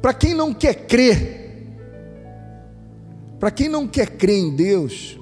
Para 0.00 0.14
quem 0.14 0.34
não 0.34 0.54
quer 0.54 0.86
crer, 0.86 1.66
para 3.40 3.50
quem 3.50 3.68
não 3.68 3.86
quer 3.86 4.10
crer 4.10 4.38
em 4.38 4.54
Deus, 4.54 5.18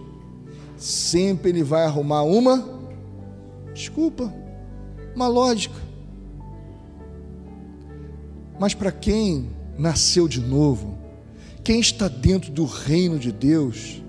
sempre 0.76 1.50
ele 1.50 1.62
vai 1.62 1.84
arrumar 1.84 2.22
uma 2.22 2.80
desculpa, 3.72 4.32
uma 5.14 5.26
lógica. 5.26 5.76
Mas 8.58 8.74
para 8.74 8.92
quem 8.92 9.48
nasceu 9.78 10.28
de 10.28 10.40
novo, 10.40 10.98
quem 11.64 11.80
está 11.80 12.08
dentro 12.08 12.50
do 12.52 12.66
reino 12.66 13.18
de 13.18 13.32
Deus, 13.32 14.02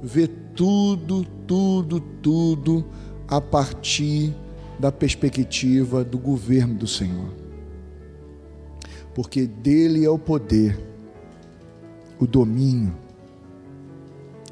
vê 0.00 0.28
tudo, 0.28 1.24
tudo, 1.46 2.00
tudo 2.22 2.84
a 3.28 3.40
partir 3.40 4.34
da 4.78 4.90
perspectiva 4.90 6.02
do 6.02 6.18
governo 6.18 6.74
do 6.74 6.86
Senhor. 6.86 7.32
Porque 9.14 9.46
dele 9.46 10.04
é 10.04 10.10
o 10.10 10.18
poder, 10.18 10.78
o 12.18 12.26
domínio, 12.26 12.96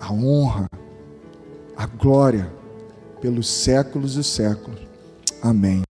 a 0.00 0.12
honra, 0.12 0.68
a 1.76 1.86
glória 1.86 2.52
pelos 3.20 3.48
séculos 3.48 4.16
e 4.16 4.24
séculos. 4.24 4.80
Amém. 5.40 5.85